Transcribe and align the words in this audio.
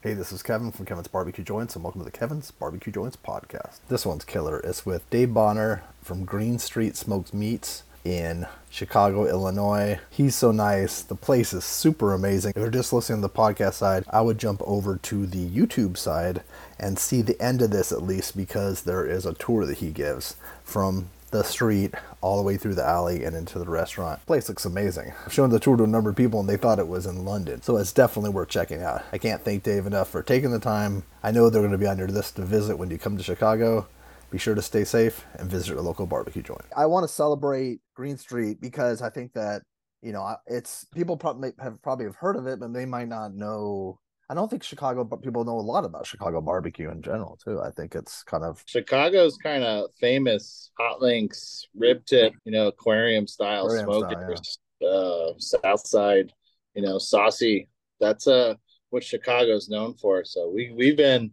Hey, 0.00 0.14
this 0.14 0.30
is 0.30 0.44
Kevin 0.44 0.70
from 0.70 0.86
Kevin's 0.86 1.08
Barbecue 1.08 1.42
Joints, 1.42 1.74
and 1.74 1.82
welcome 1.82 2.00
to 2.00 2.04
the 2.04 2.16
Kevin's 2.16 2.52
Barbecue 2.52 2.92
Joints 2.92 3.16
podcast. 3.16 3.80
This 3.88 4.06
one's 4.06 4.24
killer. 4.24 4.60
It's 4.60 4.86
with 4.86 5.10
Dave 5.10 5.34
Bonner 5.34 5.82
from 6.04 6.24
Green 6.24 6.60
Street 6.60 6.96
Smoked 6.96 7.34
Meats 7.34 7.82
in 8.04 8.46
Chicago, 8.70 9.26
Illinois. 9.26 9.98
He's 10.08 10.36
so 10.36 10.52
nice. 10.52 11.02
The 11.02 11.16
place 11.16 11.52
is 11.52 11.64
super 11.64 12.14
amazing. 12.14 12.52
If 12.54 12.58
you're 12.58 12.70
just 12.70 12.92
listening 12.92 13.22
to 13.22 13.26
the 13.26 13.34
podcast 13.34 13.74
side, 13.74 14.04
I 14.08 14.20
would 14.20 14.38
jump 14.38 14.62
over 14.64 14.98
to 14.98 15.26
the 15.26 15.44
YouTube 15.44 15.96
side 15.96 16.44
and 16.78 16.96
see 16.96 17.20
the 17.20 17.42
end 17.42 17.60
of 17.60 17.72
this 17.72 17.90
at 17.90 18.00
least 18.00 18.36
because 18.36 18.82
there 18.82 19.04
is 19.04 19.26
a 19.26 19.34
tour 19.34 19.66
that 19.66 19.78
he 19.78 19.90
gives 19.90 20.36
from 20.62 21.08
the 21.30 21.42
street 21.42 21.94
all 22.20 22.36
the 22.36 22.42
way 22.42 22.56
through 22.56 22.74
the 22.74 22.84
alley 22.84 23.24
and 23.24 23.36
into 23.36 23.58
the 23.58 23.66
restaurant. 23.66 24.24
Place 24.26 24.48
looks 24.48 24.64
amazing. 24.64 25.12
I've 25.24 25.32
shown 25.32 25.50
the 25.50 25.60
tour 25.60 25.76
to 25.76 25.84
a 25.84 25.86
number 25.86 26.10
of 26.10 26.16
people 26.16 26.40
and 26.40 26.48
they 26.48 26.56
thought 26.56 26.78
it 26.78 26.88
was 26.88 27.06
in 27.06 27.24
London. 27.24 27.62
So 27.62 27.76
it's 27.76 27.92
definitely 27.92 28.30
worth 28.30 28.48
checking 28.48 28.82
out. 28.82 29.04
I 29.12 29.18
can't 29.18 29.44
thank 29.44 29.62
Dave 29.62 29.86
enough 29.86 30.08
for 30.08 30.22
taking 30.22 30.50
the 30.50 30.58
time. 30.58 31.04
I 31.22 31.30
know 31.30 31.50
they're 31.50 31.62
going 31.62 31.72
to 31.72 31.78
be 31.78 31.86
on 31.86 31.98
your 31.98 32.08
list 32.08 32.36
to 32.36 32.42
visit 32.42 32.76
when 32.78 32.90
you 32.90 32.98
come 32.98 33.16
to 33.16 33.22
Chicago. 33.22 33.86
Be 34.30 34.38
sure 34.38 34.54
to 34.54 34.62
stay 34.62 34.84
safe 34.84 35.24
and 35.34 35.50
visit 35.50 35.76
a 35.76 35.80
local 35.80 36.06
barbecue 36.06 36.42
joint. 36.42 36.64
I 36.76 36.86
want 36.86 37.04
to 37.04 37.12
celebrate 37.12 37.80
Green 37.94 38.18
Street 38.18 38.60
because 38.60 39.00
I 39.00 39.08
think 39.08 39.32
that 39.32 39.62
you 40.02 40.12
know 40.12 40.36
it's 40.46 40.84
people 40.94 41.16
probably 41.16 41.52
have 41.60 41.80
probably 41.82 42.04
have 42.04 42.16
heard 42.16 42.36
of 42.36 42.46
it, 42.46 42.60
but 42.60 42.74
they 42.74 42.84
might 42.84 43.08
not 43.08 43.34
know 43.34 43.98
I 44.30 44.34
don't 44.34 44.50
think 44.50 44.62
Chicago 44.62 45.04
but 45.04 45.22
people 45.22 45.44
know 45.44 45.58
a 45.58 45.60
lot 45.60 45.84
about 45.84 46.06
Chicago 46.06 46.40
barbecue 46.40 46.90
in 46.90 47.00
general 47.00 47.38
too. 47.42 47.60
I 47.60 47.70
think 47.70 47.94
it's 47.94 48.22
kind 48.22 48.44
of 48.44 48.62
Chicago's 48.66 49.38
kind 49.38 49.64
of 49.64 49.90
famous 49.98 50.70
hot 50.78 51.00
links, 51.00 51.66
rib 51.74 52.04
tip, 52.04 52.34
you 52.44 52.52
know, 52.52 52.66
aquarium 52.66 53.26
style 53.26 53.66
aquarium 53.66 53.86
smokers, 53.86 54.58
yeah. 54.80 54.88
uh, 54.88 55.32
South 55.38 55.86
Side, 55.86 56.32
you 56.74 56.82
know, 56.82 56.98
saucy. 56.98 57.68
That's 58.00 58.26
uh 58.26 58.54
what 58.90 59.02
Chicago's 59.02 59.68
known 59.68 59.94
for. 59.94 60.24
So 60.24 60.50
we 60.50 60.72
we've 60.74 60.96
been 60.96 61.30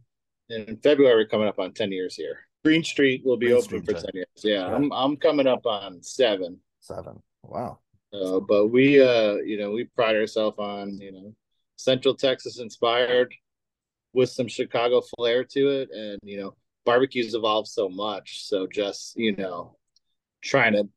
in 0.50 0.78
February 0.78 1.28
coming 1.28 1.48
up 1.48 1.60
on 1.60 1.74
10 1.74 1.92
years 1.92 2.16
here. 2.16 2.40
Green 2.64 2.84
Street 2.84 3.24
will 3.26 3.38
be 3.38 3.48
Green 3.48 3.58
open 3.58 3.66
Street, 3.66 3.86
for 3.86 3.94
10 3.94 4.06
years. 4.14 4.28
Yeah, 4.42 4.68
yeah, 4.68 4.76
I'm 4.76 4.92
I'm 4.94 5.18
coming 5.18 5.48
up 5.48 5.66
on 5.66 6.02
7. 6.02 6.58
7. 6.80 7.22
Wow. 7.44 7.80
Uh, 8.14 8.40
but 8.40 8.68
we 8.68 9.02
uh 9.02 9.36
you 9.36 9.58
know, 9.58 9.72
we 9.72 9.84
pride 9.84 10.16
ourselves 10.16 10.58
on, 10.60 10.98
you 11.00 11.12
know, 11.12 11.36
Central 11.78 12.16
Texas 12.16 12.60
inspired 12.60 13.34
with 14.14 14.30
some 14.30 14.48
Chicago 14.48 15.02
flair 15.18 15.44
to 15.44 15.70
it. 15.70 15.90
And, 15.92 16.20
you 16.24 16.40
know, 16.40 16.56
barbecues 16.86 17.34
evolved 17.34 17.68
so 17.68 17.90
much. 17.90 18.46
So 18.46 18.68
just, 18.68 19.18
you 19.18 19.36
know, 19.36 19.78
trying 20.42 20.74
to 20.74 20.88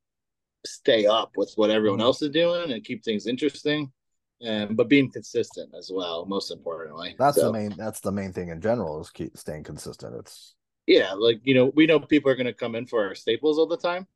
stay 0.66 1.06
up 1.06 1.32
with 1.36 1.52
what 1.56 1.70
everyone 1.70 2.00
else 2.00 2.22
is 2.22 2.30
doing 2.30 2.72
and 2.72 2.84
keep 2.84 3.04
things 3.04 3.26
interesting. 3.26 3.92
And 4.40 4.76
but 4.76 4.88
being 4.88 5.10
consistent 5.10 5.74
as 5.76 5.90
well, 5.92 6.24
most 6.24 6.52
importantly. 6.52 7.16
That's 7.18 7.36
so, 7.36 7.46
the 7.46 7.52
main 7.52 7.74
that's 7.76 7.98
the 7.98 8.12
main 8.12 8.32
thing 8.32 8.50
in 8.50 8.60
general 8.60 9.00
is 9.00 9.10
keep 9.10 9.36
staying 9.36 9.64
consistent. 9.64 10.14
It's 10.14 10.54
yeah, 10.86 11.12
like 11.12 11.40
you 11.42 11.54
know, 11.54 11.72
we 11.74 11.86
know 11.86 11.98
people 11.98 12.30
are 12.30 12.36
gonna 12.36 12.52
come 12.52 12.76
in 12.76 12.86
for 12.86 13.04
our 13.04 13.16
staples 13.16 13.58
all 13.58 13.66
the 13.66 13.76
time, 13.76 14.06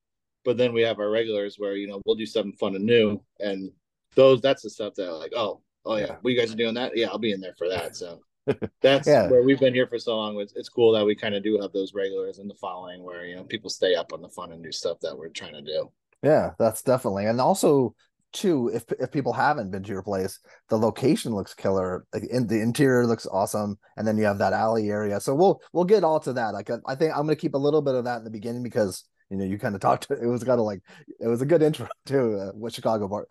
but 0.44 0.56
then 0.56 0.72
we 0.72 0.82
have 0.82 1.00
our 1.00 1.10
regulars 1.10 1.56
where, 1.58 1.74
you 1.74 1.88
know, 1.88 2.00
we'll 2.06 2.14
do 2.14 2.26
something 2.26 2.52
fun 2.52 2.76
and 2.76 2.86
new. 2.86 3.20
And 3.40 3.72
those 4.14 4.40
that's 4.40 4.62
the 4.62 4.70
stuff 4.70 4.94
that 4.94 5.12
like, 5.12 5.32
oh, 5.34 5.60
oh 5.84 5.96
yeah, 5.96 6.16
what 6.20 6.32
you 6.32 6.38
guys 6.38 6.52
are 6.52 6.56
doing 6.56 6.74
that? 6.74 6.96
Yeah, 6.96 7.08
I'll 7.08 7.18
be 7.18 7.32
in 7.32 7.40
there 7.40 7.54
for 7.56 7.68
that. 7.68 7.96
So 7.96 8.20
that's 8.80 9.06
yeah. 9.06 9.28
where 9.28 9.42
we've 9.42 9.60
been 9.60 9.74
here 9.74 9.86
for 9.86 9.98
so 9.98 10.16
long. 10.16 10.40
It's, 10.40 10.54
it's 10.54 10.68
cool 10.68 10.92
that 10.92 11.04
we 11.04 11.14
kind 11.14 11.34
of 11.34 11.42
do 11.42 11.60
have 11.60 11.72
those 11.72 11.94
regulars 11.94 12.38
in 12.38 12.48
the 12.48 12.54
following 12.54 13.02
where 13.02 13.24
you 13.24 13.36
know 13.36 13.44
people 13.44 13.70
stay 13.70 13.94
up 13.94 14.12
on 14.12 14.22
the 14.22 14.28
fun 14.28 14.52
and 14.52 14.62
new 14.62 14.72
stuff 14.72 14.98
that 15.00 15.16
we're 15.16 15.28
trying 15.28 15.54
to 15.54 15.62
do. 15.62 15.90
Yeah, 16.22 16.52
that's 16.58 16.82
definitely, 16.82 17.26
and 17.26 17.40
also 17.40 17.94
too, 18.32 18.70
if 18.72 18.84
if 18.98 19.10
people 19.12 19.32
haven't 19.32 19.70
been 19.70 19.82
to 19.82 19.92
your 19.92 20.02
place, 20.02 20.40
the 20.68 20.78
location 20.78 21.34
looks 21.34 21.54
killer. 21.54 22.06
Like 22.12 22.24
in, 22.24 22.46
the 22.46 22.60
interior 22.60 23.06
looks 23.06 23.26
awesome, 23.26 23.78
and 23.96 24.06
then 24.06 24.16
you 24.16 24.24
have 24.24 24.38
that 24.38 24.52
alley 24.52 24.90
area. 24.90 25.20
So 25.20 25.34
we'll 25.34 25.60
we'll 25.72 25.84
get 25.84 26.04
all 26.04 26.20
to 26.20 26.32
that. 26.34 26.54
Like 26.54 26.70
I 26.86 26.94
think 26.94 27.12
I'm 27.12 27.22
gonna 27.22 27.36
keep 27.36 27.54
a 27.54 27.58
little 27.58 27.82
bit 27.82 27.94
of 27.94 28.04
that 28.04 28.18
in 28.18 28.24
the 28.24 28.30
beginning 28.30 28.62
because 28.62 29.04
you 29.32 29.38
know 29.38 29.44
you 29.44 29.58
kind 29.58 29.74
of 29.74 29.80
talked 29.80 30.08
to, 30.08 30.22
it 30.22 30.26
was 30.26 30.44
kind 30.44 30.60
of 30.60 30.66
like 30.66 30.82
it 31.18 31.26
was 31.26 31.40
a 31.40 31.46
good 31.46 31.62
intro 31.62 31.88
to 32.06 32.38
uh, 32.38 32.52
what 32.52 32.72
chicago 32.72 33.08
bar 33.08 33.26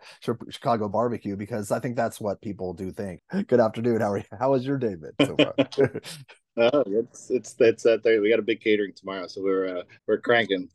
chicago 0.50 0.88
barbecue 0.88 1.36
because 1.36 1.70
i 1.70 1.78
think 1.78 1.94
that's 1.94 2.20
what 2.20 2.42
people 2.42 2.74
do 2.74 2.90
think. 2.90 3.20
Good 3.46 3.60
afternoon 3.60 4.00
how 4.00 4.12
are 4.12 4.18
you 4.18 4.24
how 4.38 4.50
was 4.50 4.66
your 4.66 4.78
day 4.78 4.96
been 4.96 5.12
so 5.26 5.36
far? 5.36 5.54
Uh, 5.58 6.82
it's 6.86 7.30
it's 7.30 7.54
it's 7.60 7.82
that 7.84 8.02
we 8.20 8.28
got 8.28 8.40
a 8.40 8.42
big 8.42 8.60
catering 8.60 8.92
tomorrow 8.96 9.28
so 9.28 9.42
we're 9.42 9.78
uh, 9.78 9.82
we're 10.08 10.18
cranking. 10.18 10.68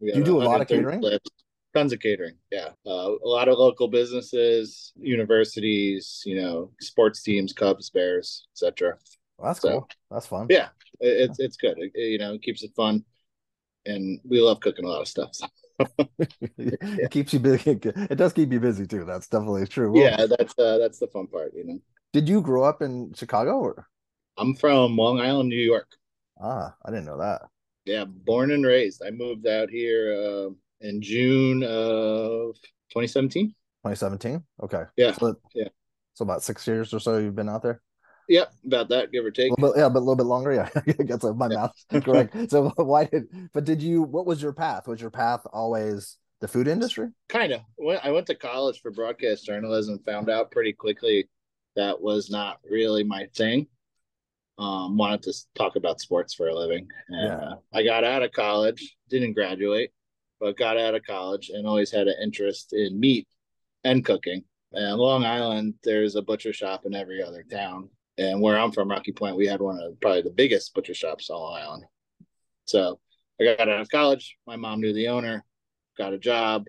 We 0.00 0.12
you 0.12 0.24
do 0.24 0.42
a 0.42 0.44
lot 0.44 0.60
of 0.60 0.66
catering? 0.66 1.00
clips, 1.00 1.30
tons 1.72 1.92
of 1.92 2.00
catering 2.00 2.34
yeah 2.50 2.70
uh, 2.86 3.10
a 3.12 3.28
lot 3.28 3.48
of 3.48 3.56
local 3.58 3.86
businesses 3.86 4.92
universities 4.96 6.22
you 6.26 6.40
know 6.42 6.70
sports 6.80 7.22
teams 7.22 7.52
cubs 7.52 7.90
bears 7.90 8.48
etc 8.54 8.98
well, 9.38 9.48
that's 9.48 9.60
so, 9.60 9.68
cool 9.68 9.88
that's 10.10 10.26
fun. 10.26 10.46
Yeah 10.50 10.68
it, 11.00 11.30
it's 11.30 11.38
it's 11.38 11.56
good 11.56 11.76
it, 11.78 11.92
you 11.94 12.18
know 12.18 12.34
it 12.34 12.42
keeps 12.42 12.62
it 12.64 12.72
fun 12.74 13.04
and 13.86 14.20
we 14.24 14.40
love 14.40 14.60
cooking 14.60 14.84
a 14.84 14.88
lot 14.88 15.00
of 15.00 15.08
stuff. 15.08 15.30
So. 15.32 15.46
it 16.58 17.10
keeps 17.10 17.32
you 17.32 17.38
busy. 17.38 17.70
It 17.84 18.16
does 18.16 18.32
keep 18.32 18.52
you 18.52 18.60
busy 18.60 18.86
too. 18.86 19.04
That's 19.04 19.28
definitely 19.28 19.66
true. 19.66 19.92
Well, 19.92 20.02
yeah, 20.02 20.26
that's 20.26 20.58
uh, 20.58 20.78
that's 20.78 20.98
the 20.98 21.08
fun 21.08 21.26
part, 21.26 21.52
you 21.54 21.64
know. 21.64 21.78
Did 22.12 22.28
you 22.28 22.40
grow 22.40 22.64
up 22.64 22.82
in 22.82 23.12
Chicago 23.14 23.58
or? 23.58 23.86
I'm 24.38 24.54
from 24.54 24.96
Long 24.96 25.20
Island, 25.20 25.48
New 25.48 25.56
York. 25.56 25.88
Ah, 26.40 26.74
I 26.84 26.90
didn't 26.90 27.06
know 27.06 27.18
that. 27.18 27.42
Yeah, 27.84 28.04
born 28.04 28.50
and 28.50 28.64
raised. 28.66 29.02
I 29.06 29.10
moved 29.10 29.46
out 29.46 29.70
here 29.70 30.12
uh, 30.12 30.50
in 30.80 31.00
June 31.00 31.62
of 31.62 32.56
2017. 32.90 33.48
2017. 33.84 34.42
Okay. 34.62 34.82
Yeah. 34.96 35.12
So, 35.12 35.36
yeah. 35.54 35.68
So 36.14 36.24
about 36.24 36.42
six 36.42 36.66
years 36.66 36.92
or 36.92 37.00
so 37.00 37.18
you've 37.18 37.36
been 37.36 37.48
out 37.48 37.62
there. 37.62 37.80
Yep, 38.28 38.52
about 38.66 38.88
that, 38.88 39.12
give 39.12 39.24
or 39.24 39.30
take. 39.30 39.54
Bit, 39.56 39.72
yeah, 39.76 39.88
but 39.88 39.98
a 39.98 40.00
little 40.00 40.16
bit 40.16 40.26
longer. 40.26 40.52
Yeah, 40.52 40.68
like 40.98 41.36
my 41.36 41.48
mouth 41.48 41.72
correct. 42.04 42.50
So 42.50 42.70
why 42.76 43.04
did? 43.04 43.28
But 43.52 43.64
did 43.64 43.82
you? 43.82 44.02
What 44.02 44.26
was 44.26 44.42
your 44.42 44.52
path? 44.52 44.88
Was 44.88 45.00
your 45.00 45.10
path 45.10 45.46
always 45.52 46.18
the 46.40 46.48
food 46.48 46.66
industry? 46.66 47.08
Kind 47.28 47.52
of. 47.52 47.60
I 48.02 48.10
went 48.10 48.26
to 48.26 48.34
college 48.34 48.80
for 48.80 48.90
broadcast 48.90 49.46
journalism. 49.46 50.00
Found 50.06 50.28
out 50.28 50.50
pretty 50.50 50.72
quickly 50.72 51.28
that 51.76 52.00
was 52.00 52.28
not 52.30 52.58
really 52.68 53.04
my 53.04 53.26
thing. 53.36 53.68
Um, 54.58 54.96
wanted 54.96 55.22
to 55.24 55.34
talk 55.54 55.76
about 55.76 56.00
sports 56.00 56.34
for 56.34 56.48
a 56.48 56.54
living. 56.54 56.88
And, 57.08 57.28
yeah. 57.28 57.36
Uh, 57.36 57.54
I 57.74 57.84
got 57.84 58.04
out 58.04 58.22
of 58.22 58.32
college, 58.32 58.96
didn't 59.10 59.34
graduate, 59.34 59.92
but 60.40 60.56
got 60.56 60.78
out 60.78 60.94
of 60.94 61.04
college 61.04 61.50
and 61.50 61.66
always 61.66 61.90
had 61.90 62.08
an 62.08 62.16
interest 62.22 62.72
in 62.72 62.98
meat 62.98 63.28
and 63.84 64.04
cooking. 64.04 64.44
And 64.72 64.96
Long 64.96 65.24
Island, 65.24 65.74
there's 65.84 66.16
a 66.16 66.22
butcher 66.22 66.54
shop 66.54 66.86
in 66.86 66.94
every 66.94 67.22
other 67.22 67.44
town 67.48 67.90
and 68.18 68.40
where 68.40 68.58
I'm 68.58 68.72
from, 68.72 68.90
Rocky 68.90 69.12
Point, 69.12 69.36
we 69.36 69.46
had 69.46 69.60
one 69.60 69.78
of 69.80 70.00
probably 70.00 70.22
the 70.22 70.30
biggest 70.30 70.74
butcher 70.74 70.94
shops 70.94 71.30
on 71.30 71.40
Long 71.40 71.60
Island. 71.60 71.84
So 72.64 72.98
I 73.40 73.44
got 73.44 73.68
out 73.68 73.80
of 73.80 73.90
college. 73.90 74.36
My 74.46 74.56
mom 74.56 74.80
knew 74.80 74.92
the 74.92 75.08
owner, 75.08 75.44
got 75.98 76.14
a 76.14 76.18
job, 76.18 76.66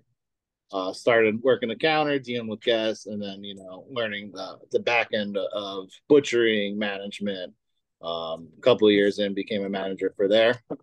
uh, 0.72 0.92
started 0.92 1.42
working 1.42 1.70
the 1.70 1.76
counter, 1.76 2.20
dealing 2.20 2.50
with 2.50 2.62
guests, 2.62 3.06
and 3.06 3.22
then 3.22 3.44
you 3.44 3.56
know 3.56 3.86
learning 3.90 4.32
the 4.34 4.58
the 4.72 4.80
back 4.80 5.10
end 5.14 5.38
of 5.38 5.90
butchering 6.10 6.78
management. 6.78 7.54
Um, 8.02 8.50
a 8.58 8.62
couple 8.62 8.88
of 8.88 8.94
years 8.94 9.18
in, 9.18 9.34
became 9.34 9.64
a 9.64 9.70
manager 9.70 10.14
for 10.16 10.28
there, 10.28 10.62
uh, 10.70 10.76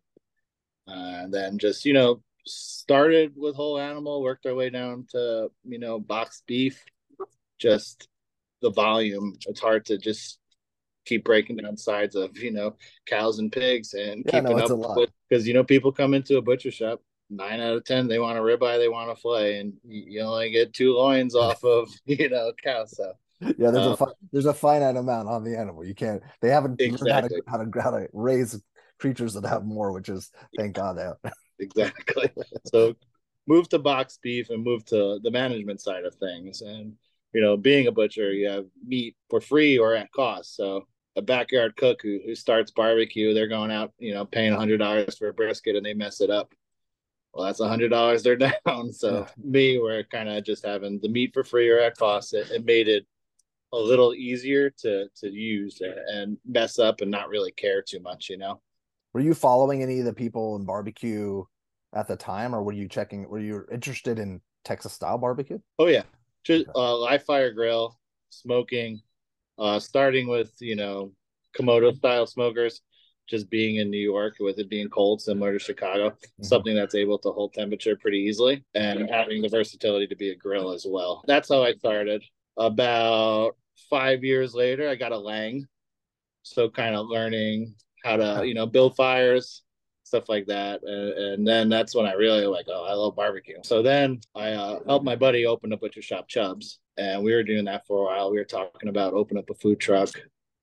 and 0.89 1.33
then 1.33 1.59
just 1.59 1.85
you 1.85 1.93
know 1.93 2.23
started 2.47 3.35
with 3.37 3.55
whole 3.55 3.79
animal, 3.79 4.23
worked 4.23 4.47
our 4.47 4.55
way 4.55 4.71
down 4.71 5.07
to 5.11 5.51
you 5.65 5.79
know 5.79 6.01
boxed 6.01 6.45
beef. 6.47 6.83
Just 7.59 8.09
the 8.63 8.71
volume, 8.71 9.37
it's 9.47 9.61
hard 9.61 9.85
to 9.87 9.99
just 9.99 10.39
keep 11.05 11.25
breaking 11.25 11.57
down 11.57 11.77
sides 11.77 12.15
of 12.15 12.37
you 12.39 12.51
know 12.51 12.75
cows 13.07 13.39
and 13.39 13.53
pigs 13.53 13.95
and 13.95 14.25
yeah, 14.27 14.41
keeping 14.41 14.57
no, 14.57 14.65
up 14.65 14.97
with 14.97 15.11
because 15.29 15.47
you 15.47 15.55
know 15.55 15.65
people 15.65 15.93
come 15.93 16.15
into 16.15 16.39
a 16.39 16.43
butcher 16.43 16.71
shop 16.71 17.01
nine 17.31 17.61
out 17.61 17.75
of 17.75 17.85
ten 17.85 18.07
they 18.07 18.19
want 18.19 18.39
a 18.39 18.41
ribeye 18.41 18.79
they 18.79 18.89
want 18.89 19.11
a 19.11 19.17
fillet 19.17 19.59
and 19.59 19.73
you 19.85 20.21
only 20.21 20.51
get 20.51 20.73
two 20.73 20.95
loins 20.95 21.35
off 21.35 21.63
of 21.65 21.89
you 22.07 22.29
know 22.29 22.53
cow 22.63 22.85
so 22.85 23.13
yeah 23.41 23.71
there's 23.71 23.87
um, 23.87 23.93
a 23.93 23.97
fi- 23.97 24.13
there's 24.33 24.47
a 24.47 24.55
finite 24.55 24.97
amount 24.97 25.29
on 25.29 25.45
the 25.45 25.59
animal. 25.59 25.85
You 25.85 25.95
can't 25.95 26.23
they 26.41 26.51
haven't 26.51 26.81
exactly. 26.81 27.41
how, 27.47 27.59
to, 27.59 27.65
how, 27.65 27.71
to, 27.71 27.81
how 27.81 27.91
to 27.91 28.09
raise 28.13 28.61
creatures 28.99 29.35
that 29.35 29.47
have 29.47 29.65
more 29.65 29.93
which 29.93 30.09
is 30.09 30.31
thank 30.57 30.75
god 30.75 30.99
out 30.99 31.19
exactly. 31.59 32.31
So 32.67 32.95
move 33.47 33.69
to 33.71 33.79
box 33.79 34.19
beef 34.23 34.51
and 34.51 34.63
move 34.63 34.85
to 34.87 35.19
the 35.23 35.31
management 35.31 35.81
side 35.81 36.05
of 36.05 36.15
things. 36.15 36.63
And 36.63 36.95
you 37.33 37.41
know 37.41 37.57
being 37.57 37.87
a 37.87 37.93
butcher 37.93 38.33
you 38.33 38.49
have 38.49 38.67
meat 38.87 39.17
for 39.29 39.41
free 39.41 39.79
or 39.79 39.95
at 39.95 40.13
cost. 40.13 40.57
So 40.57 40.87
a 41.17 41.23
backyard 41.23 41.77
cook 41.77 42.01
who, 42.03 42.21
who 42.25 42.35
starts 42.35 42.71
barbecue, 42.71 43.35
they're 43.35 43.49
going 43.49 43.71
out, 43.71 43.93
you 43.99 44.13
know, 44.13 44.25
paying 44.25 44.53
a 44.53 44.57
hundred 44.57 44.79
dollars 44.79 45.17
for 45.17 45.29
a 45.29 45.35
brisket 45.35 45.77
and 45.77 45.87
they 45.87 45.95
mess 45.95 46.21
it 46.21 46.31
up. 46.31 46.53
Well, 47.33 47.47
that's 47.47 47.61
a 47.61 47.69
hundred 47.69 47.91
dollars 47.91 48.23
they're 48.23 48.37
down. 48.67 48.93
So 48.93 49.21
yeah. 49.21 49.29
me, 49.43 49.79
we're 49.79 50.05
kind 50.05 50.29
of 50.29 50.45
just 50.45 50.65
having 50.65 51.01
the 51.01 51.09
meat 51.09 51.33
for 51.35 51.45
free 51.45 51.69
or 51.69 51.79
at 51.79 51.97
cost. 51.97 52.35
It, 52.35 52.51
it, 52.51 52.65
made 52.65 52.89
it 52.89 53.07
a 53.73 53.79
little 53.79 54.15
easier 54.15 54.71
to 54.71 55.09
to 55.17 55.29
use 55.29 55.81
and 56.13 56.39
mess 56.47 56.79
up 56.79 57.01
and 57.01 57.11
not 57.11 57.29
really 57.29 57.53
care 57.53 57.83
too 57.83 58.01
much, 58.01 58.29
you 58.29 58.39
know. 58.39 58.61
Were 59.13 59.21
you 59.21 59.35
following 59.35 59.83
any 59.83 60.01
of 60.01 60.05
the 60.05 60.13
people 60.13 60.57
in 60.57 60.65
barbecue 60.65 61.45
at 61.93 62.09
the 62.09 62.17
time, 62.17 62.55
or 62.55 62.63
were 62.63 62.73
you 62.73 62.89
checking? 62.89 63.29
Were 63.29 63.39
you 63.39 63.65
interested 63.73 64.19
in 64.19 64.41
Texas 64.65 64.93
style 64.93 65.19
barbecue? 65.19 65.59
Oh 65.79 65.87
yeah, 65.87 66.03
just 66.45 66.67
uh, 66.75 66.97
live 66.97 67.25
fire 67.25 67.53
grill, 67.53 67.99
smoking, 68.31 69.01
uh, 69.59 69.79
starting 69.79 70.29
with 70.29 70.53
you 70.61 70.77
know 70.77 71.13
Komodo 71.59 71.95
style 71.95 72.27
smokers. 72.27 72.81
Just 73.27 73.49
being 73.49 73.77
in 73.77 73.91
New 73.91 73.97
York 73.97 74.35
with 74.39 74.59
it 74.59 74.69
being 74.69 74.91
cold, 74.91 75.23
similar 75.23 75.55
to 75.55 75.59
Chicago, 75.59 76.11
mm-hmm. 76.11 76.43
something 76.45 76.75
that's 76.75 76.95
able 76.95 77.17
to 77.21 77.31
hold 77.31 77.55
temperature 77.55 77.97
pretty 77.97 78.19
easily, 78.19 78.63
and 78.75 79.09
having 79.09 79.41
the 79.41 79.49
versatility 79.49 80.07
to 80.09 80.15
be 80.15 80.29
a 80.29 80.37
grill 80.37 80.73
as 80.73 80.85
well. 80.87 81.25
That's 81.27 81.49
how 81.49 81.63
I 81.63 81.73
started. 81.73 82.23
About 82.59 83.57
five 83.89 84.25
years 84.25 84.55
later, 84.55 84.91
I 84.91 84.95
got 84.95 85.13
a 85.13 85.17
Lang, 85.19 85.67
so 86.43 86.69
kind 86.69 86.95
of 86.95 87.07
learning 87.07 87.75
how 88.05 88.17
to 88.17 88.47
you 88.47 88.53
know 88.53 88.67
build 88.67 88.95
fires, 88.95 89.63
stuff 90.15 90.29
like 90.29 90.47
that. 90.47 90.81
And, 90.85 91.13
and, 91.13 91.49
then 91.49 91.69
that's 91.69 91.95
when 91.95 92.07
I 92.07 92.13
really 92.13 92.47
like, 92.47 92.67
oh, 92.69 92.85
I 92.85 92.93
love 92.93 93.17
barbecue. 93.17 93.59
So 93.65 93.83
then 93.83 94.21
I 94.35 94.51
uh, 94.53 94.79
helped 94.87 95.05
my 95.05 95.17
buddy 95.17 95.45
open 95.45 95.73
a 95.73 95.77
butcher 95.77 96.03
shop, 96.03 96.29
Chubs, 96.29 96.79
and 96.97 97.23
we 97.23 97.35
were 97.35 97.43
doing 97.43 97.65
that 97.65 97.87
for 97.87 97.99
a 97.99 98.05
while. 98.05 98.31
We 98.31 98.39
were 98.39 98.45
talking 98.45 98.89
about 98.89 99.15
open 99.15 99.37
up 99.37 99.51
a 99.51 99.55
food 99.55 99.81
truck, 99.81 100.11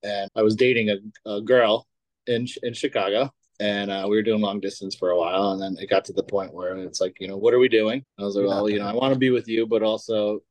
and 0.03 0.30
I 0.36 0.42
was 0.42 0.56
dating 0.56 0.89
a, 0.89 1.30
a 1.30 1.42
girl 1.42 1.86
in 2.27 2.48
in 2.63 2.74
Chicago. 2.74 3.31
And 3.59 3.92
uh, 3.92 4.07
we 4.09 4.15
were 4.15 4.24
doing 4.24 4.42
long 4.42 4.59
distance 4.59 4.95
for 4.95 5.12
a 5.12 5.18
while, 5.18 5.51
and 5.51 5.62
then 5.62 5.75
it 5.80 5.89
got 5.89 6.06
to 6.06 6.13
the 6.13 6.24
point 6.24 6.51
where 6.51 6.75
it's 6.77 7.00
like, 7.00 7.18
you 7.19 7.27
know, 7.27 7.38
what 7.38 7.54
are 7.54 7.59
we 7.59 7.69
doing? 7.69 8.04
I 8.18 8.24
was 8.24 8.36
like, 8.36 8.47
well, 8.47 8.68
you 8.68 8.80
know, 8.80 8.88
I 8.88 8.94
want 8.95 9.13
to 9.13 9.19
be 9.19 9.30
with 9.30 9.47
you, 9.47 9.68
but 9.68 9.83
also 9.83 10.42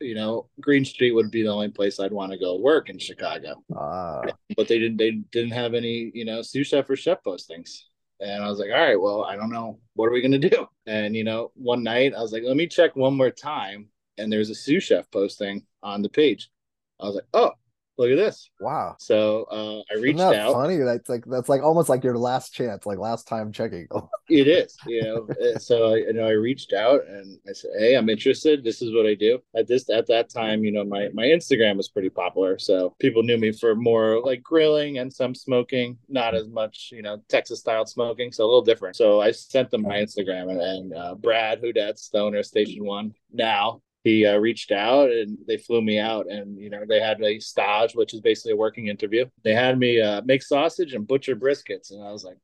you 0.00 0.14
know, 0.14 0.48
Green 0.60 0.84
Street 0.84 1.12
would 1.12 1.30
be 1.30 1.42
the 1.42 1.52
only 1.52 1.68
place 1.68 2.00
I'd 2.00 2.12
want 2.12 2.32
to 2.32 2.38
go 2.38 2.56
work 2.56 2.88
in 2.88 2.98
Chicago. 2.98 3.62
Uh, 3.78 4.22
but 4.56 4.66
they 4.68 4.78
didn't 4.78 4.96
they 4.96 5.10
didn't 5.30 5.52
have 5.52 5.74
any, 5.74 6.10
you 6.14 6.24
know, 6.24 6.42
sous 6.42 6.66
chef 6.66 6.88
or 6.88 6.96
chef 6.96 7.22
postings. 7.22 7.82
And 8.20 8.42
I 8.42 8.48
was 8.48 8.58
like, 8.58 8.70
all 8.70 8.80
right, 8.80 9.00
well, 9.00 9.24
I 9.24 9.36
don't 9.36 9.50
know. 9.50 9.78
What 9.94 10.06
are 10.06 10.12
we 10.12 10.22
going 10.22 10.32
to 10.40 10.48
do? 10.48 10.66
And, 10.86 11.14
you 11.16 11.24
know, 11.24 11.52
one 11.54 11.82
night 11.82 12.14
I 12.14 12.20
was 12.20 12.32
like, 12.32 12.42
let 12.44 12.56
me 12.56 12.66
check 12.66 12.96
one 12.96 13.16
more 13.16 13.30
time. 13.30 13.88
And 14.18 14.32
there's 14.32 14.50
a 14.50 14.54
sous 14.54 14.82
chef 14.82 15.10
posting 15.10 15.64
on 15.82 16.02
the 16.02 16.08
page. 16.08 16.50
I 16.98 17.06
was 17.06 17.14
like, 17.16 17.26
oh, 17.34 17.52
look 17.98 18.10
at 18.10 18.16
this. 18.16 18.50
Wow. 18.60 18.96
So 18.98 19.44
uh, 19.44 19.94
I 19.94 19.98
reached 20.00 20.18
Isn't 20.18 20.32
that 20.32 20.40
out. 20.40 20.52
Funny. 20.52 20.76
That's 20.76 21.08
like 21.08 21.24
that's 21.26 21.48
like 21.48 21.62
almost 21.62 21.88
like 21.88 22.04
your 22.04 22.18
last 22.18 22.54
chance, 22.54 22.86
like 22.86 22.98
last 22.98 23.26
time 23.26 23.52
checking. 23.52 23.88
it 24.28 24.48
is, 24.48 24.76
you 24.86 25.02
know. 25.02 25.28
so 25.58 25.94
I, 25.94 25.96
you 25.96 26.12
know, 26.12 26.26
I 26.26 26.32
reached 26.32 26.72
out 26.72 27.06
and 27.06 27.38
I 27.48 27.52
said, 27.52 27.70
"Hey, 27.78 27.96
I'm 27.96 28.08
interested. 28.08 28.64
This 28.64 28.82
is 28.82 28.94
what 28.94 29.06
I 29.06 29.14
do." 29.14 29.38
At 29.54 29.66
this 29.66 29.88
at 29.90 30.06
that 30.08 30.28
time, 30.30 30.64
you 30.64 30.72
know, 30.72 30.84
my 30.84 31.08
my 31.14 31.24
Instagram 31.24 31.76
was 31.76 31.88
pretty 31.88 32.10
popular, 32.10 32.58
so 32.58 32.94
people 32.98 33.22
knew 33.22 33.38
me 33.38 33.52
for 33.52 33.74
more 33.74 34.20
like 34.22 34.42
grilling 34.42 34.98
and 34.98 35.12
some 35.12 35.34
smoking, 35.34 35.98
not 36.08 36.34
as 36.34 36.48
much, 36.48 36.90
you 36.92 37.02
know, 37.02 37.18
Texas 37.28 37.60
style 37.60 37.86
smoking, 37.86 38.32
so 38.32 38.44
a 38.44 38.46
little 38.46 38.62
different. 38.62 38.96
So 38.96 39.20
I 39.20 39.30
sent 39.30 39.70
them 39.70 39.82
my 39.82 39.96
Instagram 39.96 40.50
and, 40.50 40.60
and 40.60 40.94
uh, 40.94 41.14
Brad, 41.14 41.60
who 41.60 41.72
that's 41.72 42.02
Stoner 42.02 42.42
Station 42.42 42.84
One 42.84 43.14
now 43.32 43.80
he 44.06 44.24
uh, 44.24 44.36
reached 44.36 44.70
out 44.70 45.10
and 45.10 45.36
they 45.48 45.56
flew 45.56 45.82
me 45.82 45.98
out 45.98 46.30
and 46.30 46.56
you 46.60 46.70
know 46.70 46.84
they 46.88 47.00
had 47.00 47.20
a 47.20 47.40
stage 47.40 47.96
which 47.96 48.14
is 48.14 48.20
basically 48.20 48.52
a 48.52 48.56
working 48.56 48.86
interview. 48.86 49.26
They 49.42 49.52
had 49.52 49.80
me 49.80 50.00
uh, 50.00 50.22
make 50.24 50.44
sausage 50.44 50.94
and 50.94 51.08
butcher 51.08 51.34
briskets. 51.34 51.90
And 51.90 52.04
i 52.04 52.12
was 52.12 52.22
like 52.22 52.38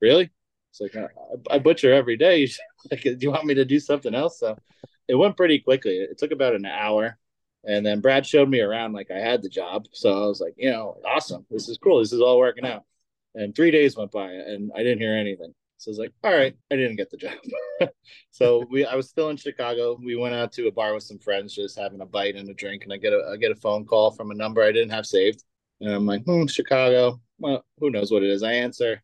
really? 0.00 0.32
It's 0.70 0.80
like 0.80 0.96
I, 0.96 1.54
I 1.54 1.58
butcher 1.60 1.92
every 1.92 2.16
day. 2.16 2.48
Like 2.90 3.02
do 3.02 3.16
you 3.20 3.30
want 3.30 3.44
me 3.44 3.54
to 3.54 3.64
do 3.64 3.78
something 3.78 4.12
else? 4.12 4.40
So 4.40 4.58
it 5.06 5.14
went 5.14 5.36
pretty 5.36 5.60
quickly. 5.60 5.98
It 5.98 6.18
took 6.18 6.32
about 6.32 6.56
an 6.56 6.66
hour. 6.66 7.16
And 7.62 7.86
then 7.86 8.00
brad 8.00 8.26
showed 8.26 8.48
me 8.48 8.58
around 8.58 8.92
like 8.92 9.12
i 9.12 9.20
had 9.20 9.40
the 9.40 9.48
job. 9.48 9.86
So 9.92 10.10
i 10.10 10.26
was 10.26 10.40
like 10.40 10.54
you 10.56 10.72
know 10.72 10.96
awesome. 11.06 11.46
This 11.48 11.68
is 11.68 11.78
cool. 11.78 12.00
This 12.00 12.12
is 12.12 12.20
all 12.20 12.38
working 12.38 12.66
out. 12.66 12.82
And 13.36 13.54
three 13.54 13.70
days 13.70 13.96
went 13.96 14.10
by 14.10 14.30
and 14.32 14.72
i 14.74 14.78
didn't 14.78 14.98
hear 14.98 15.14
anything 15.14 15.54
so 15.82 15.88
I 15.88 15.92
was 15.92 15.98
like, 15.98 16.12
all 16.22 16.32
right, 16.32 16.54
I 16.70 16.76
didn't 16.76 16.94
get 16.94 17.10
the 17.10 17.16
job. 17.16 17.34
so 18.30 18.64
we 18.70 18.86
I 18.86 18.94
was 18.94 19.08
still 19.08 19.30
in 19.30 19.36
Chicago. 19.36 19.98
We 20.00 20.14
went 20.14 20.34
out 20.34 20.52
to 20.52 20.68
a 20.68 20.72
bar 20.72 20.94
with 20.94 21.02
some 21.02 21.18
friends, 21.18 21.56
just 21.56 21.76
having 21.76 22.00
a 22.00 22.06
bite 22.06 22.36
and 22.36 22.48
a 22.48 22.54
drink, 22.54 22.84
and 22.84 22.92
I 22.92 22.98
get 22.98 23.12
a 23.12 23.30
I 23.32 23.36
get 23.36 23.50
a 23.50 23.56
phone 23.56 23.84
call 23.84 24.12
from 24.12 24.30
a 24.30 24.34
number 24.34 24.62
I 24.62 24.70
didn't 24.70 24.92
have 24.92 25.06
saved. 25.06 25.42
And 25.80 25.92
I'm 25.92 26.06
like, 26.06 26.22
hmm, 26.22 26.46
Chicago. 26.46 27.20
Well, 27.40 27.64
who 27.78 27.90
knows 27.90 28.12
what 28.12 28.22
it 28.22 28.30
is? 28.30 28.44
I 28.44 28.52
answer. 28.52 29.02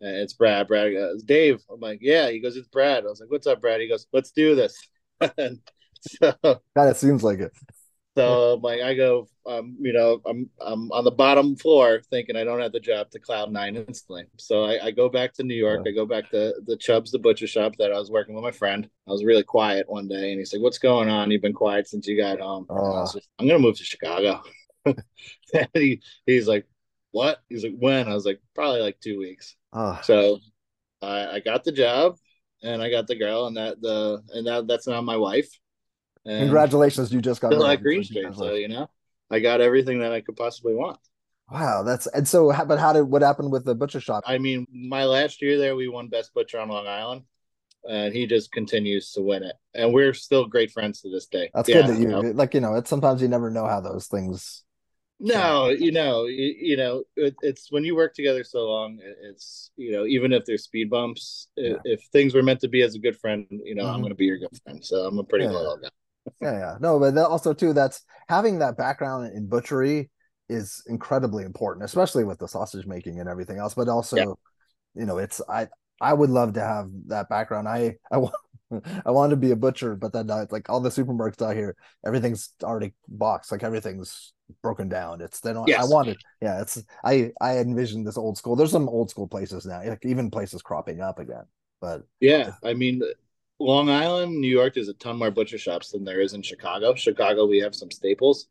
And 0.00 0.16
it's 0.16 0.32
Brad. 0.32 0.66
Brad 0.66 0.92
goes, 0.92 1.22
Dave. 1.22 1.62
I'm 1.72 1.78
like, 1.78 2.00
yeah. 2.02 2.30
He 2.30 2.40
goes, 2.40 2.56
it's 2.56 2.66
Brad. 2.66 3.04
I 3.04 3.08
was 3.08 3.20
like, 3.20 3.30
what's 3.30 3.46
up, 3.46 3.60
Brad? 3.60 3.80
He 3.80 3.88
goes, 3.88 4.08
let's 4.12 4.32
do 4.32 4.56
this. 4.56 4.76
and 5.38 5.60
so 6.00 6.34
kind 6.42 6.90
of 6.90 6.96
seems 6.96 7.22
like 7.22 7.38
it. 7.38 7.52
So 8.26 8.54
like 8.62 8.80
I 8.80 8.94
go, 8.94 9.28
um, 9.46 9.76
you 9.80 9.92
know, 9.92 10.20
I'm 10.26 10.50
I'm 10.60 10.90
on 10.92 11.04
the 11.04 11.10
bottom 11.10 11.56
floor 11.56 12.00
thinking 12.10 12.36
I 12.36 12.44
don't 12.44 12.60
have 12.60 12.72
the 12.72 12.80
job 12.80 13.10
to 13.10 13.18
cloud 13.18 13.50
nine 13.52 13.76
instantly. 13.76 14.24
So 14.36 14.64
I, 14.64 14.86
I 14.86 14.90
go 14.90 15.08
back 15.08 15.32
to 15.34 15.42
New 15.42 15.54
York. 15.54 15.82
Yeah. 15.84 15.92
I 15.92 15.94
go 15.94 16.06
back 16.06 16.30
to 16.30 16.54
the 16.66 16.76
Chubbs, 16.76 17.10
the 17.10 17.18
butcher 17.18 17.46
shop 17.46 17.74
that 17.78 17.92
I 17.92 17.98
was 17.98 18.10
working 18.10 18.34
with 18.34 18.44
my 18.44 18.50
friend. 18.50 18.88
I 19.06 19.10
was 19.10 19.24
really 19.24 19.42
quiet 19.44 19.88
one 19.88 20.08
day, 20.08 20.30
and 20.30 20.38
he's 20.38 20.52
like, 20.52 20.62
"What's 20.62 20.78
going 20.78 21.08
on? 21.08 21.30
You've 21.30 21.42
been 21.42 21.52
quiet 21.52 21.88
since 21.88 22.06
you 22.06 22.16
got 22.16 22.40
home." 22.40 22.66
Uh, 22.68 23.04
just, 23.04 23.28
I'm 23.38 23.46
gonna 23.46 23.58
move 23.58 23.76
to 23.78 23.84
Chicago. 23.84 24.42
and 24.84 25.02
he 25.74 26.02
he's 26.26 26.48
like, 26.48 26.66
"What?" 27.12 27.38
He's 27.48 27.64
like, 27.64 27.76
"When?" 27.78 28.08
I 28.08 28.14
was 28.14 28.26
like, 28.26 28.40
"Probably 28.54 28.80
like 28.80 29.00
two 29.00 29.18
weeks." 29.18 29.56
Uh, 29.72 30.00
so 30.02 30.38
I, 31.02 31.26
I 31.36 31.40
got 31.40 31.64
the 31.64 31.72
job, 31.72 32.16
and 32.62 32.82
I 32.82 32.90
got 32.90 33.06
the 33.06 33.16
girl, 33.16 33.46
and 33.46 33.56
that 33.56 33.80
the 33.80 34.22
and 34.34 34.46
that 34.46 34.66
that's 34.66 34.86
now 34.86 35.00
my 35.00 35.16
wife. 35.16 35.48
And 36.28 36.40
Congratulations, 36.40 37.10
you 37.10 37.22
just 37.22 37.40
got 37.40 37.56
like 37.56 37.80
Green 37.80 38.04
Street. 38.04 38.34
So 38.34 38.52
you 38.52 38.68
know, 38.68 38.90
I 39.30 39.40
got 39.40 39.62
everything 39.62 40.00
that 40.00 40.12
I 40.12 40.20
could 40.20 40.36
possibly 40.36 40.74
want. 40.74 40.98
Wow, 41.50 41.82
that's 41.82 42.06
and 42.08 42.28
so. 42.28 42.52
But 42.66 42.78
how 42.78 42.92
did 42.92 43.04
what 43.04 43.22
happened 43.22 43.50
with 43.50 43.64
the 43.64 43.74
butcher 43.74 44.00
shop? 44.00 44.24
I 44.26 44.36
mean, 44.36 44.66
my 44.70 45.04
last 45.04 45.40
year 45.40 45.56
there, 45.56 45.74
we 45.74 45.88
won 45.88 46.08
best 46.08 46.34
butcher 46.34 46.58
on 46.58 46.68
Long 46.68 46.86
Island, 46.86 47.22
and 47.88 48.12
he 48.12 48.26
just 48.26 48.52
continues 48.52 49.12
to 49.12 49.22
win 49.22 49.42
it, 49.42 49.56
and 49.74 49.94
we're 49.94 50.12
still 50.12 50.44
great 50.46 50.70
friends 50.70 51.00
to 51.00 51.10
this 51.10 51.26
day. 51.26 51.50
That's 51.54 51.70
yeah, 51.70 51.76
good 51.76 51.86
that 51.86 51.96
you, 51.96 52.02
you 52.02 52.08
know? 52.08 52.20
like 52.20 52.52
you 52.52 52.60
know. 52.60 52.74
It's 52.74 52.90
sometimes 52.90 53.22
you 53.22 53.28
never 53.28 53.48
know 53.48 53.66
how 53.66 53.80
those 53.80 54.06
things. 54.06 54.64
No, 55.20 55.70
you 55.70 55.90
know, 55.90 56.26
you, 56.26 56.54
you 56.60 56.76
know, 56.76 57.02
it, 57.16 57.34
it's 57.40 57.72
when 57.72 57.84
you 57.84 57.96
work 57.96 58.14
together 58.14 58.44
so 58.44 58.68
long. 58.68 58.98
It's 59.22 59.70
you 59.76 59.92
know, 59.92 60.04
even 60.04 60.34
if 60.34 60.44
there's 60.44 60.64
speed 60.64 60.90
bumps, 60.90 61.48
yeah. 61.56 61.70
if, 61.70 62.00
if, 62.00 62.02
things 62.12 62.34
were 62.34 62.42
meant 62.42 62.60
to 62.60 62.68
be 62.68 62.82
as 62.82 62.94
a 62.94 62.98
good 62.98 63.16
friend, 63.16 63.46
you 63.50 63.74
know, 63.74 63.84
mm-hmm. 63.84 63.94
I'm 63.94 64.00
going 64.02 64.12
to 64.12 64.16
be 64.16 64.26
your 64.26 64.38
good 64.38 64.56
friend. 64.62 64.84
So 64.84 65.06
I'm 65.06 65.18
a 65.18 65.24
pretty 65.24 65.46
yeah. 65.46 65.52
loyal 65.52 65.78
guy 65.78 65.88
yeah, 66.40 66.58
yeah. 66.58 66.76
No, 66.80 66.98
but 66.98 67.16
also 67.16 67.52
too, 67.52 67.72
that's 67.72 68.02
having 68.28 68.58
that 68.58 68.76
background 68.76 69.32
in 69.34 69.46
butchery 69.46 70.10
is 70.48 70.82
incredibly 70.86 71.44
important, 71.44 71.84
especially 71.84 72.24
with 72.24 72.38
the 72.38 72.48
sausage 72.48 72.86
making 72.86 73.20
and 73.20 73.28
everything 73.28 73.58
else. 73.58 73.74
But 73.74 73.88
also, 73.88 74.16
yeah. 74.16 74.24
you 74.94 75.06
know, 75.06 75.18
it's 75.18 75.40
I 75.48 75.68
I 76.00 76.12
would 76.12 76.30
love 76.30 76.54
to 76.54 76.60
have 76.60 76.88
that 77.06 77.28
background. 77.28 77.68
I 77.68 77.96
I 78.10 78.18
want 78.18 78.34
I 79.06 79.10
want 79.10 79.30
to 79.30 79.36
be 79.36 79.50
a 79.50 79.56
butcher, 79.56 79.96
but 79.96 80.12
then 80.12 80.30
uh, 80.30 80.46
like 80.50 80.68
all 80.68 80.80
the 80.80 80.90
supermarkets 80.90 81.42
out 81.42 81.56
here, 81.56 81.76
everything's 82.06 82.52
already 82.62 82.94
boxed, 83.08 83.52
like 83.52 83.62
everything's 83.62 84.32
broken 84.62 84.88
down. 84.88 85.20
It's 85.20 85.40
they 85.40 85.52
don't. 85.52 85.68
Yes. 85.68 85.84
I 85.84 85.92
wanted, 85.92 86.18
yeah. 86.40 86.60
It's 86.60 86.82
I 87.04 87.32
I 87.40 87.58
envision 87.58 88.04
this 88.04 88.18
old 88.18 88.36
school. 88.36 88.56
There's 88.56 88.72
some 88.72 88.88
old 88.88 89.10
school 89.10 89.28
places 89.28 89.66
now, 89.66 89.82
like 89.84 90.04
even 90.04 90.30
places 90.30 90.62
cropping 90.62 91.00
up 91.00 91.18
again. 91.18 91.44
But 91.80 92.02
yeah, 92.20 92.52
I 92.64 92.74
mean, 92.74 93.02
Long 93.60 93.90
Island, 93.90 94.40
New 94.40 94.48
York, 94.48 94.74
there's 94.74 94.88
a 94.88 94.94
ton 94.94 95.18
more 95.18 95.30
butcher 95.30 95.58
shops 95.58 95.90
than 95.90 96.04
there 96.04 96.20
is 96.20 96.34
in 96.34 96.42
Chicago. 96.42 96.94
Chicago, 96.94 97.46
we 97.46 97.58
have 97.58 97.74
some 97.74 97.90
staples, 97.90 98.46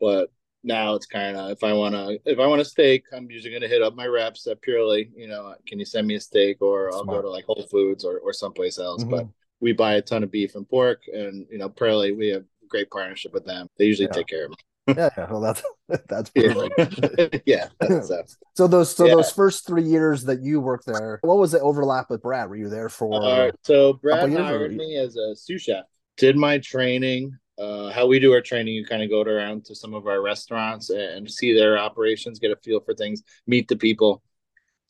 but 0.00 0.30
now 0.62 0.94
it's 0.94 1.06
kind 1.06 1.36
of 1.36 1.50
if 1.50 1.62
I 1.64 1.72
want 1.72 1.94
to 1.94 2.18
if 2.24 2.38
I 2.38 2.46
want 2.46 2.60
a 2.60 2.64
steak, 2.64 3.04
I'm 3.12 3.30
usually 3.30 3.50
going 3.50 3.62
to 3.62 3.68
hit 3.68 3.82
up 3.82 3.94
my 3.94 4.06
reps 4.06 4.46
at 4.46 4.60
purely, 4.60 5.10
you 5.16 5.28
know, 5.28 5.54
can 5.66 5.78
you 5.78 5.84
send 5.84 6.06
me 6.06 6.16
a 6.16 6.20
steak 6.20 6.60
or 6.60 6.92
I'll 6.92 7.04
go 7.04 7.22
to 7.22 7.30
like 7.30 7.44
Whole 7.44 7.66
Foods 7.70 8.04
or 8.04 8.18
or 8.18 8.32
someplace 8.32 8.78
else. 8.78 9.02
Mm-hmm. 9.02 9.10
But 9.10 9.28
we 9.60 9.72
buy 9.72 9.94
a 9.94 10.02
ton 10.02 10.22
of 10.22 10.30
beef 10.30 10.56
and 10.56 10.68
pork, 10.68 11.02
and 11.12 11.46
you 11.50 11.58
know, 11.58 11.68
purely 11.68 12.12
we 12.12 12.28
have 12.28 12.44
great 12.68 12.90
partnership 12.90 13.32
with 13.32 13.44
them. 13.44 13.68
They 13.78 13.86
usually 13.86 14.08
yeah. 14.08 14.14
take 14.14 14.26
care 14.26 14.44
of 14.44 14.50
me 14.50 14.56
yeah, 14.86 15.10
well, 15.30 15.40
that's 15.40 15.62
that's 16.08 16.30
perfect. 16.30 17.42
yeah. 17.46 17.68
That's, 17.80 18.36
so 18.54 18.66
those 18.66 18.94
so 18.94 19.06
yeah. 19.06 19.14
those 19.14 19.30
first 19.30 19.66
three 19.66 19.82
years 19.82 20.24
that 20.24 20.42
you 20.42 20.60
worked 20.60 20.86
there, 20.86 21.20
what 21.22 21.38
was 21.38 21.52
the 21.52 21.60
overlap 21.60 22.10
with 22.10 22.22
Brad? 22.22 22.48
Were 22.48 22.56
you 22.56 22.68
there 22.68 22.88
for? 22.88 23.22
Uh, 23.22 23.50
so 23.62 23.94
Brad 23.94 24.32
hired 24.32 24.74
me 24.74 24.96
as 24.96 25.16
a 25.16 25.34
sous 25.36 25.62
chef. 25.62 25.84
Did 26.16 26.36
my 26.36 26.58
training. 26.58 27.36
Uh, 27.56 27.88
how 27.90 28.04
we 28.04 28.18
do 28.18 28.32
our 28.32 28.40
training, 28.40 28.74
you 28.74 28.84
kind 28.84 29.00
of 29.00 29.08
go 29.08 29.22
around 29.22 29.64
to 29.64 29.76
some 29.76 29.94
of 29.94 30.08
our 30.08 30.20
restaurants 30.20 30.90
and 30.90 31.30
see 31.30 31.54
their 31.54 31.78
operations, 31.78 32.40
get 32.40 32.50
a 32.50 32.56
feel 32.56 32.80
for 32.80 32.94
things, 32.94 33.22
meet 33.46 33.68
the 33.68 33.76
people. 33.76 34.24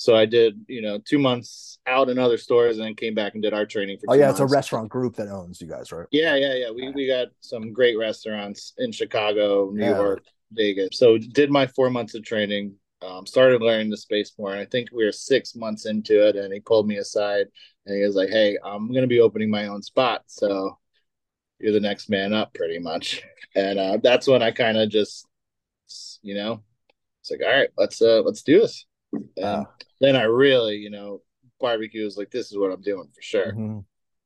So 0.05 0.15
I 0.15 0.27
did, 0.27 0.67
you 0.69 0.83
know, 0.83 0.99
two 0.99 1.19
months 1.19 1.79
out 1.87 2.11
in 2.11 2.19
other 2.19 2.37
stores 2.37 2.77
and 2.77 2.85
then 2.85 2.95
came 2.95 3.15
back 3.15 3.33
and 3.33 3.43
did 3.43 3.55
our 3.55 3.65
training 3.65 3.97
for. 3.97 4.13
Oh 4.13 4.15
yeah, 4.15 4.27
months. 4.27 4.39
it's 4.39 4.53
a 4.53 4.55
restaurant 4.55 4.91
group 4.91 5.17
that 5.17 5.29
owns 5.29 5.63
you 5.63 5.67
guys, 5.67 5.93
right? 5.93 6.07
Yeah, 6.11 6.35
yeah, 6.37 6.53
yeah. 6.57 6.71
We 6.71 6.91
we 6.91 7.07
got 7.07 7.29
some 7.41 7.73
great 7.73 7.97
restaurants 7.97 8.75
in 8.77 8.93
Chicago, 8.93 9.71
New 9.73 9.83
yeah. 9.83 9.97
York, 9.97 10.23
Vegas. 10.53 10.99
So 10.99 11.17
did 11.17 11.51
my 11.51 11.67
four 11.69 11.89
months 11.89 12.15
of 12.15 12.23
training. 12.23 12.75
Um, 13.01 13.27
started 13.27 13.63
learning 13.63 13.89
the 13.89 13.97
space 13.97 14.35
more, 14.39 14.53
and 14.53 14.61
I 14.61 14.67
think 14.67 14.91
we 14.93 15.07
were 15.07 15.13
six 15.13 15.57
months 15.57 15.87
into 15.87 16.29
it. 16.29 16.37
And 16.37 16.53
he 16.53 16.61
pulled 16.61 16.87
me 16.87 16.99
aside 16.99 17.47
and 17.87 17.97
he 17.97 18.03
was 18.03 18.15
like, 18.15 18.29
"Hey, 18.29 18.59
I'm 18.63 18.89
going 18.89 19.05
to 19.05 19.07
be 19.07 19.21
opening 19.21 19.49
my 19.49 19.69
own 19.69 19.81
spot, 19.81 20.25
so 20.27 20.79
you're 21.59 21.73
the 21.73 21.81
next 21.81 22.11
man 22.11 22.35
up, 22.35 22.53
pretty 22.53 22.79
much." 22.79 23.23
And 23.57 23.79
uh, 23.79 23.99
that's 24.03 24.27
when 24.27 24.43
I 24.43 24.51
kind 24.51 24.77
of 24.77 24.89
just, 24.89 25.29
you 26.23 26.35
know, 26.35 26.65
it's 27.21 27.31
like, 27.31 27.41
"All 27.41 27.57
right, 27.57 27.69
let's 27.79 28.03
uh, 28.03 28.21
let's 28.23 28.43
do 28.43 28.61
this." 28.61 28.85
And 29.37 29.67
then 30.01 30.17
I 30.17 30.23
really, 30.25 30.77
you 30.77 30.91
know, 30.91 31.23
barbecue 31.61 32.07
is 32.07 32.17
like 32.17 32.31
this 32.31 32.51
is 32.51 32.59
what 32.59 32.73
I'm 32.73 32.83
doing 32.83 33.09
for 33.15 33.23
sure. 33.23 33.53
Mm-hmm. 33.53 33.79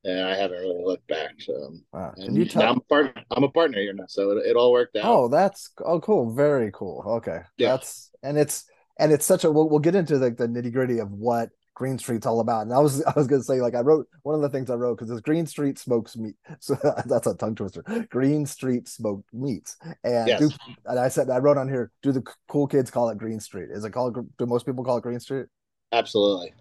and 0.04 0.20
I 0.28 0.34
haven't 0.36 0.58
really 0.60 0.82
looked 0.84 1.06
back. 1.08 1.32
So, 1.40 1.74
Wow. 1.92 2.14
and 2.16 2.36
you 2.36 2.44
tell? 2.46 2.62
I'm 2.72 2.78
a 2.78 2.80
partner. 2.80 3.22
I'm 3.30 3.44
a 3.44 3.48
partner 3.50 3.78
here 3.78 3.92
now, 3.92 4.06
so 4.08 4.30
it, 4.32 4.46
it 4.46 4.56
all 4.56 4.72
worked 4.72 4.96
out. 4.96 5.04
Oh, 5.04 5.28
that's 5.28 5.70
oh 5.84 6.00
cool. 6.00 6.34
Very 6.34 6.70
cool. 6.72 7.02
Okay. 7.18 7.40
Yeah. 7.56 7.70
That's 7.70 8.10
and 8.22 8.38
it's 8.38 8.64
and 8.98 9.12
it's 9.12 9.26
such 9.26 9.44
a 9.44 9.50
we'll, 9.52 9.68
we'll 9.68 9.78
get 9.78 9.94
into 9.94 10.16
like 10.16 10.36
the 10.36 10.46
nitty 10.48 10.72
gritty 10.72 10.98
of 10.98 11.10
what 11.12 11.50
Green 11.78 11.96
Street's 11.96 12.26
all 12.26 12.40
about. 12.40 12.62
And 12.62 12.72
I 12.72 12.80
was 12.80 13.04
I 13.06 13.12
was 13.14 13.28
gonna 13.28 13.42
say 13.42 13.60
like 13.60 13.76
I 13.76 13.80
wrote 13.80 14.08
one 14.24 14.34
of 14.34 14.40
the 14.42 14.48
things 14.48 14.68
I 14.68 14.74
wrote 14.74 14.98
because 14.98 15.10
it's 15.12 15.20
Green 15.20 15.46
Street 15.46 15.78
smokes 15.78 16.16
meat. 16.16 16.34
So 16.60 16.76
that's 17.06 17.28
a 17.28 17.34
tongue 17.34 17.54
twister. 17.54 17.84
Green 18.10 18.44
Street 18.46 18.88
smoked 18.88 19.32
meats. 19.32 19.76
And 20.02 20.26
Yes. 20.26 20.40
do, 20.40 20.50
and 20.86 20.98
I 20.98 21.08
said 21.08 21.30
I 21.30 21.38
wrote 21.38 21.56
on 21.56 21.68
here, 21.68 21.92
do 22.02 22.10
the 22.10 22.24
cool 22.48 22.66
kids 22.66 22.90
call 22.90 23.08
it 23.10 23.18
Green 23.18 23.38
Street? 23.38 23.68
Is 23.70 23.84
it 23.84 23.92
called 23.92 24.18
do 24.36 24.46
most 24.46 24.66
people 24.66 24.84
call 24.84 24.98
it 24.98 25.02
Green 25.02 25.20
Street? 25.20 25.46
Absolutely. 25.92 26.52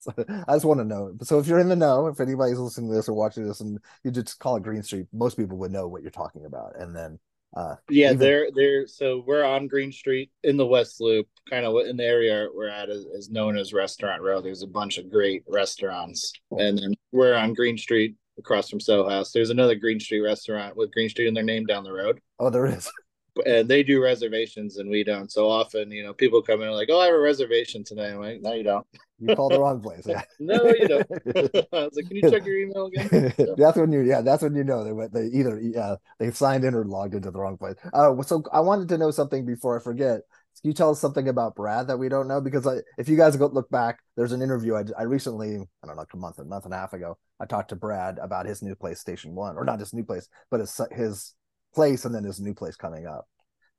So 0.00 0.12
I 0.28 0.54
just 0.54 0.64
want 0.64 0.80
to 0.80 0.84
know. 0.84 1.12
So 1.22 1.38
if 1.38 1.46
you're 1.46 1.60
in 1.60 1.68
the 1.68 1.76
know, 1.76 2.08
if 2.08 2.20
anybody's 2.20 2.58
listening 2.58 2.90
to 2.90 2.96
this 2.96 3.08
or 3.08 3.14
watching 3.14 3.46
this 3.46 3.60
and 3.60 3.78
you 4.02 4.10
just 4.10 4.38
call 4.40 4.56
it 4.56 4.62
Green 4.64 4.82
Street, 4.82 5.06
most 5.12 5.36
people 5.36 5.56
would 5.58 5.72
know 5.72 5.86
what 5.86 6.02
you're 6.02 6.10
talking 6.10 6.46
about. 6.46 6.76
And 6.78 6.94
then 6.94 7.18
uh 7.56 7.76
Yeah, 7.88 8.08
Even- 8.08 8.18
they're 8.18 8.48
they're 8.54 8.86
so 8.86 9.24
we're 9.26 9.44
on 9.44 9.68
Green 9.68 9.92
Street 9.92 10.30
in 10.44 10.56
the 10.56 10.66
West 10.66 11.00
Loop, 11.00 11.26
kind 11.48 11.64
of 11.64 11.74
in 11.86 11.96
the 11.96 12.04
area 12.04 12.48
we're 12.54 12.68
at 12.68 12.88
is, 12.88 13.04
is 13.06 13.30
known 13.30 13.56
as 13.56 13.72
Restaurant 13.72 14.22
Row. 14.22 14.40
There's 14.40 14.62
a 14.62 14.66
bunch 14.68 14.98
of 14.98 15.10
great 15.10 15.42
restaurants, 15.48 16.32
and 16.50 16.78
then 16.78 16.94
we're 17.12 17.34
on 17.34 17.54
Green 17.54 17.78
Street 17.78 18.16
across 18.38 18.68
from 18.68 18.80
Soho 18.80 19.08
House. 19.08 19.32
There's 19.32 19.50
another 19.50 19.74
Green 19.74 19.98
Street 20.00 20.20
restaurant 20.20 20.76
with 20.76 20.92
Green 20.92 21.08
Street 21.08 21.26
in 21.28 21.34
their 21.34 21.42
name 21.44 21.66
down 21.66 21.84
the 21.84 21.92
road, 21.92 22.20
oh 22.38 22.50
there 22.50 22.66
is. 22.66 22.90
and 23.46 23.68
they 23.68 23.82
do 23.82 24.02
reservations 24.02 24.78
and 24.78 24.90
we 24.90 25.04
don't. 25.04 25.30
So 25.30 25.48
often, 25.48 25.90
you 25.90 26.02
know, 26.02 26.12
people 26.12 26.42
come 26.42 26.62
in 26.62 26.70
like, 26.70 26.88
"Oh, 26.90 27.00
I 27.00 27.06
have 27.06 27.14
a 27.14 27.18
reservation 27.18 27.84
tonight." 27.84 28.10
I'm 28.10 28.20
like, 28.20 28.42
"No, 28.42 28.52
you 28.52 28.64
don't." 28.64 28.86
You 29.20 29.34
called 29.34 29.52
the 29.52 29.60
wrong 29.60 29.80
place. 29.80 30.06
Yeah. 30.06 30.22
No, 30.40 30.64
you 30.66 30.88
don't. 30.88 31.06
I 31.72 31.84
was 31.84 31.96
like, 31.96 32.06
"Can 32.06 32.16
you 32.16 32.30
check 32.30 32.46
your 32.46 32.58
email 32.58 32.86
again?" 32.86 33.34
that's 33.56 33.76
when 33.76 33.92
you 33.92 34.00
yeah 34.00 34.20
that's 34.20 34.42
when 34.42 34.54
you 34.54 34.64
know 34.64 34.84
they 34.84 34.92
went 34.92 35.12
they 35.12 35.26
either 35.26 35.60
yeah 35.60 35.96
they 36.18 36.30
signed 36.30 36.64
in 36.64 36.74
or 36.74 36.84
logged 36.84 37.14
into 37.14 37.30
the 37.30 37.38
wrong 37.38 37.56
place 37.56 37.74
uh 37.92 38.20
so 38.22 38.42
i 38.52 38.60
wanted 38.60 38.88
to 38.88 38.98
know 38.98 39.10
something 39.10 39.44
before 39.44 39.78
i 39.78 39.82
forget 39.82 40.20
can 40.60 40.68
you 40.70 40.72
tell 40.72 40.90
us 40.90 41.00
something 41.00 41.28
about 41.28 41.54
brad 41.54 41.88
that 41.88 41.98
we 41.98 42.08
don't 42.08 42.28
know 42.28 42.40
because 42.40 42.66
I, 42.66 42.76
if 42.98 43.08
you 43.08 43.16
guys 43.16 43.36
go 43.36 43.46
look 43.46 43.70
back 43.70 43.98
there's 44.16 44.32
an 44.32 44.42
interview 44.42 44.74
I, 44.74 44.84
I 44.98 45.02
recently 45.02 45.56
i 45.56 45.86
don't 45.86 45.96
know 45.96 46.02
like 46.02 46.14
a 46.14 46.16
month 46.16 46.38
a 46.38 46.44
month 46.44 46.64
and 46.64 46.74
a 46.74 46.78
half 46.78 46.92
ago 46.92 47.18
i 47.40 47.46
talked 47.46 47.70
to 47.70 47.76
brad 47.76 48.18
about 48.18 48.46
his 48.46 48.62
new 48.62 48.74
place 48.74 49.00
station 49.00 49.34
one 49.34 49.56
or 49.56 49.64
not 49.64 49.80
his 49.80 49.92
new 49.92 50.04
place 50.04 50.28
but 50.50 50.60
his 50.60 50.80
his 50.92 51.34
place 51.74 52.04
and 52.04 52.14
then 52.14 52.24
his 52.24 52.40
new 52.40 52.54
place 52.54 52.76
coming 52.76 53.06
up 53.06 53.26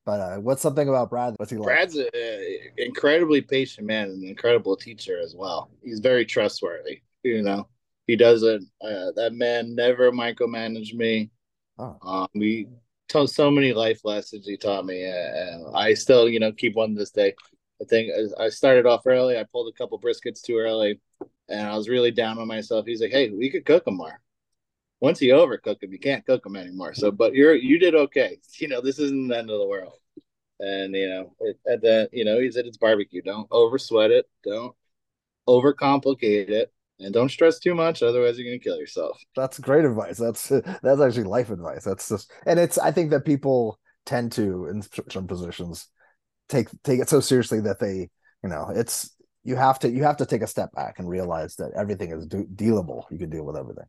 but 0.09 0.19
uh 0.19 0.37
what's 0.39 0.63
something 0.63 0.89
about 0.89 1.07
brad 1.07 1.35
what's 1.37 1.51
he 1.51 1.57
like 1.57 1.67
Brad's 1.67 1.95
an 1.95 2.09
incredibly 2.77 3.41
patient 3.41 3.85
man 3.85 4.09
and 4.09 4.23
an 4.23 4.29
incredible 4.29 4.75
teacher 4.75 5.19
as 5.19 5.35
well. 5.35 5.69
He's 5.83 5.99
very 5.99 6.25
trustworthy. 6.25 7.01
You 7.21 7.43
know, 7.43 7.67
he 8.07 8.15
doesn't. 8.15 8.65
Uh, 8.81 9.11
that 9.17 9.33
man 9.33 9.75
never 9.75 10.11
micromanaged 10.11 10.95
me. 10.95 11.29
Oh. 11.77 11.95
Um, 12.01 12.27
we 12.33 12.67
told 13.07 13.29
so 13.29 13.51
many 13.51 13.71
life 13.71 14.01
lessons 14.03 14.47
he 14.47 14.57
taught 14.57 14.85
me, 14.85 15.03
and 15.03 15.65
I 15.75 15.93
still, 15.93 16.27
you 16.27 16.39
know, 16.39 16.53
keep 16.53 16.75
one 16.75 16.95
this 16.95 17.11
day. 17.11 17.35
I 17.79 17.85
think 17.85 18.11
I- 18.11 18.45
I 18.45 18.49
started 18.49 18.87
off 18.87 19.05
early. 19.05 19.37
I 19.37 19.43
pulled 19.43 19.71
a 19.71 19.77
couple 19.77 19.99
briskets 19.99 20.41
too 20.41 20.57
early, 20.57 20.99
and 21.49 21.67
I 21.67 21.77
was 21.77 21.87
really 21.87 22.11
down 22.11 22.39
on 22.39 22.47
myself. 22.47 22.87
He's 22.87 23.01
like, 23.01 23.11
"Hey, 23.11 23.29
we 23.29 23.51
could 23.51 23.65
cook 23.65 23.85
them 23.85 23.97
more." 23.97 24.19
Once 25.01 25.21
you 25.21 25.33
overcook 25.33 25.79
them, 25.79 25.91
you 25.91 25.99
can't 25.99 26.25
cook 26.25 26.43
them 26.43 26.55
anymore. 26.55 26.93
So, 26.93 27.11
but 27.11 27.33
you're 27.33 27.55
you 27.55 27.79
did 27.79 27.95
okay. 27.95 28.37
You 28.59 28.67
know, 28.67 28.81
this 28.81 28.99
isn't 28.99 29.29
the 29.29 29.37
end 29.37 29.49
of 29.49 29.59
the 29.59 29.67
world. 29.67 29.93
And 30.59 30.93
you 30.93 31.07
know 31.07 31.33
it, 31.39 31.57
at 31.71 31.81
the 31.81 32.09
you 32.11 32.25
know 32.25 32.39
he 32.39 32.51
said 32.51 32.65
it's 32.65 32.77
barbecue. 32.77 33.21
Don't 33.21 33.47
over 33.49 33.77
sweat 33.77 34.11
it. 34.11 34.29
Don't 34.43 34.75
overcomplicate 35.47 36.49
it. 36.49 36.73
And 36.99 37.13
don't 37.13 37.29
stress 37.29 37.59
too 37.59 37.73
much 37.73 38.03
otherwise 38.03 38.37
you're 38.37 38.45
gonna 38.45 38.59
kill 38.59 38.77
yourself. 38.77 39.17
That's 39.35 39.57
great 39.57 39.85
advice. 39.85 40.17
That's 40.17 40.49
that's 40.49 40.99
actually 40.99 41.23
life 41.23 41.49
advice. 41.49 41.85
That's 41.85 42.09
just 42.09 42.31
and 42.45 42.59
it's 42.59 42.77
i 42.77 42.91
think 42.91 43.11
that 43.11 43.25
people 43.25 43.79
tend 44.05 44.33
to 44.33 44.67
in 44.67 44.81
some 45.09 45.27
positions 45.27 45.87
take 46.49 46.67
take 46.83 46.99
it 46.99 47.07
so 47.07 47.21
seriously 47.21 47.61
that 47.61 47.79
they 47.79 48.09
you 48.43 48.49
know 48.49 48.69
it's 48.75 49.15
you 49.43 49.55
have 49.55 49.79
to 49.79 49.89
you 49.89 50.03
have 50.03 50.17
to 50.17 50.25
take 50.25 50.41
a 50.41 50.47
step 50.47 50.73
back 50.73 50.99
and 50.99 51.07
realize 51.07 51.55
that 51.55 51.71
everything 51.77 52.11
is 52.11 52.25
do- 52.25 52.47
dealable. 52.53 53.03
You 53.09 53.17
can 53.17 53.29
deal 53.29 53.45
with 53.45 53.55
everything 53.55 53.85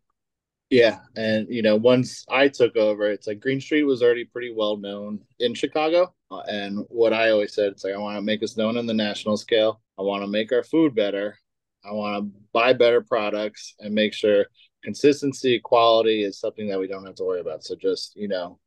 yeah 0.70 0.98
and 1.16 1.48
you 1.50 1.62
know 1.62 1.76
once 1.76 2.24
i 2.30 2.46
took 2.46 2.76
over 2.76 3.10
it's 3.10 3.26
like 3.26 3.40
green 3.40 3.60
street 3.60 3.82
was 3.82 4.02
already 4.02 4.24
pretty 4.24 4.52
well 4.56 4.76
known 4.76 5.18
in 5.40 5.52
chicago 5.52 6.12
uh, 6.30 6.42
and 6.46 6.84
what 6.88 7.12
i 7.12 7.30
always 7.30 7.52
said 7.52 7.72
it's 7.72 7.84
like 7.84 7.94
i 7.94 7.98
want 7.98 8.16
to 8.16 8.22
make 8.22 8.42
us 8.42 8.56
known 8.56 8.78
on 8.78 8.86
the 8.86 8.94
national 8.94 9.36
scale. 9.36 9.80
I 10.00 10.02
want 10.02 10.22
to 10.22 10.28
make 10.28 10.50
our 10.50 10.62
food 10.62 10.94
better. 10.94 11.36
I 11.84 11.92
want 11.92 12.24
to 12.24 12.40
buy 12.54 12.72
better 12.72 13.02
products 13.02 13.74
and 13.80 13.94
make 13.94 14.14
sure 14.14 14.46
consistency 14.82 15.60
quality 15.60 16.24
is 16.24 16.40
something 16.40 16.68
that 16.68 16.78
we 16.78 16.86
don't 16.86 17.04
have 17.04 17.16
to 17.16 17.24
worry 17.24 17.40
about. 17.40 17.64
So 17.64 17.76
just 17.76 18.16
you 18.16 18.26
know 18.26 18.58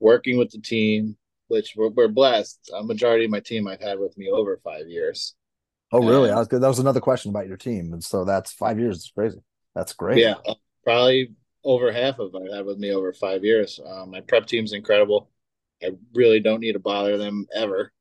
working 0.00 0.36
with 0.36 0.50
the 0.50 0.60
team 0.60 1.16
which 1.48 1.74
we're, 1.76 1.90
we're 1.90 2.08
blessed. 2.08 2.72
A 2.76 2.82
majority 2.82 3.24
of 3.24 3.30
my 3.30 3.40
team 3.40 3.68
i've 3.68 3.80
had 3.80 3.98
with 3.98 4.18
me 4.18 4.30
over 4.30 4.60
five 4.62 4.86
years. 4.88 5.34
Oh 5.92 6.06
really? 6.06 6.30
I 6.30 6.38
was 6.38 6.48
good. 6.48 6.60
That 6.60 6.68
was 6.68 6.80
another 6.80 7.00
question 7.00 7.30
about 7.30 7.46
your 7.46 7.56
team 7.56 7.94
and 7.94 8.04
so 8.04 8.24
that's 8.26 8.52
five 8.52 8.78
years 8.78 8.98
it's 8.98 9.10
crazy. 9.10 9.38
That's 9.74 9.94
great. 9.94 10.18
Yeah, 10.18 10.34
probably 10.86 11.34
over 11.64 11.90
half 11.90 12.20
of 12.20 12.30
them 12.30 12.44
I've 12.44 12.58
had 12.58 12.64
with 12.64 12.78
me 12.78 12.92
over 12.92 13.12
five 13.12 13.44
years. 13.44 13.80
Um, 13.84 14.12
my 14.12 14.20
prep 14.20 14.46
team's 14.46 14.72
incredible. 14.72 15.28
I 15.82 15.90
really 16.14 16.38
don't 16.38 16.60
need 16.60 16.74
to 16.74 16.78
bother 16.78 17.18
them 17.18 17.46
ever. 17.54 17.92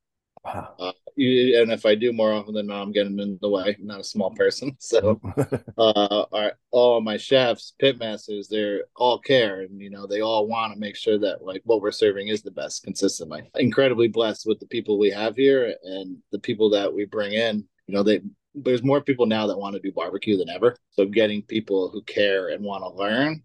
wow. 0.46 0.76
Uh, 0.80 0.92
you, 1.16 1.60
and 1.60 1.72
if 1.72 1.86
I 1.86 1.96
do 1.96 2.14
more 2.14 2.32
often 2.32 2.54
than 2.54 2.68
not, 2.68 2.84
I'm 2.84 2.92
getting 2.92 3.18
in 3.20 3.40
the 3.42 3.50
way. 3.50 3.76
I'm 3.80 3.88
not 3.88 4.02
a 4.02 4.04
small 4.04 4.32
person, 4.32 4.76
so 4.80 5.20
uh, 5.78 6.26
our, 6.32 6.54
all 6.72 7.02
my 7.02 7.18
chefs, 7.18 7.74
pit 7.80 7.98
masters, 7.98 8.48
they're 8.48 8.84
all 8.96 9.18
care, 9.18 9.62
and 9.62 9.82
you 9.82 9.90
know 9.90 10.06
they 10.06 10.22
all 10.22 10.48
want 10.48 10.74
to 10.74 10.80
make 10.80 10.96
sure 10.96 11.18
that 11.18 11.44
like 11.44 11.62
what 11.66 11.82
we're 11.82 11.92
serving 11.92 12.28
is 12.28 12.44
the 12.44 12.52
best 12.52 12.84
consistently. 12.84 13.50
Incredibly 13.56 14.10
blessed 14.10 14.46
with 14.46 14.60
the 14.60 14.68
people 14.68 15.00
we 15.00 15.10
have 15.10 15.36
here 15.36 15.74
and 15.84 16.18
the 16.32 16.40
people 16.40 16.70
that 16.72 16.94
we 16.94 17.06
bring 17.06 17.34
in. 17.34 17.66
You 17.88 17.96
know, 17.96 18.04
they 18.04 18.22
there's 18.56 18.84
more 18.84 19.02
people 19.02 19.26
now 19.26 19.48
that 19.48 19.58
want 19.58 19.76
to 19.76 19.82
do 19.82 19.92
barbecue 19.92 20.38
than 20.38 20.50
ever. 20.50 20.76
So 20.92 21.06
getting 21.06 21.42
people 21.42 21.90
who 21.90 22.02
care 22.04 22.50
and 22.50 22.64
want 22.64 22.84
to 22.84 22.90
learn, 22.90 23.44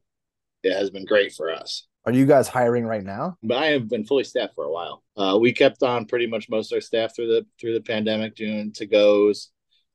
it 0.63 0.73
has 0.73 0.91
been 0.91 1.05
great 1.05 1.33
for 1.33 1.53
us. 1.53 1.87
are 2.07 2.13
you 2.13 2.27
guys 2.27 2.49
hiring 2.49 2.85
right 2.85 3.05
now 3.05 3.37
But 3.43 3.59
I 3.59 3.67
have 3.69 3.89
been 3.89 4.05
fully 4.05 4.25
staffed 4.25 4.55
for 4.55 4.65
a 4.65 4.73
while. 4.73 5.03
Uh, 5.17 5.39
we 5.41 5.53
kept 5.53 5.83
on 5.83 6.07
pretty 6.07 6.27
much 6.27 6.49
most 6.49 6.73
of 6.73 6.77
our 6.77 6.81
staff 6.81 7.15
through 7.15 7.29
the 7.29 7.47
through 7.61 7.75
the 7.75 7.81
pandemic, 7.81 8.37
doing 8.37 8.73
to 8.75 8.87
goes 8.87 9.51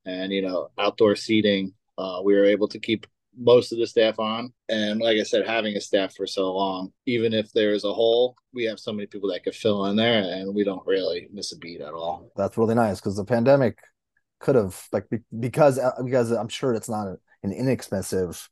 and 0.06 0.32
you 0.32 0.42
know 0.42 0.70
outdoor 0.78 1.16
seating. 1.16 1.74
Uh, 1.98 2.22
we 2.24 2.34
were 2.34 2.46
able 2.46 2.68
to 2.68 2.80
keep 2.80 3.08
most 3.38 3.72
of 3.72 3.78
the 3.78 3.88
staff 3.88 4.18
on, 4.20 4.52
and 4.70 5.02
like 5.02 5.18
I 5.18 5.24
said, 5.24 5.46
having 5.46 5.76
a 5.76 5.82
staff 5.82 6.16
for 6.16 6.26
so 6.26 6.54
long, 6.54 6.94
even 7.06 7.34
if 7.34 7.52
there's 7.52 7.84
a 7.84 7.94
hole, 7.94 8.36
we 8.54 8.64
have 8.66 8.80
so 8.80 8.94
many 8.94 9.08
people 9.08 9.30
that 9.32 9.44
could 9.44 9.56
fill 9.56 9.86
in 9.88 9.96
there, 9.96 10.22
and 10.22 10.56
we 10.56 10.64
don't 10.64 10.86
really 10.88 11.28
miss 11.32 11.52
a 11.52 11.58
beat 11.58 11.82
at 11.82 11.94
all. 11.94 12.32
that's 12.36 12.58
really 12.58 12.76
nice 12.76 13.00
because 13.00 13.18
the 13.18 13.26
pandemic 13.26 13.78
could 14.46 14.56
have 14.56 14.88
like 14.94 15.10
be- 15.10 15.20
because 15.40 15.80
uh, 15.80 15.92
because 16.04 16.30
I'm 16.32 16.48
sure 16.50 16.74
it's 16.76 16.88
not 16.90 17.08
an 17.44 17.52
inexpensive 17.52 18.48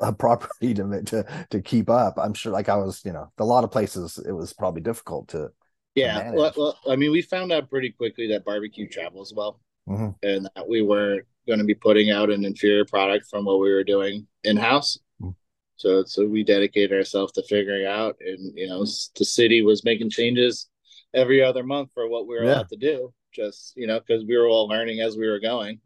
uh, 0.00 0.12
property 0.24 0.72
to 0.74 1.02
to 1.04 1.46
to 1.50 1.60
keep 1.62 1.88
up. 1.90 2.14
I'm 2.18 2.34
sure 2.34 2.52
like 2.52 2.68
I 2.68 2.76
was 2.76 3.02
you 3.04 3.12
know 3.12 3.30
a 3.38 3.44
lot 3.44 3.62
of 3.64 3.70
places 3.70 4.18
it 4.26 4.32
was 4.32 4.52
probably 4.54 4.80
difficult 4.80 5.28
to 5.28 5.50
Yeah, 5.94 6.16
manage. 6.18 6.38
well, 6.38 6.52
well, 6.56 6.78
I 6.90 6.96
mean, 6.96 7.12
we 7.12 7.22
found 7.22 7.52
out 7.52 7.68
pretty 7.70 7.90
quickly 7.90 8.26
that 8.28 8.44
barbecue 8.44 8.88
travels 8.88 9.32
well, 9.36 9.60
Mhm. 9.88 10.14
and 10.22 10.48
that 10.56 10.66
we 10.68 10.80
weren't 10.82 11.26
going 11.46 11.58
to 11.60 11.64
be 11.64 11.74
putting 11.74 12.10
out 12.10 12.28
an 12.30 12.44
inferior 12.44 12.84
product 12.84 13.26
from 13.30 13.44
what 13.44 13.60
we 13.60 13.70
were 13.72 13.84
doing 13.84 14.26
in 14.42 14.56
house. 14.56 14.98
Mm. 15.22 15.34
So, 15.76 16.02
so 16.04 16.26
we 16.26 16.42
dedicated 16.42 16.92
ourselves 16.92 17.32
to 17.34 17.42
figuring 17.44 17.86
out, 17.86 18.16
and 18.20 18.40
you 18.58 18.66
know, 18.68 18.80
the 19.18 19.24
city 19.24 19.60
was 19.62 19.84
making 19.84 20.10
changes 20.10 20.68
every 21.14 21.40
other 21.42 21.62
month 21.62 21.90
for 21.94 22.08
what 22.08 22.26
we 22.26 22.34
were 22.34 22.44
Yeah. 22.44 22.54
allowed 22.54 22.68
to 22.70 22.76
do, 22.76 23.12
just 23.36 23.74
you 23.76 23.86
know, 23.86 24.00
because 24.00 24.24
we 24.26 24.36
were 24.36 24.48
all 24.48 24.68
learning 24.68 25.00
as 25.00 25.16
we 25.16 25.28
were 25.28 25.40
going. 25.40 25.80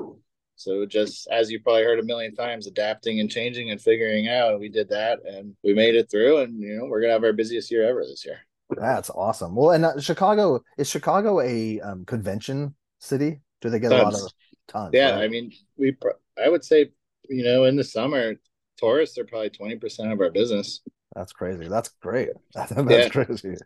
So 0.56 0.86
just 0.86 1.26
as 1.32 1.50
you 1.50 1.60
probably 1.60 1.84
heard 1.84 1.98
a 2.00 2.04
million 2.04 2.34
times, 2.34 2.66
adapting 2.66 3.20
and 3.20 3.30
changing 3.30 3.70
and 3.70 3.80
figuring 3.80 4.28
out, 4.28 4.60
we 4.60 4.68
did 4.68 4.90
that 4.90 5.20
and 5.26 5.54
we 5.64 5.74
made 5.74 5.94
it 5.96 6.10
through. 6.10 6.38
And 6.38 6.60
you 6.60 6.78
know, 6.78 6.84
we're 6.86 7.00
gonna 7.00 7.14
have 7.14 7.24
our 7.24 7.32
busiest 7.32 7.70
year 7.70 7.88
ever 7.88 8.04
this 8.04 8.24
year. 8.26 8.40
That's 8.76 9.10
awesome. 9.10 9.56
Well, 9.56 9.72
and 9.72 9.84
uh, 9.84 10.00
Chicago 10.00 10.62
is 10.78 10.88
Chicago 10.88 11.40
a 11.40 11.80
um, 11.80 12.04
convention 12.04 12.74
city? 13.00 13.40
Do 13.60 13.68
they 13.70 13.80
get 13.80 13.92
a 13.92 13.96
lot 13.96 14.14
Tons. 14.14 14.26
of 14.26 14.32
tons? 14.68 14.94
Yeah, 14.94 15.12
right? 15.12 15.24
I 15.24 15.28
mean, 15.28 15.52
we 15.76 15.96
I 16.42 16.48
would 16.48 16.64
say, 16.64 16.90
you 17.28 17.44
know, 17.44 17.64
in 17.64 17.76
the 17.76 17.84
summer, 17.84 18.34
tourists 18.76 19.18
are 19.18 19.24
probably 19.24 19.50
twenty 19.50 19.76
percent 19.76 20.12
of 20.12 20.20
our 20.20 20.30
business. 20.30 20.80
that's 21.14 21.32
crazy. 21.32 21.68
That's 21.68 21.88
great. 22.00 22.30
That's 22.54 22.90
Yeah. 22.90 23.08
crazy. 23.08 23.56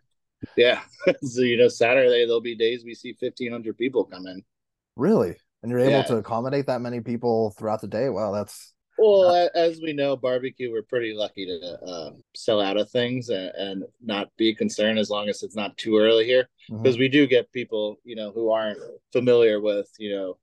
Yeah, 0.55 0.81
so 1.21 1.41
you 1.41 1.57
know, 1.57 1.67
Saturday 1.67 2.25
there'll 2.25 2.41
be 2.41 2.55
days 2.55 2.83
we 2.85 2.93
see 2.95 3.13
fifteen 3.13 3.51
hundred 3.51 3.77
people 3.77 4.03
come 4.05 4.27
in. 4.27 4.43
Really, 4.95 5.35
and 5.61 5.71
you're 5.71 5.79
able 5.79 5.91
Yeah. 5.91 6.03
to 6.03 6.17
accommodate 6.17 6.67
that 6.67 6.81
many 6.81 7.01
people 7.01 7.51
throughout 7.51 7.81
the 7.81 7.87
day. 7.87 8.09
Wow, 8.09 8.31
that's 8.31 8.73
Well, 8.97 9.29
a- 9.29 9.57
as 9.57 9.81
we 9.81 9.91
know, 9.93 10.15
barbecue, 10.15 10.71
we're 10.71 10.83
pretty 10.83 11.13
lucky 11.13 11.45
to 11.45 11.83
uh, 11.83 12.11
sell 12.33 12.61
out 12.61 12.77
of 12.77 12.89
things 12.89 13.29
and, 13.29 13.51
and 13.55 13.83
not 14.01 14.29
be 14.37 14.55
concerned 14.55 14.99
as 14.99 15.09
long 15.09 15.27
as 15.27 15.43
it's 15.43 15.55
not 15.55 15.75
too 15.77 15.97
early 15.97 16.25
here, 16.25 16.47
because 16.69 16.97
we 16.97 17.09
do 17.09 17.27
get 17.27 17.51
people, 17.51 17.97
you 18.05 18.15
know, 18.15 18.31
who 18.31 18.51
aren't 18.51 18.79
familiar 19.11 19.59
with, 19.59 19.89
you 19.99 20.15
know, 20.15 20.37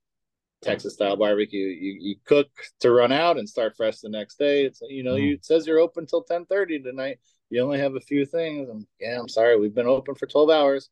Texas 0.62 0.94
style 0.94 1.16
barbecue. 1.16 1.66
You 1.66 1.97
you 2.00 2.16
cook 2.25 2.49
to 2.80 2.92
run 2.92 3.11
out 3.12 3.37
and 3.38 3.49
start 3.49 3.76
fresh 3.76 3.99
the 3.99 4.09
next 4.09 4.38
day. 4.38 4.64
It's 4.64 4.80
you 4.88 5.02
know, 5.02 5.14
mm. 5.14 5.23
you, 5.23 5.35
it 5.35 5.44
says 5.44 5.66
you're 5.66 5.80
open 5.80 6.06
till 6.06 6.23
ten 6.23 6.47
thirty 6.47 6.78
tonight. 6.78 7.18
You 7.52 7.62
only 7.62 7.78
have 7.80 7.97
a 7.97 8.00
few 8.00 8.25
things. 8.25 8.71
And 8.71 8.87
yeah, 8.99 9.21
I'm 9.21 9.28
sorry, 9.28 9.61
we've 9.61 9.75
been 9.75 9.87
open 9.87 10.14
for 10.14 10.26
twelve 10.26 10.49
hours. 10.49 10.88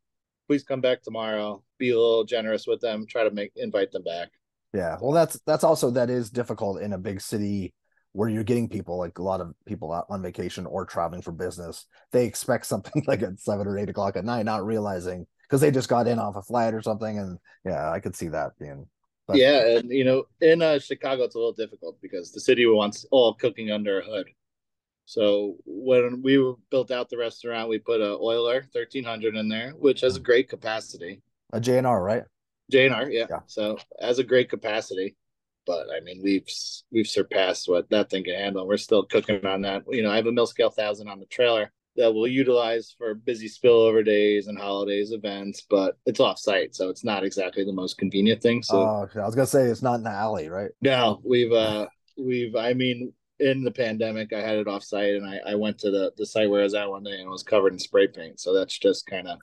Please 0.46 0.62
come 0.62 0.82
back 0.82 1.02
tomorrow. 1.02 1.62
Be 1.78 1.90
a 1.90 1.98
little 1.98 2.24
generous 2.24 2.66
with 2.66 2.82
them. 2.82 3.06
Try 3.08 3.24
to 3.24 3.30
make 3.30 3.52
invite 3.56 3.92
them 3.92 4.02
back. 4.02 4.28
Yeah, 4.74 4.98
well, 5.00 5.12
that's 5.12 5.40
that's 5.46 5.64
also 5.64 5.90
that 5.92 6.10
is 6.10 6.28
difficult 6.28 6.82
in 6.82 6.92
a 6.92 6.98
big 6.98 7.22
city 7.22 7.72
where 8.12 8.28
you're 8.28 8.44
getting 8.44 8.68
people 8.68 8.98
like 8.98 9.18
a 9.18 9.22
lot 9.22 9.40
of 9.40 9.54
people 9.64 9.90
out 9.90 10.04
on 10.10 10.20
vacation 10.20 10.66
or 10.66 10.84
traveling 10.84 11.22
for 11.22 11.32
business. 11.32 11.86
They 12.12 12.26
expect 12.26 12.66
something 12.66 13.04
like 13.08 13.22
at 13.22 13.40
seven 13.40 13.66
or 13.66 13.78
eight 13.78 13.88
o'clock 13.88 14.16
at 14.16 14.26
night, 14.26 14.44
not 14.44 14.66
realizing 14.66 15.26
because 15.48 15.62
they 15.62 15.70
just 15.70 15.88
got 15.88 16.08
in 16.08 16.18
off 16.18 16.36
a 16.36 16.42
flight 16.42 16.74
or 16.74 16.82
something. 16.82 17.18
And 17.18 17.38
yeah, 17.64 17.90
I 17.90 18.00
could 18.00 18.14
see 18.14 18.28
that 18.28 18.52
being. 18.58 18.86
But... 19.26 19.38
Yeah, 19.38 19.78
and 19.78 19.90
you 19.90 20.04
know, 20.04 20.24
in 20.42 20.60
uh, 20.60 20.78
Chicago, 20.78 21.22
it's 21.22 21.36
a 21.36 21.38
little 21.38 21.54
difficult 21.54 21.96
because 22.02 22.32
the 22.32 22.40
city 22.40 22.66
wants 22.66 23.06
all 23.10 23.32
cooking 23.32 23.70
under 23.70 24.00
a 24.00 24.04
hood. 24.04 24.26
So 25.10 25.56
when 25.66 26.22
we 26.22 26.36
built 26.70 26.92
out 26.92 27.08
the 27.08 27.18
restaurant, 27.18 27.68
we 27.68 27.80
put 27.80 28.00
a 28.00 28.16
Oyler 28.16 28.62
1300 28.72 29.34
in 29.34 29.48
there, 29.48 29.72
which 29.72 30.02
has 30.02 30.14
a 30.14 30.20
great 30.20 30.48
capacity. 30.48 31.20
A 31.52 31.58
J&R, 31.58 32.00
right? 32.00 32.22
J&R, 32.70 33.10
yeah. 33.10 33.26
yeah. 33.28 33.40
So 33.48 33.76
has 34.00 34.20
a 34.20 34.24
great 34.24 34.48
capacity, 34.48 35.16
but 35.66 35.88
I 35.92 35.98
mean 35.98 36.20
we've 36.22 36.46
we've 36.92 37.08
surpassed 37.08 37.68
what 37.68 37.90
that 37.90 38.08
thing 38.08 38.22
can 38.22 38.36
handle. 38.36 38.68
We're 38.68 38.76
still 38.76 39.02
cooking 39.02 39.44
on 39.44 39.62
that. 39.62 39.82
You 39.90 40.04
know, 40.04 40.12
I 40.12 40.16
have 40.16 40.26
a 40.26 40.30
Millscale 40.30 40.72
thousand 40.72 41.08
on 41.08 41.18
the 41.18 41.26
trailer 41.26 41.72
that 41.96 42.14
we'll 42.14 42.28
utilize 42.28 42.94
for 42.96 43.14
busy 43.14 43.48
spillover 43.48 44.04
days 44.04 44.46
and 44.46 44.56
holidays 44.56 45.10
events, 45.10 45.66
but 45.68 45.98
it's 46.06 46.20
off 46.20 46.38
site, 46.38 46.76
so 46.76 46.88
it's 46.88 47.02
not 47.02 47.24
exactly 47.24 47.64
the 47.64 47.72
most 47.72 47.98
convenient 47.98 48.40
thing. 48.40 48.62
So 48.62 48.80
oh, 48.80 49.02
okay. 49.10 49.18
I 49.18 49.26
was 49.26 49.34
gonna 49.34 49.48
say 49.48 49.64
it's 49.64 49.82
not 49.82 49.96
in 49.96 50.04
the 50.04 50.10
alley, 50.10 50.48
right? 50.48 50.70
No, 50.80 51.20
we've 51.24 51.50
uh 51.50 51.88
we've 52.16 52.54
I 52.54 52.74
mean 52.74 53.12
in 53.40 53.64
the 53.64 53.70
pandemic 53.70 54.32
I 54.32 54.40
had 54.40 54.58
it 54.58 54.68
off 54.68 54.84
site 54.84 55.14
and 55.14 55.26
I, 55.26 55.52
I 55.52 55.54
went 55.54 55.78
to 55.78 55.90
the, 55.90 56.12
the 56.16 56.26
site 56.26 56.48
where 56.50 56.60
I 56.60 56.64
was 56.64 56.74
at 56.74 56.88
one 56.88 57.02
day 57.02 57.12
and 57.12 57.22
it 57.22 57.28
was 57.28 57.42
covered 57.42 57.72
in 57.72 57.78
spray 57.78 58.06
paint. 58.06 58.40
So 58.40 58.54
that's 58.54 58.78
just 58.78 59.06
kind 59.06 59.28
of 59.28 59.38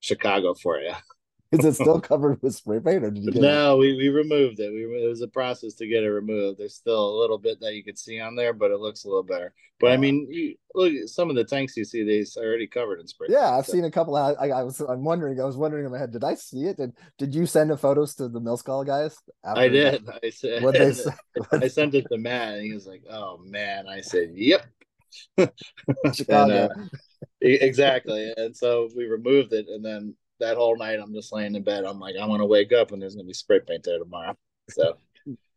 Chicago 0.00 0.54
for 0.54 0.78
you. 0.78 0.92
Is 1.52 1.64
it 1.66 1.74
still 1.74 2.00
covered 2.00 2.40
with 2.40 2.54
spray 2.54 2.80
paint, 2.80 3.04
or 3.04 3.10
did 3.10 3.24
you? 3.24 3.40
no, 3.40 3.74
it? 3.74 3.78
we, 3.78 3.96
we 3.96 4.08
removed 4.08 4.58
it. 4.58 4.70
We 4.70 4.84
it 5.04 5.06
was 5.06 5.20
a 5.20 5.28
process 5.28 5.74
to 5.74 5.86
get 5.86 6.02
it 6.02 6.08
removed. 6.08 6.58
There's 6.58 6.74
still 6.74 7.10
a 7.10 7.18
little 7.20 7.36
bit 7.36 7.60
that 7.60 7.74
you 7.74 7.84
could 7.84 7.98
see 7.98 8.20
on 8.20 8.34
there, 8.36 8.54
but 8.54 8.70
it 8.70 8.80
looks 8.80 9.04
a 9.04 9.08
little 9.08 9.22
better. 9.22 9.52
But 9.78 9.92
I 9.92 9.96
mean, 9.98 10.28
you, 10.30 10.54
look 10.74 10.92
some 11.06 11.28
of 11.28 11.36
the 11.36 11.44
tanks 11.44 11.76
you 11.76 11.84
see; 11.84 12.04
these 12.04 12.36
are 12.38 12.44
already 12.44 12.66
covered 12.66 13.00
in 13.00 13.06
spray. 13.06 13.26
Yeah, 13.30 13.40
paint, 13.40 13.54
I've 13.54 13.66
so. 13.66 13.72
seen 13.72 13.84
a 13.84 13.90
couple. 13.90 14.16
Of, 14.16 14.36
I, 14.40 14.48
I 14.48 14.62
was 14.62 14.80
I'm 14.80 15.04
wondering. 15.04 15.38
I 15.40 15.44
was 15.44 15.58
wondering 15.58 15.84
in 15.84 15.92
my 15.92 15.98
head, 15.98 16.12
did 16.12 16.24
I 16.24 16.36
see 16.36 16.64
it? 16.64 16.78
Did 16.78 16.92
Did 17.18 17.34
you 17.34 17.44
send 17.44 17.70
the 17.70 17.76
photos 17.76 18.14
to 18.14 18.28
the 18.28 18.40
Millscale 18.40 18.86
guys? 18.86 19.18
I 19.44 19.68
did. 19.68 20.08
I 20.22 20.30
said. 20.30 20.62
What 20.62 20.74
they 20.74 20.92
said? 20.92 21.14
I 21.52 21.68
sent 21.68 21.94
it 21.94 22.06
to 22.10 22.16
Matt, 22.16 22.54
and 22.54 22.62
he 22.64 22.72
was 22.72 22.86
like, 22.86 23.02
"Oh 23.10 23.38
man!" 23.44 23.88
I 23.88 24.00
said, 24.00 24.30
"Yep." 24.34 24.64
Chicago. 26.14 26.70
and, 26.72 26.82
uh, 26.82 26.86
exactly, 27.40 28.32
and 28.38 28.56
so 28.56 28.88
we 28.96 29.04
removed 29.04 29.52
it, 29.52 29.66
and 29.68 29.84
then 29.84 30.14
that 30.42 30.56
whole 30.56 30.76
night 30.76 30.98
I'm 31.00 31.14
just 31.14 31.32
laying 31.32 31.54
in 31.54 31.62
bed. 31.62 31.84
I'm 31.84 31.98
like, 31.98 32.14
I'm 32.20 32.28
gonna 32.28 32.46
wake 32.46 32.72
up 32.72 32.92
and 32.92 33.00
there's 33.00 33.14
gonna 33.14 33.26
be 33.26 33.32
spray 33.32 33.60
paint 33.60 33.84
there 33.84 33.98
tomorrow. 33.98 34.36
So 34.68 34.96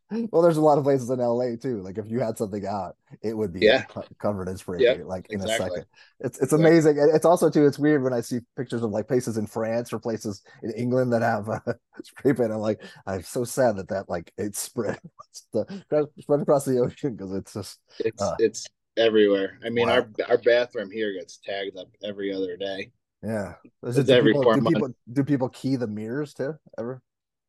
well, 0.31 0.41
there's 0.41 0.57
a 0.57 0.61
lot 0.61 0.77
of 0.77 0.83
places 0.83 1.09
in 1.09 1.19
LA 1.19 1.55
too. 1.55 1.81
Like 1.81 1.97
if 1.97 2.09
you 2.09 2.19
had 2.19 2.37
something 2.37 2.65
out, 2.65 2.95
it 3.23 3.35
would 3.35 3.51
be 3.51 3.61
yeah. 3.61 3.85
covered 4.19 4.47
in 4.47 4.57
spray 4.57 4.77
paint, 4.77 5.07
like 5.07 5.27
in 5.29 5.41
exactly. 5.41 5.65
a 5.65 5.69
second. 5.69 5.85
It's 6.19 6.39
it's 6.39 6.53
amazing. 6.53 6.97
Yeah. 6.97 7.07
It's 7.13 7.25
also 7.25 7.49
too. 7.49 7.65
It's 7.65 7.79
weird 7.79 8.03
when 8.03 8.13
I 8.13 8.21
see 8.21 8.39
pictures 8.55 8.83
of 8.83 8.91
like 8.91 9.07
places 9.07 9.37
in 9.37 9.47
France 9.47 9.91
or 9.91 9.99
places 9.99 10.43
in 10.61 10.71
England 10.71 11.11
that 11.13 11.23
have 11.23 11.49
uh, 11.49 11.59
spray 12.03 12.33
paint. 12.33 12.51
I'm 12.51 12.59
like, 12.59 12.81
I'm 13.07 13.23
so 13.23 13.43
sad 13.43 13.77
that 13.77 13.89
that 13.89 14.07
like 14.07 14.31
it's 14.37 14.61
spread 14.61 14.99
the, 15.53 15.83
spread 16.19 16.41
across 16.41 16.65
the 16.65 16.79
ocean 16.79 17.15
because 17.15 17.33
it's 17.33 17.53
just 17.53 17.79
it's 17.99 18.21
uh, 18.21 18.35
it's 18.37 18.67
everywhere. 18.97 19.59
I 19.65 19.69
mean, 19.69 19.87
wow. 19.87 19.95
our 19.95 20.09
our 20.29 20.37
bathroom 20.37 20.91
here 20.91 21.13
gets 21.13 21.39
tagged 21.43 21.77
up 21.77 21.89
every 22.03 22.31
other 22.31 22.57
day. 22.57 22.91
Yeah. 23.23 23.53
Is 23.83 23.97
it, 23.97 24.09
every 24.09 24.33
people, 24.33 24.53
do 24.53 24.61
people, 24.61 24.89
do 25.11 25.23
people 25.23 25.49
key 25.49 25.75
the 25.75 25.87
mirrors 25.87 26.33
too 26.33 26.55
ever? 26.77 27.01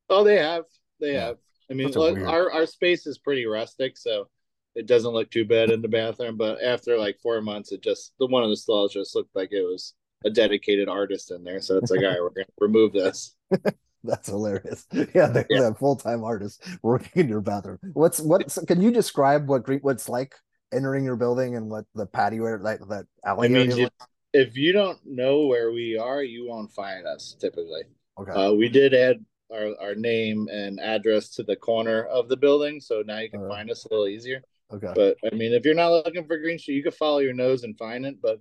Oh, 0.09 0.23
they 0.23 0.37
have. 0.37 0.63
They 0.99 1.13
yeah. 1.13 1.27
have. 1.27 1.37
I 1.69 1.73
mean, 1.73 1.91
look, 1.91 2.17
our 2.19 2.51
our 2.51 2.65
space 2.65 3.05
is 3.05 3.17
pretty 3.17 3.45
rustic, 3.45 3.97
so 3.97 4.29
it 4.73 4.85
doesn't 4.85 5.11
look 5.11 5.29
too 5.29 5.43
bad 5.43 5.69
in 5.69 5.81
the 5.81 5.87
bathroom. 5.87 6.37
But 6.37 6.63
after 6.63 6.97
like 6.97 7.19
four 7.21 7.41
months, 7.41 7.71
it 7.71 7.81
just 7.81 8.13
the 8.19 8.27
one 8.27 8.43
of 8.43 8.49
the 8.49 8.55
stalls 8.55 8.93
just 8.93 9.15
looked 9.15 9.35
like 9.35 9.51
it 9.51 9.63
was 9.63 9.93
a 10.25 10.29
dedicated 10.29 10.87
artist 10.87 11.31
in 11.31 11.43
there. 11.43 11.61
So 11.61 11.77
it's 11.77 11.91
like, 11.91 12.01
all 12.01 12.07
right, 12.07 12.21
we're 12.21 12.29
gonna 12.29 12.45
remove 12.59 12.93
this. 12.93 13.35
That's 14.03 14.29
hilarious. 14.29 14.85
Yeah, 15.13 15.27
they 15.27 15.45
yeah. 15.49 15.73
full 15.73 15.97
time 15.97 16.23
artist 16.23 16.63
working 16.81 17.23
in 17.23 17.27
your 17.27 17.41
bathroom. 17.41 17.79
What's 17.93 18.19
what's 18.19 18.57
can 18.65 18.81
you 18.81 18.91
describe 18.91 19.49
what 19.49 19.63
what's 19.81 20.07
like 20.07 20.35
entering 20.73 21.03
your 21.03 21.15
building 21.15 21.55
and 21.55 21.69
what 21.69 21.85
the 21.95 22.05
patio 22.05 22.57
like 22.57 22.79
that 22.89 23.05
alley? 23.25 23.47
I 23.47 23.49
mean, 23.49 23.89
if 24.37 24.55
you 24.55 24.71
don't 24.71 24.99
know 25.05 25.47
where 25.47 25.71
we 25.71 25.97
are, 25.97 26.21
you 26.21 26.47
won't 26.47 26.71
find 26.71 27.05
us 27.07 27.35
typically. 27.39 27.83
Okay. 28.19 28.31
Uh, 28.31 28.51
we 28.53 28.69
did 28.69 28.93
add 28.93 29.23
our, 29.51 29.73
our 29.81 29.95
name 29.95 30.47
and 30.51 30.79
address 30.79 31.29
to 31.35 31.43
the 31.43 31.55
corner 31.55 32.03
of 32.05 32.29
the 32.29 32.37
building, 32.37 32.79
so 32.79 33.03
now 33.05 33.19
you 33.19 33.29
can 33.29 33.45
uh, 33.45 33.49
find 33.49 33.71
us 33.71 33.85
a 33.85 33.89
little 33.89 34.07
easier. 34.07 34.41
Okay. 34.71 34.91
But 34.93 35.17
I 35.25 35.35
mean, 35.35 35.53
if 35.53 35.65
you're 35.65 35.73
not 35.73 35.91
looking 35.91 36.25
for 36.25 36.37
Green 36.37 36.59
Street, 36.59 36.75
you 36.75 36.83
can 36.83 36.91
follow 36.91 37.19
your 37.19 37.33
nose 37.33 37.63
and 37.63 37.77
find 37.77 38.05
it. 38.05 38.21
But 38.21 38.39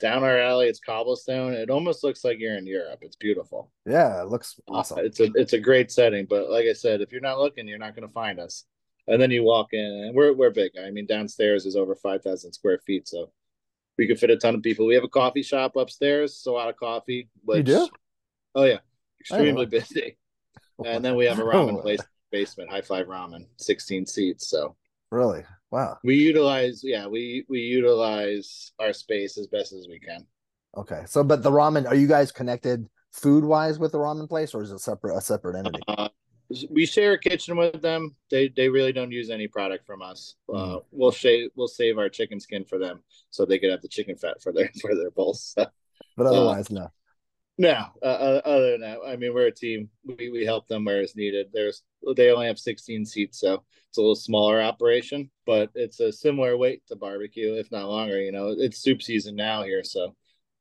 down 0.00 0.24
our 0.24 0.38
alley, 0.38 0.66
it's 0.66 0.80
cobblestone. 0.80 1.52
It 1.52 1.70
almost 1.70 2.02
looks 2.02 2.24
like 2.24 2.38
you're 2.40 2.56
in 2.56 2.66
Europe. 2.66 3.00
It's 3.02 3.16
beautiful. 3.16 3.70
Yeah, 3.86 4.22
it 4.22 4.28
looks 4.28 4.58
awesome. 4.66 4.98
Uh, 4.98 5.02
it's 5.02 5.20
a 5.20 5.30
it's 5.34 5.52
a 5.52 5.60
great 5.60 5.92
setting. 5.92 6.26
But 6.28 6.50
like 6.50 6.66
I 6.66 6.72
said, 6.72 7.00
if 7.00 7.12
you're 7.12 7.20
not 7.20 7.38
looking, 7.38 7.68
you're 7.68 7.78
not 7.78 7.94
going 7.94 8.08
to 8.08 8.12
find 8.12 8.40
us. 8.40 8.64
And 9.06 9.20
then 9.20 9.30
you 9.30 9.42
walk 9.44 9.68
in, 9.72 10.04
and 10.06 10.14
we're 10.14 10.32
we're 10.32 10.50
big. 10.50 10.72
I 10.82 10.90
mean, 10.90 11.06
downstairs 11.06 11.66
is 11.66 11.76
over 11.76 11.94
five 11.94 12.22
thousand 12.22 12.52
square 12.52 12.80
feet, 12.86 13.06
so 13.06 13.30
we 14.00 14.06
could 14.06 14.18
fit 14.18 14.30
a 14.30 14.36
ton 14.38 14.54
of 14.54 14.62
people. 14.62 14.86
We 14.86 14.94
have 14.94 15.04
a 15.04 15.08
coffee 15.08 15.42
shop 15.42 15.76
upstairs, 15.76 16.34
so 16.34 16.52
a 16.52 16.56
lot 16.56 16.70
of 16.70 16.76
coffee. 16.76 17.28
Which, 17.44 17.58
you 17.58 17.74
do? 17.74 17.88
Oh 18.54 18.64
yeah, 18.64 18.78
extremely 19.20 19.66
busy. 19.66 20.16
And 20.82 21.04
then 21.04 21.14
we 21.14 21.26
have 21.26 21.38
a 21.38 21.42
ramen 21.42 21.76
oh. 21.76 21.82
place 21.82 22.00
basement, 22.32 22.70
High 22.70 22.80
Five 22.80 23.06
Ramen, 23.06 23.44
sixteen 23.58 24.06
seats. 24.06 24.48
So 24.48 24.76
really, 25.10 25.44
wow. 25.70 25.98
We 26.02 26.14
utilize, 26.14 26.80
yeah, 26.82 27.06
we 27.06 27.44
we 27.50 27.58
utilize 27.58 28.72
our 28.80 28.94
space 28.94 29.36
as 29.36 29.46
best 29.46 29.74
as 29.74 29.88
we 29.90 29.98
can. 29.98 30.26
Okay, 30.74 31.02
so 31.06 31.22
but 31.22 31.42
the 31.42 31.50
ramen, 31.50 31.86
are 31.86 31.94
you 31.94 32.06
guys 32.06 32.32
connected 32.32 32.88
food 33.12 33.44
wise 33.44 33.78
with 33.78 33.92
the 33.92 33.98
ramen 33.98 34.26
place, 34.26 34.54
or 34.54 34.62
is 34.62 34.70
it 34.70 34.78
separate 34.78 35.18
a 35.18 35.20
separate 35.20 35.58
entity? 35.58 35.82
Uh, 35.86 36.08
we 36.70 36.86
share 36.86 37.12
a 37.12 37.18
kitchen 37.18 37.56
with 37.56 37.80
them. 37.80 38.14
They 38.30 38.48
they 38.48 38.68
really 38.68 38.92
don't 38.92 39.12
use 39.12 39.30
any 39.30 39.46
product 39.46 39.86
from 39.86 40.02
us. 40.02 40.34
Uh, 40.48 40.52
mm. 40.52 40.84
we'll 40.90 41.12
save 41.12 41.50
we'll 41.54 41.68
save 41.68 41.98
our 41.98 42.08
chicken 42.08 42.40
skin 42.40 42.64
for 42.64 42.78
them, 42.78 43.02
so 43.30 43.44
they 43.44 43.58
could 43.58 43.70
have 43.70 43.82
the 43.82 43.88
chicken 43.88 44.16
fat 44.16 44.42
for 44.42 44.52
their 44.52 44.70
for 44.80 44.94
their 44.94 45.10
bowls. 45.10 45.54
but 46.16 46.26
otherwise, 46.26 46.70
uh, 46.70 46.74
no. 46.74 46.88
No, 47.58 47.84
uh, 48.02 48.06
uh, 48.06 48.40
other 48.46 48.70
than 48.70 48.80
that, 48.80 49.00
I 49.06 49.16
mean, 49.16 49.34
we're 49.34 49.48
a 49.48 49.52
team. 49.52 49.90
We 50.04 50.30
we 50.30 50.46
help 50.46 50.66
them 50.66 50.84
where 50.84 51.02
it's 51.02 51.14
needed. 51.14 51.48
There's 51.52 51.82
they 52.16 52.30
only 52.30 52.46
have 52.46 52.58
16 52.58 53.04
seats, 53.04 53.38
so 53.38 53.64
it's 53.88 53.98
a 53.98 54.00
little 54.00 54.16
smaller 54.16 54.62
operation, 54.62 55.30
but 55.44 55.70
it's 55.74 56.00
a 56.00 56.10
similar 56.10 56.56
weight 56.56 56.86
to 56.86 56.96
barbecue, 56.96 57.54
if 57.54 57.70
not 57.70 57.88
longer. 57.88 58.18
You 58.18 58.32
know, 58.32 58.54
it's 58.56 58.78
soup 58.78 59.02
season 59.02 59.36
now 59.36 59.62
here, 59.62 59.84
so 59.84 60.16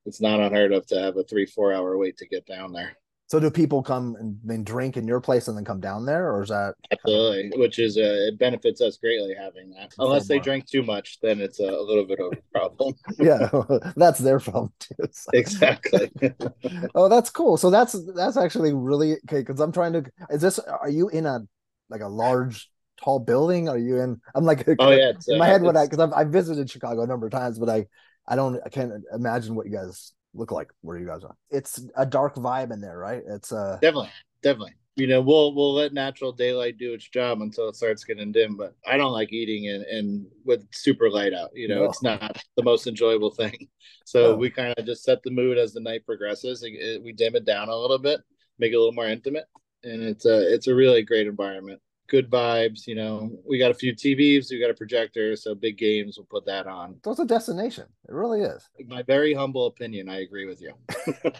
it's 0.05 0.19
not 0.19 0.41
unheard 0.41 0.73
of 0.73 0.85
to 0.87 0.99
have 0.99 1.15
a 1.15 1.23
three 1.23 1.45
four 1.45 1.73
hour 1.73 1.97
wait 1.97 2.17
to 2.17 2.27
get 2.27 2.45
down 2.45 2.73
there. 2.73 2.97
So 3.29 3.39
do 3.39 3.51
people 3.51 3.83
come 3.83 4.15
and 4.19 4.39
then 4.43 4.63
drink 4.63 4.97
in 4.97 5.07
your 5.07 5.21
place 5.21 5.47
and 5.47 5.55
then 5.55 5.63
come 5.63 5.79
down 5.79 6.03
there, 6.03 6.33
or 6.33 6.41
is 6.41 6.49
that 6.49 6.73
absolutely? 6.91 7.51
Which 7.59 7.77
is 7.77 7.95
uh, 7.95 8.27
it 8.27 8.39
benefits 8.39 8.81
us 8.81 8.97
greatly 8.97 9.35
having 9.39 9.69
that. 9.69 9.93
Unless 9.99 10.27
they 10.27 10.39
drink 10.39 10.67
too 10.67 10.81
much, 10.81 11.19
then 11.21 11.39
it's 11.39 11.59
a, 11.59 11.65
little 11.65 12.07
bit 12.07 12.19
of 12.19 12.33
a 12.33 12.57
problem. 12.57 12.95
yeah, 13.19 13.47
that's 13.95 14.17
their 14.17 14.39
problem 14.39 14.73
too. 14.79 14.95
So. 15.11 15.29
Exactly. 15.33 16.09
oh, 16.95 17.07
that's 17.07 17.29
cool. 17.29 17.55
So 17.57 17.69
that's 17.69 17.95
that's 18.15 18.35
actually 18.35 18.73
really 18.73 19.13
okay. 19.13 19.41
Because 19.41 19.59
I'm 19.59 19.71
trying 19.71 19.93
to. 19.93 20.05
Is 20.31 20.41
this? 20.41 20.57
Are 20.57 20.89
you 20.89 21.09
in 21.09 21.27
a 21.27 21.41
like 21.87 22.01
a 22.01 22.07
large 22.07 22.67
tall 22.99 23.19
building? 23.19 23.69
Are 23.69 23.77
you 23.77 23.97
in? 23.97 24.19
I'm 24.33 24.43
like, 24.43 24.67
oh 24.79 24.89
yeah. 24.89 25.11
in 25.27 25.37
my 25.37 25.45
uh, 25.45 25.51
head, 25.51 25.61
when 25.61 25.77
I 25.77 25.85
because 25.85 25.99
I've, 25.99 26.13
I've 26.13 26.29
visited 26.29 26.67
Chicago 26.71 27.03
a 27.03 27.07
number 27.07 27.27
of 27.27 27.31
times, 27.31 27.59
but 27.59 27.69
I 27.69 27.85
I 28.27 28.35
don't 28.35 28.59
I 28.65 28.69
can't 28.69 28.91
imagine 29.13 29.53
what 29.53 29.67
you 29.67 29.71
guys 29.71 30.13
look 30.33 30.51
like 30.51 30.69
where 30.81 30.97
you 30.97 31.07
guys 31.07 31.23
are. 31.23 31.35
It's 31.49 31.83
a 31.95 32.05
dark 32.05 32.35
vibe 32.35 32.71
in 32.71 32.81
there, 32.81 32.97
right? 32.97 33.23
It's 33.27 33.51
uh 33.51 33.77
definitely, 33.81 34.11
definitely. 34.43 34.73
You 34.95 35.07
know, 35.07 35.21
we'll 35.21 35.55
we'll 35.55 35.73
let 35.73 35.93
natural 35.93 36.31
daylight 36.31 36.77
do 36.77 36.93
its 36.93 37.07
job 37.07 37.41
until 37.41 37.69
it 37.69 37.75
starts 37.75 38.03
getting 38.03 38.31
dim. 38.31 38.57
But 38.57 38.75
I 38.85 38.97
don't 38.97 39.13
like 39.13 39.31
eating 39.31 39.69
and 39.69 39.85
in 39.85 40.27
with 40.43 40.67
super 40.71 41.09
light 41.09 41.33
out. 41.33 41.51
You 41.53 41.69
know, 41.69 41.79
no. 41.79 41.85
it's 41.85 42.03
not 42.03 42.43
the 42.57 42.63
most 42.63 42.87
enjoyable 42.87 43.31
thing. 43.31 43.67
So 44.05 44.31
no. 44.31 44.37
we 44.37 44.49
kind 44.49 44.73
of 44.75 44.87
just 44.87 45.03
set 45.03 45.21
the 45.21 45.29
mood 45.29 45.59
as 45.59 45.71
the 45.71 45.81
night 45.81 46.03
progresses. 46.03 46.63
It, 46.63 46.69
it, 46.69 47.03
we 47.03 47.13
dim 47.13 47.35
it 47.35 47.45
down 47.45 47.69
a 47.69 47.75
little 47.75 47.99
bit, 47.99 48.19
make 48.57 48.71
it 48.71 48.75
a 48.75 48.79
little 48.79 48.91
more 48.91 49.05
intimate, 49.05 49.45
and 49.83 50.01
it's 50.01 50.25
a 50.25 50.51
it's 50.51 50.65
a 50.65 50.73
really 50.73 51.03
great 51.03 51.27
environment. 51.27 51.79
Good 52.09 52.29
vibes. 52.29 52.87
You 52.87 52.95
know, 52.95 53.31
we 53.47 53.57
got 53.57 53.71
a 53.71 53.73
few 53.73 53.95
TVs, 53.95 54.49
we 54.49 54.59
got 54.59 54.69
a 54.69 54.73
projector, 54.73 55.35
so 55.35 55.55
big 55.55 55.77
games. 55.77 56.17
We'll 56.17 56.25
put 56.25 56.45
that 56.45 56.67
on. 56.67 56.97
So 57.05 57.11
it's 57.11 57.19
a 57.19 57.25
destination. 57.25 57.85
It 58.07 58.13
really 58.13 58.41
is. 58.41 58.67
My 58.87 59.03
very 59.03 59.33
humble 59.33 59.67
opinion. 59.67 60.09
I 60.09 60.21
agree 60.21 60.45
with 60.45 60.61
you. 60.61 60.73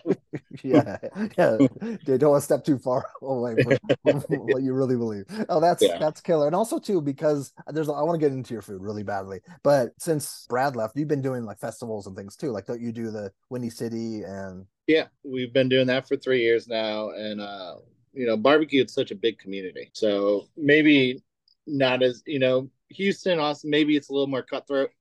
yeah, 0.63 0.97
yeah. 1.37 1.57
You 1.81 2.17
don't 2.17 2.31
want 2.31 2.41
to 2.41 2.45
step 2.45 2.63
too 2.63 2.77
far 2.77 3.09
away 3.21 3.55
from 3.63 3.77
what 4.27 4.63
you 4.63 4.73
really 4.73 4.95
believe. 4.95 5.25
Oh, 5.49 5.59
that's 5.59 5.81
yeah. 5.81 5.97
that's 5.97 6.21
killer. 6.21 6.47
And 6.47 6.55
also 6.55 6.79
too 6.79 7.01
because 7.01 7.51
there's 7.67 7.89
I 7.89 8.01
want 8.01 8.19
to 8.19 8.25
get 8.25 8.33
into 8.33 8.53
your 8.53 8.61
food 8.61 8.81
really 8.81 9.03
badly, 9.03 9.41
but 9.63 9.91
since 9.97 10.45
Brad 10.47 10.75
left, 10.75 10.95
you've 10.97 11.07
been 11.07 11.21
doing 11.21 11.43
like 11.43 11.59
festivals 11.59 12.07
and 12.07 12.15
things 12.15 12.35
too. 12.35 12.51
Like 12.51 12.65
don't 12.65 12.81
you 12.81 12.91
do 12.91 13.11
the 13.11 13.31
Windy 13.49 13.69
City 13.69 14.23
and 14.23 14.65
yeah, 14.89 15.05
we've 15.23 15.53
been 15.53 15.69
doing 15.69 15.85
that 15.85 16.07
for 16.07 16.17
three 16.17 16.41
years 16.41 16.67
now, 16.67 17.11
and 17.11 17.39
uh, 17.39 17.75
you 18.13 18.25
know, 18.25 18.37
barbecue 18.37 18.83
is 18.83 18.93
such 18.93 19.11
a 19.11 19.15
big 19.15 19.39
community. 19.39 19.91
So 19.93 20.47
maybe 20.57 21.21
not 21.67 22.01
as 22.01 22.23
you 22.25 22.39
know, 22.39 22.69
Houston, 22.89 23.39
Austin, 23.39 23.69
maybe 23.69 23.95
it's 23.95 24.09
a 24.09 24.13
little 24.13 24.27
more 24.27 24.43
cutthroat 24.43 24.91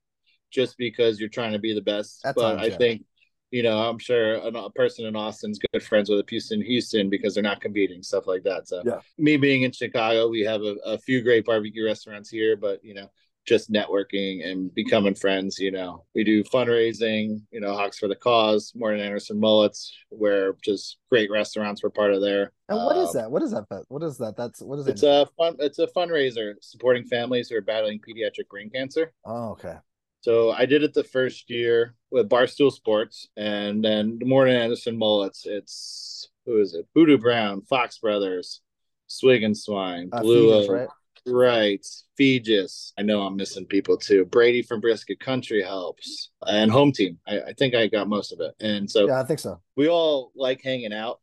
just 0.50 0.76
because 0.78 1.20
you're 1.20 1.28
trying 1.28 1.52
to 1.52 1.58
be 1.58 1.74
the 1.74 1.80
best. 1.80 2.20
That's 2.22 2.34
but 2.34 2.58
I 2.58 2.70
think, 2.70 3.04
you 3.50 3.62
know, 3.62 3.78
I'm 3.78 3.98
sure 3.98 4.34
a, 4.34 4.70
person 4.70 5.06
in 5.06 5.16
Austin's 5.16 5.58
good 5.72 5.82
friends 5.82 6.08
with 6.08 6.20
a 6.20 6.24
Houston, 6.28 6.62
Houston 6.62 7.10
because 7.10 7.34
they're 7.34 7.42
not 7.42 7.60
competing, 7.60 8.02
stuff 8.02 8.26
like 8.26 8.42
that. 8.44 8.68
So 8.68 8.82
yeah. 8.84 9.00
me 9.16 9.36
being 9.36 9.62
in 9.62 9.72
Chicago, 9.72 10.28
we 10.28 10.40
have 10.42 10.62
a, 10.62 10.76
a 10.84 10.98
few 10.98 11.22
great 11.22 11.44
barbecue 11.44 11.84
restaurants 11.84 12.30
here, 12.30 12.56
but 12.56 12.84
you 12.84 12.94
know, 12.94 13.10
just 13.48 13.72
networking 13.72 14.46
and 14.46 14.72
becoming 14.74 15.14
friends. 15.14 15.58
You 15.58 15.70
know, 15.70 16.04
we 16.14 16.22
do 16.24 16.44
fundraising, 16.44 17.42
you 17.50 17.60
know, 17.60 17.74
Hogs 17.74 17.98
for 17.98 18.08
the 18.08 18.14
Cause, 18.14 18.72
Morton 18.76 19.00
Anderson 19.00 19.40
Mullets, 19.40 19.92
where 20.10 20.54
just 20.62 20.98
great 21.10 21.30
restaurants 21.30 21.82
were 21.82 21.90
part 21.90 22.12
of 22.12 22.20
there. 22.20 22.52
And 22.68 22.78
what 22.78 22.96
um, 22.96 23.04
is 23.04 23.12
that? 23.14 23.30
What 23.30 23.42
is 23.42 23.52
that? 23.52 23.84
What 23.88 24.02
is 24.02 24.18
that? 24.18 24.36
That's 24.36 24.60
what 24.60 24.78
is 24.78 24.86
it? 24.86 24.90
It's 24.92 25.02
a 25.02 25.26
fun. 25.36 25.56
It's 25.58 25.78
a 25.78 25.86
fundraiser 25.88 26.54
supporting 26.60 27.04
families 27.04 27.48
who 27.48 27.56
are 27.56 27.62
battling 27.62 28.00
pediatric 28.00 28.48
brain 28.50 28.70
cancer. 28.70 29.12
Oh, 29.24 29.50
okay. 29.52 29.76
So 30.20 30.50
I 30.50 30.66
did 30.66 30.82
it 30.82 30.94
the 30.94 31.04
first 31.04 31.48
year 31.48 31.94
with 32.10 32.28
Barstool 32.28 32.72
Sports, 32.72 33.28
and 33.36 33.82
then 33.82 34.18
Morton 34.22 34.56
Anderson 34.56 34.98
Mullets. 34.98 35.46
It's 35.46 36.28
who 36.44 36.60
is 36.60 36.74
it? 36.74 36.86
Voodoo 36.94 37.18
Brown, 37.18 37.62
Fox 37.62 37.98
Brothers, 37.98 38.60
Swig 39.06 39.42
and 39.42 39.56
Swine, 39.56 40.08
uh, 40.12 40.20
Blue. 40.20 40.66
right? 40.68 40.88
Right. 41.30 41.84
Feges. 42.18 42.92
I 42.98 43.02
know 43.02 43.22
I'm 43.22 43.36
missing 43.36 43.66
people 43.66 43.96
too. 43.96 44.24
Brady 44.24 44.62
from 44.62 44.80
Brisket 44.80 45.20
Country 45.20 45.62
helps. 45.62 46.30
And 46.46 46.70
home 46.70 46.92
team. 46.92 47.18
I, 47.26 47.40
I, 47.40 47.52
think 47.52 47.74
I 47.74 47.86
got 47.86 48.08
most 48.08 48.32
of 48.32 48.40
it. 48.40 48.54
And 48.60 48.90
so 48.90 49.06
Yeah, 49.06 49.20
I 49.20 49.24
think 49.24 49.40
so. 49.40 49.60
We 49.76 49.88
all 49.88 50.32
like 50.34 50.62
hanging 50.62 50.92
out 50.92 51.20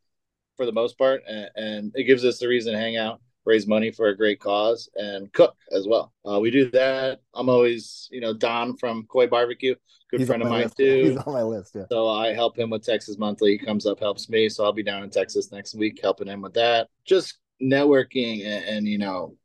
for 0.57 0.65
the 0.65 0.71
most 0.71 0.97
part. 0.97 1.23
And, 1.27 1.49
and 1.55 1.91
it 1.95 2.03
gives 2.03 2.23
us 2.23 2.39
the 2.39 2.47
reason 2.47 2.73
to 2.73 2.79
hang 2.79 2.97
out, 2.97 3.21
raise 3.45 3.67
money 3.67 3.91
for 3.91 4.07
a 4.07 4.17
great 4.17 4.39
cause, 4.39 4.89
and 4.95 5.31
cook 5.33 5.55
as 5.71 5.87
well. 5.87 6.13
Uh, 6.29 6.39
we 6.39 6.51
do 6.51 6.69
that. 6.71 7.21
I'm 7.33 7.49
always, 7.49 8.07
you 8.11 8.21
know, 8.21 8.33
Don 8.33 8.77
from 8.77 9.05
Khói 9.07 9.29
Barbecue, 9.29 9.75
good 10.09 10.19
He's 10.21 10.27
friend 10.27 10.41
of 10.41 10.49
mine 10.49 10.63
list. 10.63 10.77
too. 10.77 11.03
He's 11.03 11.17
on 11.17 11.33
my 11.33 11.43
list, 11.43 11.73
yeah. 11.75 11.85
So 11.91 12.07
I 12.07 12.33
help 12.33 12.57
him 12.57 12.69
with 12.69 12.83
Texas 12.83 13.17
Monthly. 13.17 13.51
He 13.51 13.57
comes 13.57 13.85
up, 13.85 13.99
helps 13.99 14.29
me. 14.29 14.49
So 14.49 14.63
I'll 14.63 14.73
be 14.73 14.83
down 14.83 15.03
in 15.03 15.09
Texas 15.09 15.51
next 15.51 15.75
week 15.75 15.99
helping 16.01 16.27
him 16.27 16.41
with 16.41 16.53
that. 16.53 16.87
Just 17.05 17.37
networking 17.61 18.45
and, 18.45 18.65
and 18.65 18.87
you 18.87 18.97
know 18.97 19.35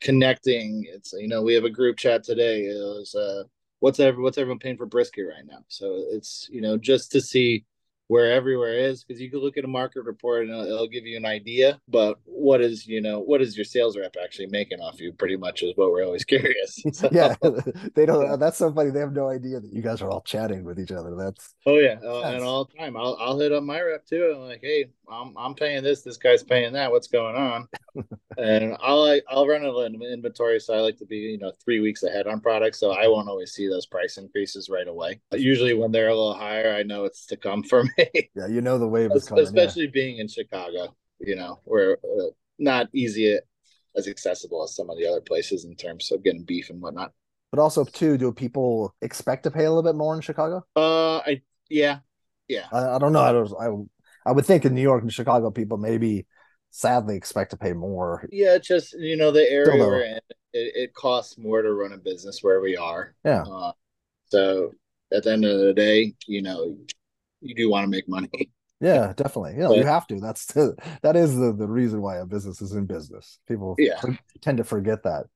connecting. 0.00 0.84
It's 0.88 1.12
you 1.12 1.28
know 1.28 1.42
we 1.42 1.54
have 1.54 1.64
a 1.64 1.70
group 1.70 1.96
chat 1.96 2.24
today. 2.24 2.62
It 2.62 2.78
was 2.78 3.14
uh, 3.14 3.44
what's 3.80 4.00
ever 4.00 4.20
what's 4.20 4.38
everyone 4.38 4.58
paying 4.58 4.76
for 4.76 4.86
brisket 4.86 5.26
right 5.28 5.46
now. 5.46 5.64
So 5.68 6.04
it's 6.10 6.48
you 6.50 6.60
know 6.60 6.76
just 6.76 7.12
to 7.12 7.20
see 7.20 7.64
where 8.08 8.32
everywhere 8.32 8.74
is 8.74 9.04
because 9.04 9.20
you 9.20 9.30
can 9.30 9.38
look 9.40 9.56
at 9.56 9.64
a 9.64 9.68
market 9.68 10.02
report 10.02 10.42
and 10.42 10.50
it'll, 10.50 10.64
it'll, 10.64 10.88
give 10.88 11.04
you 11.04 11.18
an 11.18 11.26
idea 11.26 11.78
but 11.86 12.18
what 12.24 12.62
is 12.62 12.86
you 12.86 13.02
know 13.02 13.20
what 13.20 13.42
is 13.42 13.56
your 13.56 13.64
sales 13.64 13.96
rep 13.96 14.16
actually 14.24 14.46
making 14.46 14.80
off 14.80 14.98
you 14.98 15.12
pretty 15.12 15.36
much 15.36 15.62
is 15.62 15.74
what 15.76 15.90
we're 15.90 16.04
always 16.04 16.24
curious. 16.24 16.82
So, 16.92 17.10
yeah 17.12 17.34
they 17.94 18.06
don't 18.06 18.40
that's 18.40 18.56
so 18.56 18.72
funny 18.72 18.90
they 18.90 19.00
have 19.00 19.12
no 19.12 19.28
idea 19.28 19.60
that 19.60 19.72
you 19.72 19.82
guys 19.82 20.00
are 20.00 20.10
all 20.10 20.22
chatting 20.22 20.64
with 20.64 20.80
each 20.80 20.90
other 20.90 21.14
that's 21.14 21.54
oh 21.66 21.76
yeah 21.76 21.96
uh, 22.02 22.22
and 22.22 22.42
all 22.42 22.64
the 22.64 22.74
time 22.78 22.96
I'll, 22.96 23.16
I'll 23.20 23.38
hit 23.38 23.52
up 23.52 23.62
my 23.62 23.80
rep 23.80 24.06
too 24.06 24.32
i'm 24.34 24.48
like 24.48 24.60
hey 24.62 24.86
i'm, 25.08 25.36
I'm 25.36 25.54
paying 25.54 25.82
this 25.84 26.00
this 26.02 26.16
guy's 26.16 26.42
paying 26.42 26.72
that 26.72 26.90
what's 26.90 27.08
going 27.08 27.36
on? 27.36 27.68
And 28.38 28.76
i'll 28.82 29.20
i'll 29.30 29.46
run 29.46 29.64
an 29.64 30.02
inventory 30.02 30.58
so 30.60 30.74
i 30.74 30.80
like 30.80 30.96
to 30.98 31.06
be 31.06 31.16
you 31.16 31.38
know 31.38 31.52
three 31.62 31.80
weeks 31.80 32.02
ahead 32.02 32.26
on 32.26 32.40
products 32.40 32.80
so 32.80 32.92
i 32.92 33.06
won't 33.06 33.28
always 33.28 33.52
see 33.52 33.68
those 33.68 33.86
price 33.86 34.16
increases 34.16 34.68
right 34.70 34.88
away. 34.88 35.20
Usually 35.32 35.74
when 35.74 35.92
they're 35.92 36.08
a 36.08 36.16
little 36.16 36.34
higher 36.34 36.74
i 36.74 36.82
know 36.82 37.04
it's 37.04 37.26
to 37.26 37.36
come 37.36 37.62
for 37.62 37.84
me 37.84 37.97
yeah, 38.34 38.46
you 38.48 38.60
know 38.60 38.78
the 38.78 38.88
wave 38.88 39.10
is 39.14 39.28
coming. 39.28 39.44
Especially 39.44 39.84
yeah. 39.84 39.90
being 39.92 40.18
in 40.18 40.28
Chicago, 40.28 40.94
you 41.18 41.36
know, 41.36 41.60
where 41.64 41.98
uh, 42.04 42.30
not 42.58 42.88
easy 42.94 43.38
as 43.96 44.08
accessible 44.08 44.62
as 44.62 44.74
some 44.74 44.90
of 44.90 44.96
the 44.96 45.06
other 45.06 45.20
places 45.20 45.64
in 45.64 45.74
terms 45.74 46.10
of 46.12 46.22
getting 46.22 46.44
beef 46.44 46.70
and 46.70 46.80
whatnot. 46.80 47.12
But 47.50 47.60
also, 47.60 47.84
too, 47.84 48.18
do 48.18 48.32
people 48.32 48.94
expect 49.02 49.44
to 49.44 49.50
pay 49.50 49.64
a 49.64 49.70
little 49.70 49.82
bit 49.82 49.96
more 49.96 50.14
in 50.14 50.20
Chicago? 50.20 50.64
Uh, 50.76 51.18
I 51.18 51.42
yeah, 51.68 51.98
yeah. 52.46 52.66
I, 52.72 52.96
I 52.96 52.98
don't 52.98 53.12
know. 53.12 53.20
I, 53.20 53.32
don't, 53.32 53.88
I 54.26 54.30
I 54.30 54.32
would 54.32 54.46
think 54.46 54.64
in 54.64 54.74
New 54.74 54.82
York 54.82 55.02
and 55.02 55.12
Chicago, 55.12 55.50
people 55.50 55.78
maybe 55.78 56.26
sadly 56.70 57.16
expect 57.16 57.50
to 57.52 57.56
pay 57.56 57.72
more. 57.72 58.28
Yeah, 58.30 58.58
just 58.58 58.94
you 58.98 59.16
know 59.16 59.30
the 59.30 59.50
area 59.50 59.84
we're 59.84 60.02
in, 60.02 60.20
it, 60.52 60.72
it, 60.74 60.94
costs 60.94 61.38
more 61.38 61.62
to 61.62 61.72
run 61.72 61.92
a 61.92 61.98
business 61.98 62.40
where 62.42 62.60
we 62.60 62.76
are. 62.76 63.14
Yeah. 63.24 63.42
Uh, 63.42 63.72
so 64.26 64.72
at 65.12 65.24
the 65.24 65.32
end 65.32 65.44
of 65.44 65.58
the 65.60 65.72
day, 65.72 66.14
you 66.26 66.42
know, 66.42 66.76
you 67.40 67.54
do 67.54 67.70
want 67.70 67.84
to 67.84 67.88
make 67.88 68.08
money. 68.08 68.50
Yeah, 68.80 69.12
definitely. 69.16 69.54
Yeah, 69.58 69.70
you, 69.70 69.78
you 69.78 69.84
have 69.84 70.06
to. 70.06 70.20
That's 70.20 70.46
the, 70.46 70.76
that 71.02 71.16
is 71.16 71.36
the, 71.36 71.52
the 71.52 71.66
reason 71.66 72.00
why 72.00 72.18
a 72.18 72.26
business 72.26 72.62
is 72.62 72.72
in 72.72 72.86
business. 72.86 73.40
People 73.48 73.74
yeah. 73.78 74.00
tend 74.40 74.58
to 74.58 74.64
forget 74.64 75.02
that. 75.02 75.26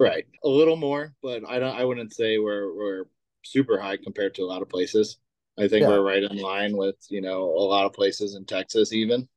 Right. 0.00 0.24
A 0.42 0.48
little 0.48 0.76
more, 0.76 1.14
but 1.22 1.42
I 1.46 1.58
don't 1.58 1.76
I 1.76 1.84
wouldn't 1.84 2.14
say 2.14 2.38
we're 2.38 2.74
we're 2.74 3.04
super 3.44 3.78
high 3.78 3.98
compared 3.98 4.34
to 4.36 4.42
a 4.42 4.46
lot 4.46 4.62
of 4.62 4.68
places. 4.68 5.18
I 5.58 5.68
think 5.68 5.82
yeah. 5.82 5.88
we're 5.88 6.02
right 6.02 6.22
in 6.22 6.38
line 6.38 6.76
with, 6.76 6.96
you 7.10 7.20
know, 7.20 7.44
a 7.44 7.60
lot 7.60 7.84
of 7.84 7.92
places 7.92 8.34
in 8.34 8.46
Texas 8.46 8.92
even. 8.92 9.28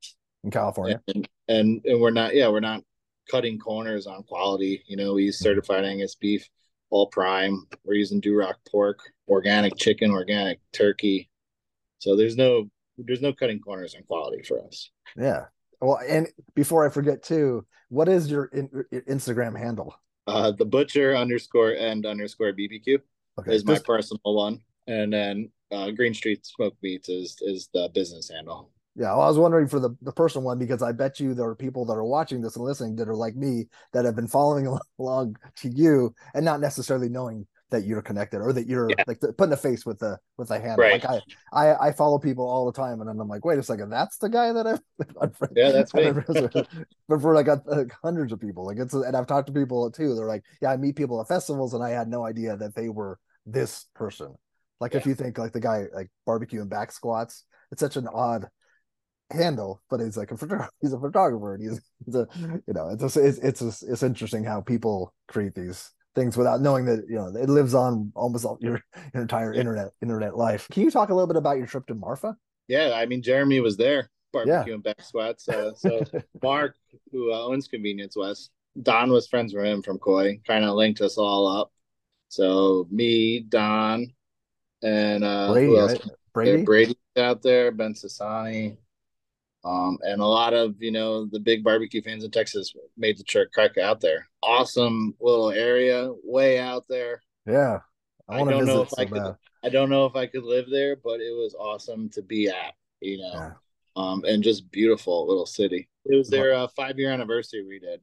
In 0.44 0.50
California. 0.50 1.02
And 1.14 1.28
and, 1.48 1.80
and 1.84 2.00
we're 2.00 2.10
not 2.10 2.34
yeah, 2.34 2.48
we're 2.48 2.60
not 2.60 2.82
cutting 3.30 3.58
corners 3.58 4.06
on 4.06 4.22
quality. 4.22 4.82
You 4.86 4.96
know, 4.96 5.14
we 5.14 5.24
use 5.24 5.36
mm-hmm. 5.36 5.44
certified 5.44 5.84
Angus 5.84 6.14
beef, 6.14 6.48
all 6.90 7.08
prime. 7.08 7.66
We're 7.84 7.94
using 7.94 8.20
Duroc 8.20 8.54
pork, 8.70 9.00
organic 9.28 9.76
chicken, 9.76 10.10
organic 10.10 10.60
turkey, 10.72 11.28
so 11.98 12.16
there's 12.16 12.36
no 12.36 12.68
there's 12.98 13.20
no 13.20 13.32
cutting 13.32 13.60
corners 13.60 13.94
on 13.94 14.02
quality 14.04 14.42
for 14.42 14.64
us. 14.64 14.90
Yeah. 15.16 15.44
Well, 15.80 15.98
and 16.08 16.28
before 16.54 16.86
I 16.86 16.90
forget 16.90 17.22
too, 17.22 17.66
what 17.88 18.08
is 18.08 18.30
your, 18.30 18.46
in, 18.46 18.70
your 18.90 19.02
Instagram 19.02 19.58
handle? 19.58 19.94
Uh, 20.26 20.50
the 20.50 20.64
butcher 20.64 21.14
underscore 21.14 21.72
and 21.72 22.04
underscore 22.04 22.52
BBQ 22.52 22.98
okay, 23.38 23.54
is 23.54 23.64
my 23.64 23.78
personal 23.78 24.20
one, 24.34 24.60
and 24.86 25.12
then 25.12 25.50
uh, 25.70 25.90
Green 25.90 26.14
Street 26.14 26.44
Smoked 26.44 26.82
Meats 26.82 27.08
is 27.08 27.36
is 27.42 27.68
the 27.72 27.88
business 27.94 28.30
handle. 28.30 28.72
Yeah, 28.96 29.12
well, 29.12 29.20
I 29.20 29.28
was 29.28 29.38
wondering 29.38 29.68
for 29.68 29.78
the 29.78 29.90
the 30.02 30.10
personal 30.10 30.44
one 30.44 30.58
because 30.58 30.82
I 30.82 30.90
bet 30.90 31.20
you 31.20 31.32
there 31.32 31.46
are 31.48 31.54
people 31.54 31.84
that 31.84 31.92
are 31.92 32.04
watching 32.04 32.40
this 32.40 32.56
and 32.56 32.64
listening 32.64 32.96
that 32.96 33.08
are 33.08 33.14
like 33.14 33.36
me 33.36 33.66
that 33.92 34.04
have 34.04 34.16
been 34.16 34.26
following 34.26 34.66
along 34.98 35.36
to 35.58 35.68
you 35.68 36.12
and 36.34 36.44
not 36.44 36.60
necessarily 36.60 37.08
knowing 37.08 37.46
that 37.70 37.84
you're 37.84 38.02
connected 38.02 38.40
or 38.40 38.52
that 38.52 38.66
you're 38.66 38.88
yeah. 38.90 39.02
like 39.06 39.18
the, 39.20 39.32
putting 39.32 39.52
a 39.52 39.56
face 39.56 39.84
with 39.84 39.98
the 39.98 40.18
with 40.36 40.50
a 40.50 40.60
hand. 40.60 40.78
Right. 40.78 41.02
Like 41.02 41.22
I, 41.52 41.70
I 41.70 41.88
I 41.88 41.92
follow 41.92 42.18
people 42.18 42.46
all 42.46 42.66
the 42.66 42.72
time, 42.72 43.00
and 43.00 43.08
then 43.08 43.18
I'm 43.18 43.28
like, 43.28 43.44
wait 43.44 43.58
a 43.58 43.62
second, 43.62 43.90
that's 43.90 44.18
the 44.18 44.28
guy 44.28 44.52
that 44.52 44.66
I've. 44.66 44.80
yeah, 45.56 45.72
that's 45.72 45.92
me. 45.92 46.12
but 47.08 47.20
for 47.20 47.34
like, 47.34 47.48
like 47.66 47.92
hundreds 48.02 48.32
of 48.32 48.40
people, 48.40 48.66
like 48.66 48.78
it's 48.78 48.94
and 48.94 49.16
I've 49.16 49.26
talked 49.26 49.48
to 49.48 49.52
people 49.52 49.90
too. 49.90 50.14
They're 50.14 50.26
like, 50.26 50.44
yeah, 50.62 50.70
I 50.70 50.76
meet 50.76 50.96
people 50.96 51.20
at 51.20 51.28
festivals, 51.28 51.74
and 51.74 51.82
I 51.82 51.90
had 51.90 52.08
no 52.08 52.24
idea 52.24 52.56
that 52.56 52.74
they 52.74 52.88
were 52.88 53.18
this 53.44 53.86
person. 53.94 54.34
Like 54.80 54.94
yeah. 54.94 55.00
if 55.00 55.06
you 55.06 55.14
think 55.14 55.38
like 55.38 55.52
the 55.52 55.60
guy 55.60 55.86
like 55.92 56.10
barbecue 56.24 56.60
and 56.60 56.70
back 56.70 56.92
squats, 56.92 57.44
it's 57.72 57.80
such 57.80 57.96
an 57.96 58.06
odd 58.06 58.48
handle, 59.32 59.82
but 59.90 60.00
he's 60.00 60.16
like 60.16 60.30
a 60.30 60.36
photographer. 60.36 60.70
He's 60.80 60.92
a 60.92 61.00
photographer, 61.00 61.54
and 61.54 61.62
he's, 61.62 61.80
he's 62.04 62.14
a 62.14 62.28
you 62.66 62.74
know 62.74 62.90
it's 62.90 63.16
a, 63.16 63.26
it's 63.26 63.38
it's 63.38 63.62
a, 63.62 63.92
it's 63.92 64.02
interesting 64.02 64.44
how 64.44 64.60
people 64.60 65.12
create 65.26 65.54
these 65.54 65.90
things 66.16 66.36
without 66.36 66.60
knowing 66.60 66.86
that 66.86 67.04
you 67.08 67.14
know 67.14 67.28
it 67.28 67.48
lives 67.48 67.74
on 67.74 68.10
almost 68.16 68.44
all 68.44 68.58
your, 68.60 68.82
your 69.14 69.22
entire 69.22 69.54
yeah. 69.54 69.60
internet 69.60 69.92
internet 70.02 70.36
life. 70.36 70.66
Can 70.72 70.82
you 70.82 70.90
talk 70.90 71.10
a 71.10 71.14
little 71.14 71.28
bit 71.28 71.36
about 71.36 71.58
your 71.58 71.66
trip 71.66 71.86
to 71.86 71.94
Marfa? 71.94 72.36
Yeah, 72.66 72.92
I 72.96 73.06
mean 73.06 73.22
Jeremy 73.22 73.60
was 73.60 73.76
there 73.76 74.10
barbecue 74.32 74.72
yeah. 74.72 74.74
and 74.74 74.82
back 74.82 75.00
squats. 75.00 75.48
Uh, 75.48 75.72
so 75.74 76.02
Mark, 76.42 76.74
who 77.12 77.32
uh, 77.32 77.46
owns 77.46 77.68
Convenience 77.68 78.16
West, 78.16 78.50
Don 78.82 79.10
was 79.10 79.26
friends 79.26 79.54
with 79.54 79.64
him 79.64 79.82
from 79.82 79.98
Khói, 79.98 80.44
kind 80.44 80.64
of 80.64 80.74
linked 80.74 81.00
us 81.00 81.16
all 81.18 81.46
up. 81.46 81.72
So 82.28 82.86
me, 82.90 83.40
Don, 83.40 84.12
and 84.82 85.24
uh, 85.24 85.52
Brady? 85.52 85.76
Right? 85.76 86.02
Brady, 86.32 86.62
Brady's 86.64 86.96
out 87.16 87.40
there, 87.42 87.70
Ben 87.70 87.94
Sassani, 87.94 88.76
um, 89.66 89.98
and 90.02 90.20
a 90.20 90.26
lot 90.26 90.54
of 90.54 90.80
you 90.80 90.92
know 90.92 91.26
the 91.26 91.40
big 91.40 91.64
barbecue 91.64 92.00
fans 92.00 92.24
in 92.24 92.30
Texas 92.30 92.72
made 92.96 93.18
the 93.18 93.24
trek 93.24 93.76
out 93.78 94.00
there. 94.00 94.28
Awesome 94.42 95.14
little 95.20 95.50
area, 95.50 96.12
way 96.22 96.60
out 96.60 96.84
there. 96.88 97.20
Yeah, 97.46 97.80
I, 98.28 98.40
I 98.40 98.44
don't 98.44 98.64
know 98.64 98.82
if 98.82 98.90
so 98.90 99.02
I 99.02 99.04
could. 99.06 99.34
I 99.64 99.68
don't 99.68 99.90
know 99.90 100.06
if 100.06 100.14
I 100.14 100.26
could 100.26 100.44
live 100.44 100.66
there, 100.70 100.94
but 100.94 101.20
it 101.20 101.32
was 101.32 101.56
awesome 101.58 102.08
to 102.10 102.22
be 102.22 102.48
at. 102.48 102.74
You 103.00 103.18
know, 103.18 103.32
yeah. 103.34 103.50
um, 103.96 104.22
and 104.24 104.42
just 104.42 104.70
beautiful 104.70 105.26
little 105.26 105.46
city. 105.46 105.88
It 106.04 106.16
was 106.16 106.28
their 106.28 106.54
uh, 106.54 106.68
five 106.68 106.96
year 106.96 107.10
anniversary 107.10 107.64
we 107.66 107.80
did. 107.80 108.00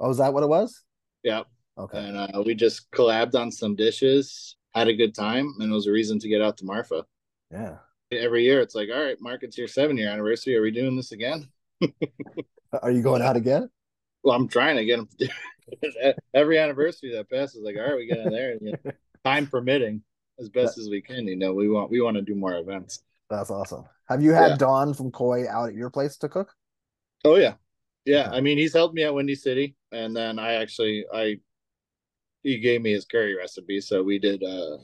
Oh, 0.00 0.10
is 0.10 0.16
that 0.16 0.32
what 0.32 0.42
it 0.42 0.48
was? 0.48 0.82
Yeah. 1.22 1.42
Okay. 1.76 1.98
And 1.98 2.16
uh, 2.16 2.42
we 2.44 2.54
just 2.54 2.90
collabed 2.90 3.34
on 3.34 3.50
some 3.52 3.76
dishes, 3.76 4.56
had 4.74 4.88
a 4.88 4.96
good 4.96 5.14
time, 5.14 5.52
and 5.58 5.70
it 5.70 5.74
was 5.74 5.86
a 5.86 5.92
reason 5.92 6.18
to 6.20 6.28
get 6.28 6.42
out 6.42 6.56
to 6.58 6.64
Marfa. 6.64 7.04
Yeah. 7.50 7.76
Every 8.12 8.44
year, 8.44 8.60
it's 8.60 8.74
like, 8.74 8.88
all 8.92 9.02
right, 9.02 9.16
Mark, 9.20 9.42
it's 9.42 9.58
your 9.58 9.68
seven 9.68 9.96
year 9.96 10.08
anniversary. 10.08 10.56
Are 10.56 10.62
we 10.62 10.70
doing 10.70 10.96
this 10.96 11.12
again? 11.12 11.48
Are 12.82 12.90
you 12.90 13.02
going 13.02 13.22
out 13.22 13.36
again? 13.36 13.68
Well, 14.22 14.36
I'm 14.36 14.48
trying 14.48 14.76
to 14.76 14.84
get 14.84 14.98
them 14.98 15.08
to 15.18 15.26
do 15.26 15.32
it. 15.82 16.16
Every 16.34 16.58
anniversary 16.58 17.12
that 17.14 17.30
passes, 17.30 17.62
like, 17.64 17.76
all 17.76 17.82
right, 17.82 17.96
we 17.96 18.06
get 18.06 18.18
in 18.18 18.30
there. 18.30 18.52
And, 18.52 18.60
you 18.62 18.72
know, 18.84 18.92
time 19.24 19.46
permitting, 19.46 20.02
as 20.38 20.48
best 20.48 20.78
as 20.78 20.88
we 20.88 21.00
can. 21.00 21.26
You 21.26 21.36
know, 21.36 21.54
we 21.54 21.68
want 21.68 21.90
we 21.90 22.00
want 22.00 22.16
to 22.16 22.22
do 22.22 22.34
more 22.34 22.56
events. 22.56 23.02
That's 23.30 23.50
awesome. 23.50 23.84
Have 24.08 24.22
you 24.22 24.32
had 24.32 24.52
Yeah. 24.52 24.56
Don 24.56 24.94
from 24.94 25.10
Khói 25.10 25.46
out 25.48 25.68
at 25.68 25.74
your 25.74 25.90
place 25.90 26.16
to 26.18 26.28
cook? 26.28 26.52
Oh 27.24 27.36
yeah, 27.36 27.54
yeah. 28.04 28.28
Okay. 28.28 28.36
I 28.36 28.40
mean, 28.40 28.58
he's 28.58 28.74
helped 28.74 28.94
me 28.94 29.04
at 29.04 29.14
Windy 29.14 29.34
City, 29.34 29.76
and 29.90 30.14
then 30.14 30.38
I 30.38 30.54
actually 30.54 31.04
I 31.12 31.38
he 32.42 32.58
gave 32.58 32.82
me 32.82 32.92
his 32.92 33.04
curry 33.04 33.36
recipe, 33.36 33.80
so 33.80 34.02
we 34.02 34.18
did 34.18 34.42
uh, 34.42 34.76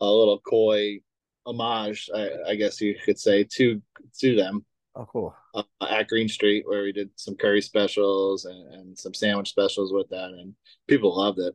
a 0.00 0.06
little 0.06 0.40
Khói 0.40 1.02
homage, 1.46 2.10
I, 2.14 2.28
I 2.48 2.54
guess 2.56 2.80
you 2.80 2.96
could 3.04 3.18
say, 3.18 3.44
to 3.44 3.82
to 4.20 4.36
them 4.36 4.64
Oh, 4.94 5.06
cool. 5.06 5.34
uh, 5.54 5.62
at 5.82 6.08
Green 6.08 6.28
Street, 6.28 6.64
where 6.66 6.82
we 6.82 6.92
did 6.92 7.10
some 7.16 7.36
curry 7.36 7.62
specials 7.62 8.44
and, 8.44 8.74
and 8.74 8.98
some 8.98 9.14
sandwich 9.14 9.50
specials 9.50 9.92
with 9.92 10.08
that, 10.10 10.30
and 10.30 10.54
people 10.88 11.16
loved 11.16 11.38
it. 11.38 11.54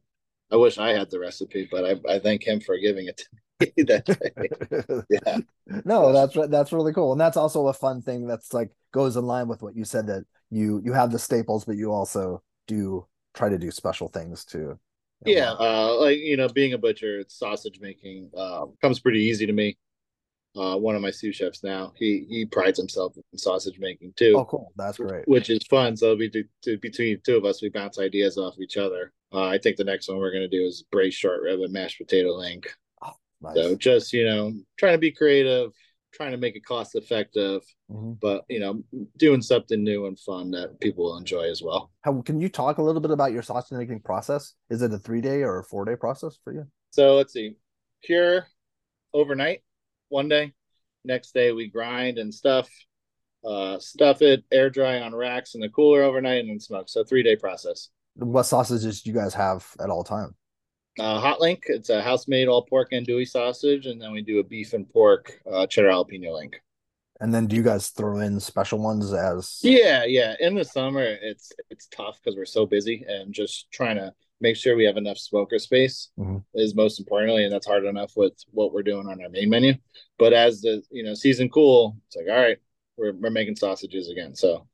I 0.52 0.56
wish 0.58 0.78
I 0.78 0.90
had 0.90 1.10
the 1.10 1.20
recipe, 1.20 1.68
but 1.70 1.86
I, 1.86 2.16
I 2.16 2.20
thank 2.20 2.46
him 2.46 2.62
for 2.62 2.78
giving 2.78 3.08
it 3.08 3.18
to 3.18 3.26
me 3.78 3.84
that 3.88 4.06
day. 4.06 4.50
Yeah, 5.10 5.40
no, 5.86 6.12
that's 6.14 6.36
that's 6.50 6.72
really 6.74 6.94
cool, 6.94 7.12
and 7.14 7.22
that's 7.22 7.38
also 7.38 7.68
a 7.68 7.74
fun 7.74 8.02
thing. 8.02 8.28
That's 8.28 8.54
like 8.54 8.72
goes 8.92 9.16
in 9.16 9.26
line 9.26 9.48
with 9.48 9.62
what 9.62 9.76
you 9.76 9.86
said 9.86 10.08
that 10.08 10.26
you 10.50 10.82
you 10.84 10.94
have 10.94 11.12
the 11.12 11.20
staples, 11.20 11.66
but 11.66 11.78
you 11.78 11.92
also 11.92 12.44
do 12.68 13.08
try 13.34 13.50
to 13.50 13.58
do 13.58 13.72
special 13.72 14.08
things 14.10 14.44
too. 14.46 14.80
Yeah. 15.26 15.52
Uh, 15.52 15.98
like 16.00 16.18
you 16.18 16.38
know, 16.38 16.48
being 16.50 16.74
a 16.74 16.78
butcher, 16.78 17.24
sausage 17.28 17.80
making 17.80 18.32
uh, 18.36 18.66
comes 18.82 19.00
pretty 19.00 19.22
easy 19.22 19.46
to 19.46 19.54
me. 19.54 19.78
Uh, 20.56 20.76
one 20.76 20.96
of 20.96 21.02
my 21.02 21.12
sous 21.12 21.36
chefs 21.36 21.64
now, 21.64 21.94
he 21.96 22.26
he 22.28 22.46
prides 22.46 22.80
himself 22.80 23.16
in 23.16 23.38
sausage 23.38 23.78
making 23.80 24.14
too. 24.16 24.34
Oh, 24.36 24.46
cool. 24.46 24.74
That's 24.76 24.98
great. 24.98 25.28
which 25.28 25.50
is 25.50 25.60
fun. 25.70 25.96
So 25.96 26.16
we 26.16 26.30
do, 26.30 26.44
to, 26.64 26.78
between 26.80 27.16
the 27.16 27.22
two 27.24 27.38
of 27.38 27.46
us, 27.46 27.62
we 27.62 27.70
bounce 27.70 28.00
ideas 28.00 28.38
off 28.38 28.60
each 28.60 28.78
other. 28.78 29.14
Uh, 29.32 29.46
I 29.46 29.60
think 29.60 29.78
the 29.78 29.84
next 29.84 30.08
one 30.08 30.18
we're 30.18 30.32
going 30.32 30.50
to 30.50 30.58
do 30.58 30.66
is 30.66 30.84
braised 30.92 31.18
short 31.18 31.42
rib 31.42 31.60
and 31.60 31.72
mashed 31.72 32.00
potato 32.00 32.30
link. 32.30 32.74
Nice. 33.42 33.56
So 33.56 33.76
just 33.76 34.14
you 34.14 34.26
know, 34.26 34.54
trying 34.80 34.94
to 34.94 34.98
be 34.98 35.12
creative, 35.12 35.72
trying 36.18 36.32
to 36.32 36.38
make 36.38 36.56
it 36.56 36.66
cost 36.66 36.96
effective, 36.96 37.62
Mhm. 37.92 38.20
but 38.20 38.44
you 38.50 38.60
know, 38.60 38.84
doing 39.18 39.42
something 39.42 39.84
new 39.84 40.08
and 40.08 40.20
fun 40.20 40.50
that 40.52 40.80
people 40.80 41.06
will 41.06 41.18
enjoy 41.18 41.50
as 41.50 41.62
well. 41.62 41.92
How 42.02 42.22
can 42.24 42.42
you 42.42 42.50
talk 42.50 42.80
a 42.80 42.82
little 42.82 43.02
bit 43.02 43.12
about 43.12 43.32
your 43.32 43.44
sausage 43.44 43.78
making 43.78 44.02
process? 44.02 44.56
Is 44.72 44.82
it 44.82 44.92
a 44.92 44.98
three 44.98 45.22
day 45.22 45.44
or 45.44 45.60
a 45.60 45.64
four 45.64 45.86
day 45.86 45.96
process 45.96 46.38
for 46.44 46.52
you? 46.52 46.66
So 46.90 47.16
let's 47.16 47.34
see, 47.34 47.56
cure 48.04 48.48
overnight, 49.14 49.64
one 50.10 50.28
day. 50.28 50.54
Next 51.06 51.34
day 51.34 51.52
we 51.52 51.70
grind 51.70 52.18
and 52.18 52.34
stuff, 52.34 52.68
uh, 53.46 53.78
stuff 53.80 54.22
it, 54.24 54.44
air 54.52 54.70
dry 54.72 55.00
on 55.02 55.14
racks 55.14 55.54
in 55.54 55.62
the 55.62 55.70
cooler 55.70 56.02
overnight, 56.02 56.40
and 56.40 56.50
then 56.50 56.60
smoke. 56.60 56.90
So 56.90 57.04
three 57.04 57.24
day 57.24 57.36
process. 57.36 57.90
What 58.16 58.44
sausages 58.44 59.04
do 59.04 59.12
you 59.12 59.16
guys 59.16 59.36
have 59.36 59.72
at 59.80 59.92
all 59.92 60.04
time? 60.04 60.36
Uh, 61.00 61.20
Hot 61.20 61.40
Link, 61.40 61.64
it's 61.68 61.90
a 61.90 62.02
house 62.02 62.28
made 62.28 62.48
all 62.48 62.64
pork 62.64 62.92
andouille 62.92 63.28
sausage, 63.28 63.86
and 63.86 64.02
then 64.02 64.12
we 64.12 64.22
do 64.22 64.40
a 64.40 64.44
beef 64.44 64.74
and 64.74 64.90
pork 64.90 65.40
uh, 65.52 65.68
cheddar 65.68 65.90
jalapeno 65.90 66.34
link. 66.34 66.60
And 67.20 67.34
then 67.34 67.48
do 67.48 67.56
you 67.56 67.64
guys 67.64 67.90
throw 67.90 68.20
in 68.20 68.40
special 68.40 68.80
ones 68.80 69.14
as 69.14 69.60
Yeah, 69.64 70.06
yeah. 70.06 70.36
In 70.40 70.56
the 70.56 70.66
summer, 70.66 71.04
it's 71.04 71.52
it's 71.70 71.88
tough 71.88 72.20
because 72.22 72.36
we're 72.36 72.46
so 72.46 72.66
busy, 72.66 73.06
and 73.08 73.34
just 73.34 73.72
trying 73.72 73.98
to 73.98 74.14
make 74.40 74.56
sure 74.56 74.76
we 74.76 74.86
have 74.86 74.98
enough 74.98 75.18
smoker 75.18 75.58
space 75.58 76.10
Mhm. 76.20 76.44
is 76.54 76.76
most 76.76 77.00
importantly, 77.00 77.44
and 77.44 77.52
that's 77.54 77.66
hard 77.66 77.86
enough 77.86 78.14
with 78.16 78.34
what 78.52 78.72
we're 78.72 78.84
doing 78.84 79.08
on 79.08 79.22
our 79.22 79.30
main 79.30 79.50
menu. 79.50 79.74
But 80.18 80.34
as 80.34 80.62
the 80.62 80.84
you 80.90 81.04
know 81.04 81.14
season 81.14 81.50
cool, 81.50 81.98
it's 82.08 82.16
like 82.16 82.28
all 82.30 82.42
right, 82.42 82.58
we're 82.98 83.14
we're 83.14 83.30
making 83.30 83.56
sausages 83.56 84.10
again. 84.10 84.36
So 84.36 84.68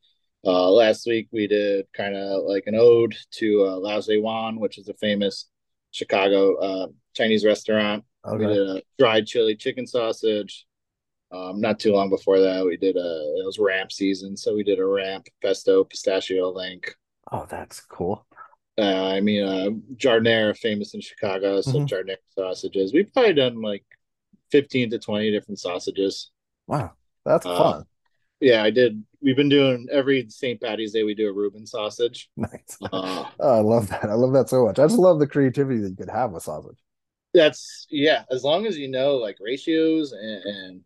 uh, 0.45 0.69
last 0.69 1.05
week 1.05 1.27
we 1.31 1.47
did 1.47 1.85
kind 1.93 2.15
of 2.15 2.43
like 2.43 2.63
an 2.67 2.75
ode 2.75 3.15
to 3.31 3.65
uh, 3.65 3.77
Lao 3.77 4.01
Wan, 4.21 4.59
which 4.59 4.77
is 4.77 4.89
a 4.89 4.93
famous 4.95 5.49
Chicago 5.93 6.57
uh, 6.57 6.87
Chinese 7.15 7.45
restaurant. 7.45 8.05
We 8.37 8.47
okay? 8.47 8.47
did 8.47 8.69
a 8.69 8.83
dried 8.99 9.27
chili 9.27 9.55
chicken 9.57 9.87
sausage. 9.87 10.67
Um, 11.31 11.61
not 11.61 11.79
too 11.79 11.93
long 11.93 12.09
before 12.09 12.39
that, 12.41 12.65
we 12.65 12.77
did 12.77 12.97
a 12.97 12.99
it 13.39 13.45
was 13.45 13.59
ramp 13.59 13.91
season, 13.91 14.37
so 14.37 14.55
we 14.55 14.63
did 14.63 14.79
a 14.79 14.85
ramp 14.85 15.27
pesto 15.43 15.83
pistachio 15.85 16.51
link. 16.51 16.95
Oh, 17.31 17.45
that's 17.49 17.81
cool. 17.81 18.25
Uh, 18.77 19.05
I 19.07 19.21
mean, 19.21 19.43
uh, 19.43 19.69
Giardiniera, 19.97 20.57
famous 20.57 20.93
in 20.95 21.01
Chicago, 21.01 21.61
so 21.61 21.79
Mhm. 21.79 21.87
Giardiniera 21.87 22.17
sausages. 22.35 22.93
We've 22.93 23.11
probably 23.13 23.33
done 23.33 23.61
like 23.61 23.85
fifteen 24.51 24.89
to 24.91 24.99
twenty 24.99 25.31
different 25.31 25.59
sausages. 25.59 26.31
Wow, 26.67 26.93
that's 27.25 27.45
Uh, 27.45 27.73
fun. 27.73 27.85
Yeah, 28.41 28.63
I 28.63 28.71
did. 28.71 29.03
We've 29.23 29.35
been 29.37 29.49
doing 29.49 29.87
every 29.91 30.27
St. 30.29 30.59
Patty's 30.59 30.91
Day. 30.91 31.03
We 31.03 31.15
do 31.15 31.29
a 31.29 31.33
Reuben 31.33 31.65
sausage. 31.65 32.29
Nice. 32.37 32.77
Uh, 32.81 33.25
Oh, 33.39 33.57
I 33.57 33.61
love 33.61 33.87
that. 33.89 34.03
I 34.05 34.13
love 34.13 34.33
that 34.33 34.49
so 34.49 34.65
much. 34.65 34.79
I 34.79 34.83
just 34.85 34.99
love 34.99 35.19
the 35.19 35.27
creativity 35.27 35.79
that 35.79 35.89
you 35.91 35.95
could 35.95 36.09
have 36.09 36.31
with 36.31 36.43
sausage. 36.43 36.77
that's 37.33 37.87
yeah. 37.89 38.23
As 38.29 38.43
long 38.43 38.65
as 38.65 38.77
you 38.77 38.89
know 38.89 39.15
like 39.15 39.37
ratios 39.39 40.11
and, 40.11 40.43
and 40.43 40.81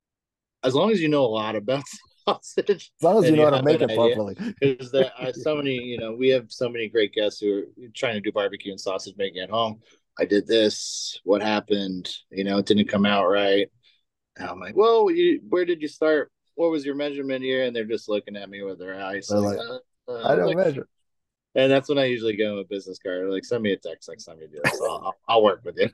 as 0.63 0.75
long 0.75 0.91
as 0.91 1.01
you 1.01 1.09
know 1.09 1.25
a 1.25 1.27
lot 1.27 1.55
about 1.55 1.83
sausage, 2.27 2.91
As 2.99 3.03
long 3.03 3.23
as 3.23 3.29
you 3.29 3.35
know 3.35 3.43
you 3.47 3.49
how 3.49 3.57
to 3.57 3.63
make 3.63 3.81
it 3.81 3.93
properly. 3.95 4.35
because 4.61 4.91
there 4.91 5.11
are 5.19 5.33
so 5.45 5.55
many, 5.55 5.75
you 5.75 5.97
know, 5.97 6.13
we 6.13 6.29
have 6.29 6.51
so 6.51 6.69
many 6.69 6.87
great 6.89 7.13
guests 7.13 7.39
who 7.41 7.59
are 7.59 7.63
trying 7.95 8.13
to 8.15 8.21
do 8.21 8.31
barbecue 8.31 8.71
and 8.71 8.79
sausage 8.79 9.15
making 9.17 9.41
at 9.41 9.49
home. 9.49 9.79
I 10.19 10.25
did 10.25 10.47
this. 10.47 11.19
What 11.23 11.41
happened? 11.41 12.09
You 12.31 12.43
know, 12.43 12.57
it 12.59 12.65
didn't 12.65 12.87
come 12.89 13.05
out 13.05 13.27
right. 13.27 13.67
And 14.35 14.47
I'm 14.49 14.59
like, 14.59 14.75
well, 14.75 15.09
you, 15.09 15.41
where 15.49 15.65
did 15.65 15.81
you 15.81 15.87
start? 15.87 16.31
What 16.57 16.71
was 16.71 16.85
your 16.85 16.95
measurement 16.95 17.43
here? 17.43 17.63
And 17.63 17.75
they're 17.75 17.85
just 17.85 18.09
looking 18.09 18.35
at 18.35 18.49
me 18.49 18.63
with 18.63 18.79
their 18.79 18.99
eyes. 18.99 19.29
Like, 19.29 19.57
like, 19.57 19.67
uh, 20.07 20.11
uh, 20.11 20.27
I 20.27 20.35
don't 20.35 20.47
like- 20.47 20.57
measure. 20.57 20.87
And 21.55 21.71
that's 21.71 21.89
when 21.89 21.97
I 21.97 22.05
usually 22.05 22.35
give 22.35 22.49
them 22.49 22.59
a 22.59 22.63
business 22.63 22.99
card. 22.99 23.29
Like, 23.29 23.43
send 23.43 23.63
me 23.63 23.71
a 23.71 23.77
text 23.77 24.09
next 24.09 24.25
time 24.25 24.37
you 24.39 24.47
do 24.47 24.59
this. 24.63 24.79
I'll, 24.79 24.89
I'll, 24.89 25.15
I'll 25.27 25.43
work 25.43 25.61
with 25.63 25.77
you. 25.77 25.89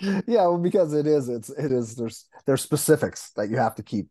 Yeah, 0.28 0.42
well, 0.46 0.58
because 0.58 0.94
it 0.94 1.08
is, 1.08 1.28
it's 1.28 1.50
it 1.50 1.72
is. 1.72 1.96
There's 1.96 2.26
there's 2.46 2.62
specifics 2.62 3.30
that 3.30 3.50
you 3.50 3.56
have 3.56 3.74
to 3.76 3.82
keep 3.82 4.06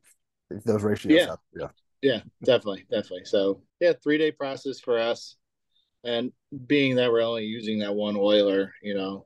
those 0.49 0.83
ratios. 0.83 1.13
Yeah. 1.13 1.31
up. 1.31 1.41
yeah. 1.55 1.67
Yeah, 2.01 2.19
definitely, 2.43 2.85
definitely. 2.91 3.23
So 3.23 3.61
yeah, 3.79 3.93
three 4.03 4.17
day 4.17 4.31
process 4.31 4.81
for 4.81 4.99
us. 4.99 5.37
And 6.03 6.31
being 6.65 6.95
that 6.95 7.11
we're 7.11 7.21
only 7.21 7.45
using 7.45 7.79
that 7.79 7.95
one 7.95 8.15
Oyler, 8.15 8.71
you 8.81 8.93
know, 8.95 9.25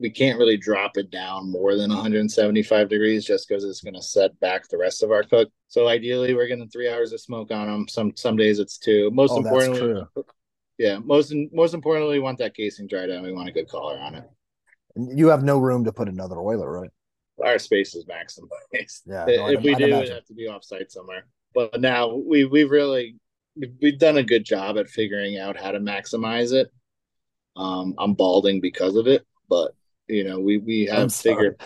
we 0.00 0.10
can't 0.10 0.38
really 0.38 0.56
drop 0.56 0.96
it 0.96 1.10
down 1.10 1.50
more 1.50 1.74
than 1.74 1.90
175 1.90 2.88
degrees 2.88 3.24
just 3.24 3.48
because 3.48 3.64
it's 3.64 3.80
going 3.80 3.94
to 3.94 4.02
set 4.02 4.38
back 4.40 4.68
the 4.68 4.78
rest 4.78 5.02
of 5.02 5.10
our 5.10 5.24
cook. 5.24 5.50
So 5.66 5.88
ideally, 5.88 6.34
we're 6.34 6.46
getting 6.46 6.68
three 6.68 6.88
hours 6.88 7.12
of 7.12 7.20
smoke 7.20 7.50
on 7.50 7.66
them. 7.66 7.88
Some 7.88 8.12
some 8.16 8.36
days 8.36 8.58
it's 8.58 8.78
two. 8.78 9.10
Most 9.10 9.32
Oh, 9.32 9.38
importantly, 9.38 10.02
yeah, 10.78 10.98
most 10.98 11.34
most 11.52 11.74
importantly, 11.74 12.14
we 12.14 12.22
want 12.22 12.38
that 12.38 12.54
casing 12.54 12.86
dried 12.86 13.10
out. 13.10 13.24
We 13.24 13.32
want 13.32 13.48
a 13.48 13.52
good 13.52 13.68
color 13.68 13.98
on 13.98 14.14
it. 14.14 14.24
You 14.96 15.28
have 15.28 15.42
no 15.42 15.58
room 15.58 15.84
to 15.84 15.92
put 15.92 16.08
another 16.08 16.36
Oyler, 16.36 16.80
right? 16.80 16.90
Our 17.44 17.58
space 17.58 17.94
is 17.94 18.04
maximized. 18.04 19.02
Yeah. 19.06 19.24
no, 19.26 19.48
if 19.48 19.62
we 19.62 19.74
do, 19.74 19.84
it'd 19.84 20.08
have 20.10 20.24
to 20.26 20.34
be 20.34 20.48
offsite 20.48 20.90
somewhere. 20.90 21.26
But 21.54 21.80
now 21.80 22.14
we 22.14 22.44
we 22.44 22.64
really 22.64 23.16
we've 23.80 23.98
done 23.98 24.18
a 24.18 24.22
good 24.22 24.44
job 24.44 24.78
at 24.78 24.88
figuring 24.88 25.38
out 25.38 25.56
how 25.56 25.72
to 25.72 25.80
maximize 25.80 26.52
it. 26.52 26.68
Um, 27.56 27.94
I'm 27.98 28.14
balding 28.14 28.60
because 28.60 28.94
of 28.94 29.08
it, 29.08 29.26
but 29.48 29.72
you 30.08 30.24
know 30.24 30.40
we 30.40 30.58
we 30.58 30.86
have 30.86 31.14
figured 31.14 31.60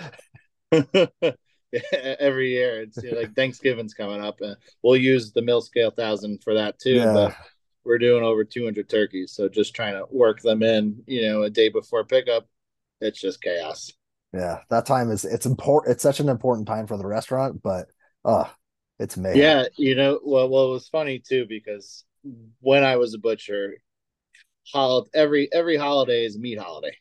every 0.72 2.50
year. 2.50 2.82
It's 2.82 3.02
you 3.02 3.12
know, 3.12 3.20
like 3.20 3.34
Thanksgiving's 3.34 3.94
coming 3.94 4.20
up, 4.20 4.40
and 4.40 4.56
we'll 4.82 4.96
use 4.96 5.32
the 5.32 5.42
Millscale 5.42 5.94
thousand 5.94 6.42
for 6.42 6.54
that 6.54 6.78
too. 6.78 6.94
Yeah. 6.94 7.12
But 7.12 7.36
we're 7.84 7.98
doing 7.98 8.22
over 8.22 8.44
200 8.44 8.88
turkeys, 8.88 9.32
so 9.32 9.48
just 9.48 9.74
trying 9.74 9.94
to 9.94 10.04
work 10.10 10.40
them 10.40 10.62
in. 10.62 11.02
You 11.06 11.22
know, 11.22 11.42
a 11.42 11.50
day 11.50 11.68
before 11.68 12.04
pickup, 12.04 12.46
it's 13.00 13.20
just 13.20 13.42
chaos. 13.42 13.92
Yeah, 14.32 14.60
that 14.70 14.86
time 14.86 15.10
is 15.10 15.24
it's 15.24 15.46
important. 15.46 15.92
It's 15.92 16.02
such 16.02 16.20
an 16.20 16.28
important 16.28 16.66
time 16.66 16.86
for 16.86 16.96
the 16.96 17.06
restaurant, 17.06 17.62
but 17.62 17.88
uh 18.24 18.44
it's 18.98 19.16
May. 19.16 19.36
Yeah, 19.36 19.64
you 19.76 19.94
know, 19.94 20.20
well, 20.24 20.48
well, 20.48 20.68
it 20.68 20.72
was 20.72 20.88
funny 20.88 21.18
too 21.18 21.46
because 21.48 22.04
when 22.60 22.84
I 22.84 22.96
was 22.96 23.14
a 23.14 23.18
butcher, 23.18 23.74
hol- 24.72 25.08
every 25.12 25.52
every 25.52 25.76
holiday 25.76 26.24
is 26.24 26.38
meat 26.38 26.58
holiday, 26.58 26.96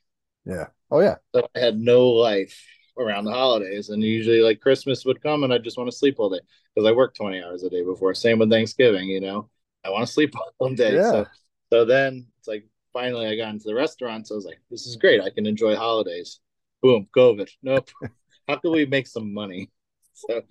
yeah. 0.46 0.68
Oh 0.92 1.00
yeah. 1.00 1.16
so 1.34 1.48
I 1.56 1.60
had 1.60 1.78
no 1.78 2.08
life 2.10 2.62
around 2.98 3.26
the 3.26 3.32
holidays, 3.32 3.90
and 3.90 4.04
usually 4.04 4.42
like 4.42 4.60
Christmas 4.60 5.06
would 5.06 5.22
come, 5.24 5.44
and 5.44 5.54
I 5.54 5.58
just 5.58 5.78
want 5.78 5.90
to 5.90 5.96
sleep 5.96 6.16
all 6.20 6.30
day 6.30 6.42
because 6.74 6.88
I 6.88 6.92
worked 6.92 7.18
twenty 7.18 7.42
hours 7.42 7.64
a 7.64 7.70
day 7.70 7.84
before. 7.84 8.14
Same 8.14 8.40
with 8.40 8.50
Thanksgiving, 8.50 9.08
you 9.08 9.22
know, 9.22 9.50
I 9.84 9.90
want 9.90 10.06
to 10.06 10.12
sleep 10.12 10.34
all 10.60 10.74
day. 10.74 10.96
Yeah. 10.96 11.12
So, 11.12 11.28
so 11.72 11.86
then 11.86 12.28
it's 12.40 12.48
like 12.48 12.66
finally 12.94 13.28
I 13.28 13.36
got 13.36 13.54
into 13.54 13.68
the 13.68 13.76
restaurant, 13.76 14.28
so 14.28 14.36
I 14.36 14.38
was 14.38 14.46
like, 14.46 14.60
this 14.70 14.86
is 14.86 14.96
great. 14.96 15.22
I 15.22 15.30
can 15.30 15.46
enjoy 15.46 15.76
holidays. 15.76 16.40
Boom, 16.82 17.08
COVID. 17.16 17.50
Nope. 17.64 17.90
How 18.48 18.58
can 18.58 18.72
we 18.72 18.86
make 18.86 19.08
some 19.08 19.34
money? 19.34 19.70
So, 20.14 20.42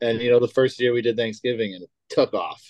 and 0.00 0.20
you 0.20 0.30
know, 0.30 0.38
the 0.38 0.46
first 0.46 0.78
year 0.78 0.92
we 0.92 1.02
did 1.02 1.16
Thanksgiving 1.16 1.74
and 1.74 1.82
it 1.82 1.90
took 2.08 2.34
off. 2.34 2.62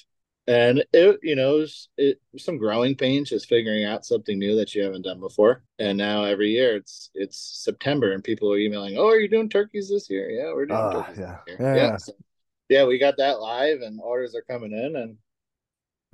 And 0.49 0.83
it 0.95 1.21
you 1.23 1.37
know 1.37 1.57
it 1.57 1.61
was, 1.61 1.89
it 1.99 2.21
some 2.39 2.57
growing 2.57 2.97
pains 2.97 3.29
just 3.29 3.49
figuring 3.49 3.85
out 3.85 4.07
something 4.07 4.39
new 4.39 4.57
that 4.57 4.75
you 4.75 4.83
haven't 4.83 5.03
done 5.03 5.21
before. 5.21 5.63
And 5.79 5.99
now 5.99 6.25
every 6.25 6.51
year 6.51 6.75
it's 6.75 7.11
it's 7.15 7.63
september 7.63 8.13
and 8.13 8.25
people 8.25 8.51
are 8.53 8.59
emailing 8.59 8.97
oh 8.97 9.09
are 9.09 9.19
you 9.19 9.29
doing 9.29 9.51
turkeys 9.51 9.91
this 9.91 10.09
year? 10.09 10.31
Yeah 10.31 10.53
we're 10.55 10.67
doing 10.67 10.81
uh, 10.81 10.93
turkeys 11.03 11.19
yeah. 11.19 11.37
yeah 11.61 11.75
yeah 11.77 11.97
so, 11.99 12.13
yeah 12.71 12.85
we 12.87 12.99
got 12.99 13.19
that 13.19 13.41
live 13.41 13.83
and 13.83 14.01
orders 14.03 14.35
are 14.35 14.43
coming 14.43 14.73
in 14.73 14.97
and 14.97 15.17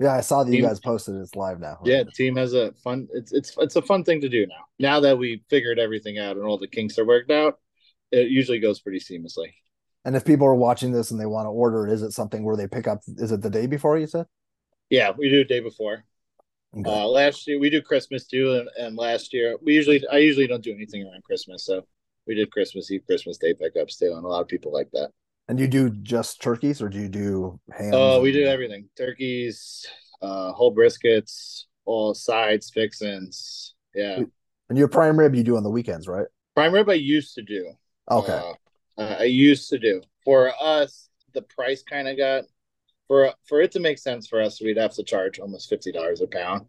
yeah 0.01 0.13
i 0.13 0.21
saw 0.21 0.43
that 0.43 0.51
team, 0.51 0.61
you 0.61 0.67
guys 0.67 0.81
posted 0.81 1.15
it's 1.15 1.35
live 1.35 1.59
now 1.61 1.79
yeah 1.85 2.03
team 2.03 2.35
has 2.35 2.53
a 2.53 2.73
fun 2.83 3.07
it's 3.13 3.31
it's 3.31 3.55
it's 3.57 3.77
a 3.77 3.81
fun 3.81 4.03
thing 4.03 4.19
to 4.19 4.29
do 4.29 4.45
now. 4.45 4.65
Now 4.77 4.99
that 4.99 5.17
we 5.17 5.43
figured 5.49 5.79
everything 5.79 6.19
out 6.19 6.35
and 6.35 6.45
all 6.45 6.57
the 6.57 6.67
kinks 6.67 6.99
are 6.99 7.05
worked 7.05 7.31
out 7.31 7.59
it 8.11 8.27
usually 8.27 8.59
goes 8.59 8.81
pretty 8.81 8.99
seamlessly 8.99 9.53
and 10.05 10.15
if 10.15 10.23
people 10.23 10.45
are 10.45 10.55
watching 10.55 10.91
this 10.91 11.11
and 11.11 11.19
they 11.19 11.25
want 11.25 11.47
to 11.47 11.49
order, 11.49 11.87
is 11.87 12.03
it 12.03 12.11
something 12.11 12.43
where 12.43 12.55
they 12.55 12.67
pick 12.67 12.87
up? 12.87 13.01
Is 13.17 13.31
it 13.31 13.41
the 13.41 13.49
day 13.49 13.65
before 13.65 13.97
you 13.97 14.05
said? 14.05 14.27
Yeah, 14.89 15.11
we 15.17 15.29
do 15.29 15.43
day 15.43 15.59
before. 15.59 16.05
Okay. 16.77 16.89
Uh, 16.89 17.07
last 17.07 17.47
year 17.47 17.59
we 17.59 17.71
do 17.71 17.81
Christmas 17.81 18.25
too, 18.25 18.53
and, 18.53 18.69
and 18.77 18.97
last 18.97 19.33
year 19.33 19.57
we 19.63 19.73
usually 19.73 20.05
I 20.11 20.17
usually 20.17 20.45
don't 20.45 20.63
do 20.63 20.73
anything 20.73 21.03
around 21.03 21.23
Christmas, 21.23 21.65
so 21.65 21.85
we 22.27 22.35
did 22.35 22.51
Christmas 22.51 22.91
Eve, 22.91 23.03
Christmas 23.07 23.37
Day 23.37 23.53
pickups 23.53 23.97
too, 23.97 24.13
and 24.15 24.23
a 24.23 24.27
lot 24.27 24.41
of 24.41 24.47
people 24.47 24.71
like 24.71 24.91
that. 24.91 25.09
And 25.47 25.59
you 25.59 25.67
do 25.67 25.89
just 25.89 26.41
turkeys, 26.41 26.81
or 26.81 26.89
do 26.89 26.99
you 26.99 27.09
do 27.09 27.59
ham? 27.71 27.91
Oh, 27.93 28.17
uh, 28.17 28.19
we 28.21 28.31
do 28.31 28.45
everything: 28.45 28.89
turkeys, 28.95 29.87
uh, 30.21 30.51
whole 30.51 30.75
briskets, 30.75 31.63
all 31.85 32.13
sides, 32.13 32.69
fixins. 32.69 33.73
Yeah. 33.95 34.19
And 34.69 34.77
your 34.77 34.87
prime 34.87 35.17
rib 35.17 35.35
you 35.35 35.43
do 35.43 35.57
on 35.57 35.63
the 35.63 35.69
weekends, 35.69 36.07
right? 36.07 36.25
Prime 36.55 36.73
rib 36.73 36.89
I 36.89 36.95
used 36.95 37.35
to 37.35 37.41
do. 37.41 37.71
Okay. 38.09 38.33
Uh, 38.33 38.53
uh, 38.97 39.17
I 39.19 39.23
used 39.23 39.69
to 39.69 39.79
do. 39.79 40.01
For 40.23 40.51
us, 40.61 41.09
the 41.33 41.43
price 41.43 41.83
kind 41.83 42.07
of 42.07 42.17
got 42.17 42.45
for 43.07 43.31
for 43.47 43.61
it 43.61 43.71
to 43.73 43.79
make 43.79 43.99
sense 43.99 44.27
for 44.27 44.41
us, 44.41 44.61
we'd 44.61 44.77
have 44.77 44.93
to 44.95 45.03
charge 45.03 45.39
almost 45.39 45.69
fifty 45.69 45.91
dollars 45.91 46.21
a 46.21 46.27
pound, 46.27 46.65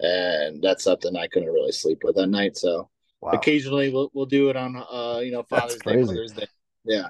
and 0.00 0.62
that's 0.62 0.84
something 0.84 1.16
I 1.16 1.28
couldn't 1.28 1.52
really 1.52 1.72
sleep 1.72 2.02
with 2.04 2.18
at 2.18 2.28
night. 2.28 2.56
So 2.56 2.88
wow. 3.20 3.32
occasionally 3.32 3.90
we'll 3.92 4.10
we'll 4.14 4.26
do 4.26 4.48
it 4.50 4.56
on 4.56 4.76
uh 4.76 5.20
you 5.20 5.32
know 5.32 5.42
Father's 5.42 5.76
Day, 5.76 6.02
Mother's 6.02 6.32
Day, 6.32 6.46
yeah. 6.84 7.08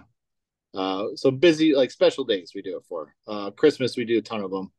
Uh, 0.75 1.09
so 1.17 1.31
busy 1.31 1.75
like 1.75 1.91
special 1.91 2.25
days 2.25 2.53
we 2.55 2.63
do 2.63 2.79
it 2.79 2.85
for. 2.89 3.15
Uh, 3.27 3.51
Christmas 3.51 3.97
we 3.97 4.07
do 4.07 4.19
a 4.19 4.23
ton 4.23 4.41
of 4.41 4.51
them, 4.51 4.73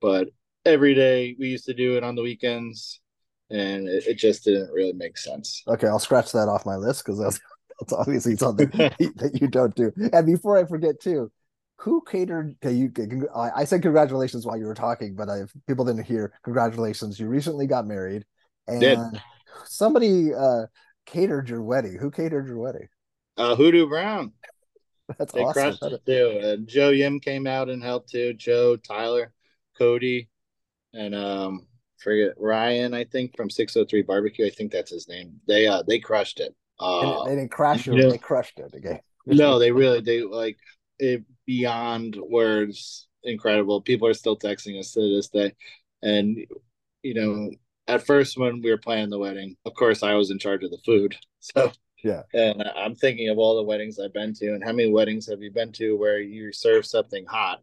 but 0.00 0.28
every 0.64 0.94
day 0.94 1.36
we 1.38 1.48
used 1.48 1.66
to 1.66 1.74
do 1.74 1.96
it 1.98 2.04
on 2.04 2.14
the 2.14 2.22
weekends, 2.22 3.00
and 3.50 3.86
it, 3.86 4.06
it 4.06 4.14
just 4.14 4.44
didn't 4.44 4.72
really 4.72 4.94
make 4.94 5.18
sense. 5.18 5.62
Okay, 5.68 5.88
I'll 5.88 5.98
scratch 5.98 6.32
that 6.32 6.48
off 6.48 6.64
my 6.64 6.76
list 6.76 7.04
because 7.04 7.18
that's 7.18 7.38
it's 7.80 7.92
obviously 7.92 8.36
something 8.36 8.68
that 8.74 9.38
you 9.40 9.48
don't 9.48 9.74
do. 9.74 9.92
And 10.12 10.26
before 10.26 10.58
I 10.58 10.64
forget, 10.64 11.00
too, 11.00 11.30
who 11.76 12.02
catered? 12.02 12.56
Okay, 12.64 12.74
you. 12.74 12.92
I 13.34 13.64
said 13.64 13.82
congratulations 13.82 14.44
while 14.44 14.58
you 14.58 14.66
were 14.66 14.74
talking, 14.74 15.14
but 15.14 15.28
I, 15.28 15.42
if 15.42 15.52
people 15.66 15.84
didn't 15.84 16.04
hear, 16.04 16.32
congratulations. 16.44 17.18
You 17.18 17.28
recently 17.28 17.66
got 17.66 17.86
married, 17.86 18.24
and 18.66 18.80
Did. 18.80 18.98
somebody 19.64 20.34
uh, 20.34 20.66
catered 21.06 21.48
your 21.48 21.62
wedding. 21.62 21.96
Who 21.98 22.10
catered 22.10 22.46
your 22.46 22.58
wedding? 22.58 22.88
Uh, 23.36 23.56
Hoodoo 23.56 23.88
Brown. 23.88 24.32
That's 25.18 25.32
they 25.32 25.40
awesome. 25.40 25.76
crushed 25.78 25.82
it 25.82 26.04
too. 26.06 26.40
Uh, 26.42 26.56
Joe 26.66 26.90
Yim 26.90 27.18
came 27.18 27.46
out 27.46 27.70
and 27.70 27.82
helped 27.82 28.10
too. 28.10 28.34
Joe, 28.34 28.76
Tyler, 28.76 29.32
Cody, 29.78 30.28
and 30.92 31.14
um, 31.14 31.66
forget 31.98 32.34
Ryan. 32.36 32.94
I 32.94 33.04
think 33.04 33.36
from 33.36 33.48
603 33.48 34.02
Barbecue. 34.02 34.46
I 34.46 34.50
think 34.50 34.70
that's 34.70 34.90
his 34.90 35.08
name. 35.08 35.40
They 35.48 35.66
uh 35.66 35.82
they 35.86 35.98
crushed 35.98 36.40
it. 36.40 36.54
Uh, 36.80 37.24
they 37.24 37.36
didn't 37.36 37.50
crash 37.50 37.86
it. 37.86 38.10
They 38.10 38.18
crushed 38.18 38.58
it 38.58 38.74
again. 38.74 39.00
no, 39.26 39.58
they 39.58 39.70
really 39.70 40.00
they 40.00 40.22
like 40.22 40.56
it 40.98 41.22
beyond 41.46 42.16
words. 42.16 43.06
Incredible. 43.22 43.82
People 43.82 44.08
are 44.08 44.14
still 44.14 44.38
texting 44.38 44.78
us 44.78 44.92
to 44.92 45.00
this 45.00 45.28
day, 45.28 45.52
and 46.02 46.38
you 47.02 47.14
know, 47.14 47.50
at 47.86 48.06
first 48.06 48.38
when 48.38 48.62
we 48.62 48.70
were 48.70 48.78
planning 48.78 49.10
the 49.10 49.18
wedding, 49.18 49.56
of 49.66 49.74
course, 49.74 50.02
I 50.02 50.14
was 50.14 50.30
in 50.30 50.38
charge 50.38 50.64
of 50.64 50.70
the 50.70 50.78
food. 50.84 51.16
So 51.42 51.72
yeah, 52.04 52.24
and 52.34 52.62
I'm 52.76 52.94
thinking 52.94 53.30
of 53.30 53.38
all 53.38 53.56
the 53.56 53.62
weddings 53.62 53.98
I've 53.98 54.12
been 54.12 54.34
to, 54.34 54.52
and 54.52 54.62
how 54.62 54.72
many 54.72 54.92
weddings 54.92 55.26
have 55.28 55.40
you 55.40 55.50
been 55.50 55.72
to 55.72 55.96
where 55.96 56.20
you 56.20 56.52
serve 56.52 56.84
something 56.84 57.24
hot? 57.24 57.62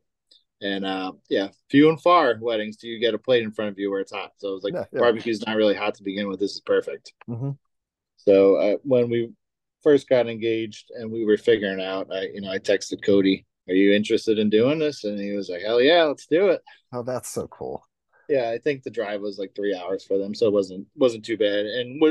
And 0.61 0.83
uh, 0.83 1.11
yeah, 1.29 1.49
few 1.69 1.89
and 1.89 2.01
far 2.01 2.35
weddings 2.41 2.77
do 2.77 2.87
you 2.87 2.99
get 2.99 3.13
a 3.13 3.19
plate 3.19 3.43
in 3.43 3.51
front 3.51 3.69
of 3.69 3.77
you 3.77 3.91
where 3.91 3.99
it's 3.99 4.11
hot. 4.11 4.31
So 4.37 4.49
it 4.49 4.53
was 4.53 4.63
like 4.63 4.73
yeah, 4.73 4.85
yeah. 4.91 4.99
barbecue's 4.99 5.45
not 5.45 5.57
really 5.57 5.75
hot 5.75 5.93
to 5.95 6.03
begin 6.03 6.27
with. 6.27 6.39
This 6.39 6.53
is 6.53 6.61
perfect. 6.61 7.13
Mm-hmm. 7.29 7.51
So 8.27 8.55
uh, 8.57 8.75
when 8.83 9.09
we 9.09 9.31
first 9.83 10.09
got 10.09 10.27
engaged 10.27 10.91
and 10.93 11.09
we 11.09 11.23
were 11.23 11.37
figuring 11.37 11.81
out, 11.81 12.09
I 12.11 12.23
you 12.33 12.41
know 12.41 12.51
I 12.51 12.59
texted 12.59 13.01
Cody, 13.01 13.45
"Are 13.69 13.73
you 13.73 13.93
interested 13.93 14.37
in 14.37 14.49
doing 14.49 14.79
this?" 14.79 15.05
And 15.05 15.17
he 15.17 15.31
was 15.31 15.47
like, 15.47 15.61
"Hell 15.61 15.81
yeah, 15.81 16.03
let's 16.03 16.27
do 16.27 16.49
it." 16.49 16.61
Oh, 16.91 17.03
that's 17.03 17.29
so 17.29 17.47
cool. 17.47 17.81
Yeah, 18.27 18.49
I 18.49 18.57
think 18.57 18.83
the 18.83 18.89
drive 18.89 19.21
was 19.21 19.39
like 19.39 19.55
three 19.55 19.73
hours 19.73 20.03
for 20.03 20.17
them, 20.17 20.35
so 20.35 20.45
it 20.45 20.51
wasn't 20.51 20.85
wasn't 20.97 21.23
too 21.23 21.37
bad. 21.37 21.67
And 21.67 22.01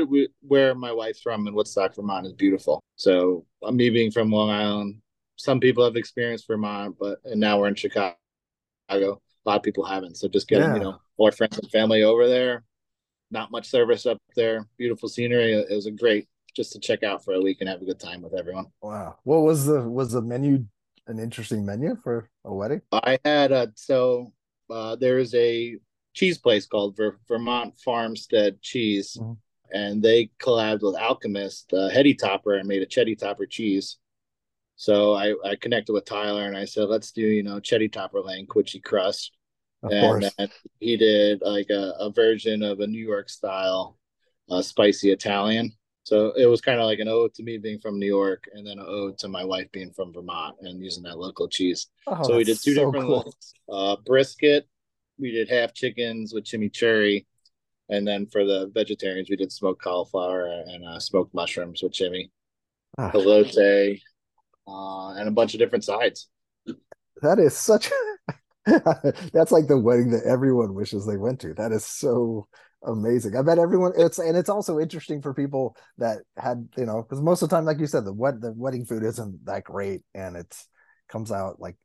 where 0.41 0.73
my 0.73 0.91
wife's 0.91 1.21
from 1.21 1.45
in 1.47 1.53
Woodstock, 1.53 1.95
Vermont, 1.95 2.25
is 2.25 2.33
beautiful. 2.33 2.81
So 2.95 3.45
uh, 3.61 3.71
me 3.71 3.91
being 3.91 4.09
from 4.09 4.31
Long 4.31 4.49
Island, 4.49 4.99
some 5.35 5.59
people 5.59 5.83
have 5.83 5.97
experienced 5.97 6.47
Vermont, 6.47 6.95
but 6.99 7.19
and 7.25 7.39
now 7.39 7.59
we're 7.59 7.67
in 7.67 7.75
Chicago. 7.75 8.15
A 8.89 9.19
lot 9.45 9.57
of 9.57 9.61
people 9.61 9.85
haven't. 9.85 10.17
So 10.17 10.27
just 10.27 10.47
getting 10.47 10.69
yeah. 10.69 10.73
you 10.77 10.81
know 10.81 10.99
more 11.19 11.31
friends 11.31 11.59
and 11.59 11.69
family 11.69 12.01
over 12.01 12.27
there, 12.27 12.63
not 13.31 13.51
much 13.51 13.67
service 13.67 14.05
up 14.05 14.17
there. 14.35 14.67
Beautiful 14.77 15.09
scenery. 15.09 15.53
It 15.53 15.73
was 15.73 15.85
a 15.85 15.91
great 15.91 16.27
just 16.55 16.71
to 16.73 16.79
check 16.79 17.03
out 17.03 17.23
for 17.23 17.33
a 17.33 17.41
week 17.41 17.57
and 17.59 17.69
have 17.69 17.81
a 17.81 17.85
good 17.85 17.99
time 17.99 18.21
with 18.21 18.33
everyone. 18.33 18.65
Wow. 18.81 19.17
What 19.23 19.41
was 19.41 19.65
the 19.65 19.81
was 19.87 20.13
the 20.13 20.21
menu 20.21 20.65
an 21.07 21.19
interesting 21.19 21.65
menu 21.65 21.95
for 22.03 22.29
a 22.43 22.53
wedding? 22.53 22.81
I 22.91 23.19
had 23.23 23.51
a 23.51 23.71
so 23.75 24.33
uh, 24.69 24.95
there's 24.95 25.33
a 25.35 25.77
cheese 26.13 26.37
place 26.37 26.65
called 26.65 26.97
Ver- 26.97 27.19
Vermont 27.27 27.77
Farmstead 27.79 28.61
Cheese, 28.61 29.17
mm-hmm. 29.19 29.33
and 29.71 30.01
they 30.01 30.31
collabed 30.41 30.81
with 30.81 30.95
Alchemist, 30.95 31.71
uh, 31.73 31.89
Heady 31.89 32.15
Topper, 32.15 32.55
and 32.55 32.67
made 32.67 32.81
a 32.81 32.87
Chetty 32.87 33.17
Topper 33.17 33.45
cheese. 33.45 33.97
So 34.77 35.13
I, 35.13 35.33
I 35.43 35.55
connected 35.55 35.93
with 35.93 36.05
Tyler 36.05 36.45
and 36.45 36.55
I 36.55 36.65
said, 36.65 36.83
let's 36.83 37.11
do, 37.11 37.21
you 37.21 37.41
know, 37.41 37.59
Chetty 37.59 37.91
Topper 37.91 38.21
which 38.53 38.71
he 38.71 38.79
crushed. 38.79 39.36
Of 39.83 39.91
and 39.91 40.31
then 40.37 40.49
he 40.79 40.97
did 40.97 41.41
like 41.41 41.69
a, 41.69 41.93
a, 41.99 42.11
version 42.11 42.63
of 42.63 42.79
a 42.79 42.87
New 42.87 43.03
York 43.05 43.29
style 43.29 43.97
uh, 44.49 44.61
spicy 44.61 45.11
Italian. 45.11 45.71
So 46.03 46.31
it 46.37 46.45
was 46.45 46.61
kind 46.61 46.79
of 46.79 46.85
like 46.85 46.99
an 46.99 47.07
ode 47.07 47.33
to 47.35 47.43
me 47.43 47.57
being 47.57 47.79
from 47.79 47.99
New 47.99 48.07
York, 48.07 48.45
and 48.53 48.65
then 48.65 48.79
an 48.79 48.85
ode 48.87 49.17
to 49.19 49.27
my 49.27 49.43
wife 49.43 49.67
being 49.71 49.91
from 49.91 50.13
Vermont 50.13 50.55
and 50.61 50.81
using 50.81 51.03
that 51.03 51.19
local 51.19 51.47
cheese. 51.47 51.87
Oh, 52.07 52.23
so 52.23 52.37
we 52.37 52.43
did 52.43 52.57
two 52.59 52.73
so 52.73 52.85
different 52.85 53.07
cool. 53.07 53.35
Uh, 53.69 53.97
brisket, 54.05 54.67
we 55.19 55.31
did 55.31 55.49
half 55.49 55.73
chickens 55.73 56.33
with 56.33 56.45
chimichurri, 56.45 57.25
and 57.89 58.07
then 58.07 58.25
for 58.25 58.45
the 58.45 58.71
vegetarians, 58.73 59.29
we 59.29 59.35
did 59.35 59.51
smoked 59.51 59.81
cauliflower 59.81 60.47
and 60.47 60.85
uh, 60.85 60.99
smoked 60.99 61.33
mushrooms 61.33 61.83
with 61.83 61.91
chimi, 61.91 62.29
oh. 62.97 63.11
elote, 63.13 63.99
uh, 64.67 65.09
and 65.19 65.27
a 65.27 65.31
bunch 65.31 65.53
of 65.53 65.59
different 65.59 65.83
sides. 65.83 66.29
That 67.21 67.39
is 67.39 67.57
such. 67.57 67.91
That's 69.33 69.51
like 69.51 69.67
the 69.67 69.77
wedding 69.79 70.11
that 70.11 70.23
everyone 70.25 70.73
wishes 70.73 71.05
they 71.05 71.17
went 71.17 71.39
to. 71.41 71.53
That 71.53 71.71
is 71.71 71.85
so 71.85 72.47
amazing. 72.85 73.35
I 73.35 73.41
bet 73.41 73.59
everyone 73.59 73.93
it's 73.97 74.19
and 74.19 74.37
it's 74.37 74.49
also 74.49 74.79
interesting 74.79 75.21
for 75.21 75.33
people 75.33 75.75
that 75.97 76.19
had, 76.37 76.67
you 76.77 76.85
know, 76.85 77.01
because 77.03 77.21
most 77.21 77.41
of 77.41 77.49
the 77.49 77.55
time, 77.55 77.65
like 77.65 77.79
you 77.79 77.87
said, 77.87 78.05
the 78.05 78.13
wed 78.13 78.41
the 78.41 78.51
wedding 78.53 78.85
food 78.85 79.03
isn't 79.03 79.45
that 79.45 79.63
great 79.63 80.01
and 80.13 80.35
it's 80.35 80.67
comes 81.09 81.31
out 81.31 81.59
like 81.61 81.77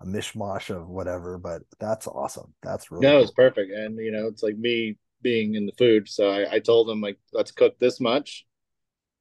a 0.00 0.06
mishmash 0.06 0.70
of 0.74 0.88
whatever, 0.88 1.38
but 1.38 1.62
that's 1.80 2.06
awesome. 2.06 2.54
That's 2.62 2.90
really 2.92 3.10
No, 3.10 3.18
cool. 3.18 3.20
it's 3.20 3.30
perfect. 3.32 3.72
And 3.72 3.98
you 3.98 4.10
know, 4.10 4.26
it's 4.26 4.42
like 4.42 4.56
me 4.56 4.96
being 5.22 5.54
in 5.54 5.66
the 5.66 5.72
food. 5.72 6.08
So 6.08 6.30
I, 6.30 6.54
I 6.54 6.58
told 6.60 6.88
them 6.88 7.00
like 7.00 7.18
let's 7.32 7.50
cook 7.52 7.78
this 7.78 8.00
much 8.00 8.46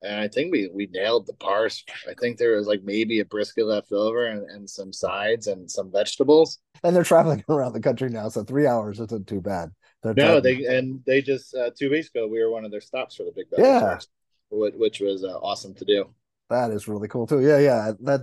and 0.04 0.20
I 0.20 0.28
think 0.28 0.52
we 0.52 0.70
we 0.74 0.88
nailed 0.92 1.26
the 1.26 1.34
parse. 1.34 1.84
I 2.08 2.14
think 2.20 2.38
there 2.38 2.56
was 2.56 2.68
like 2.68 2.84
maybe 2.84 3.20
a 3.20 3.26
brisket 3.26 3.66
left 3.66 3.92
over 3.92 4.28
and, 4.28 4.50
and 4.50 4.70
some 4.70 4.94
sides 4.94 5.48
and 5.48 5.70
some 5.70 5.92
vegetables. 5.92 6.60
And 6.84 6.96
they're 6.96 7.04
traveling 7.04 7.44
around 7.50 7.74
the 7.74 7.80
country 7.80 8.10
now, 8.10 8.30
so 8.30 8.44
three 8.44 8.68
hours 8.68 9.00
isn't 9.00 9.28
too 9.28 9.42
bad. 9.42 9.72
They're 10.04 10.14
no, 10.14 10.40
they 10.40 10.66
and 10.66 11.02
they 11.06 11.22
just 11.22 11.56
uh, 11.56 11.72
two 11.78 11.90
weeks 11.90 12.10
ago 12.10 12.28
we 12.28 12.40
were 12.40 12.52
one 12.52 12.66
of 12.66 12.72
their 12.72 12.82
stops 12.82 13.16
for 13.16 13.24
the 13.24 13.32
big 13.36 13.48
yeah, 13.58 14.00
which, 14.50 14.74
which 14.76 15.00
was 15.00 15.24
uh, 15.24 15.38
awesome 15.40 15.74
to 15.76 15.86
do. 15.86 16.06
That 16.50 16.72
is 16.72 16.88
really 16.88 17.08
cool 17.08 17.28
too. 17.28 17.42
Yeah, 17.42 17.60
yeah. 17.60 17.92
That 18.02 18.22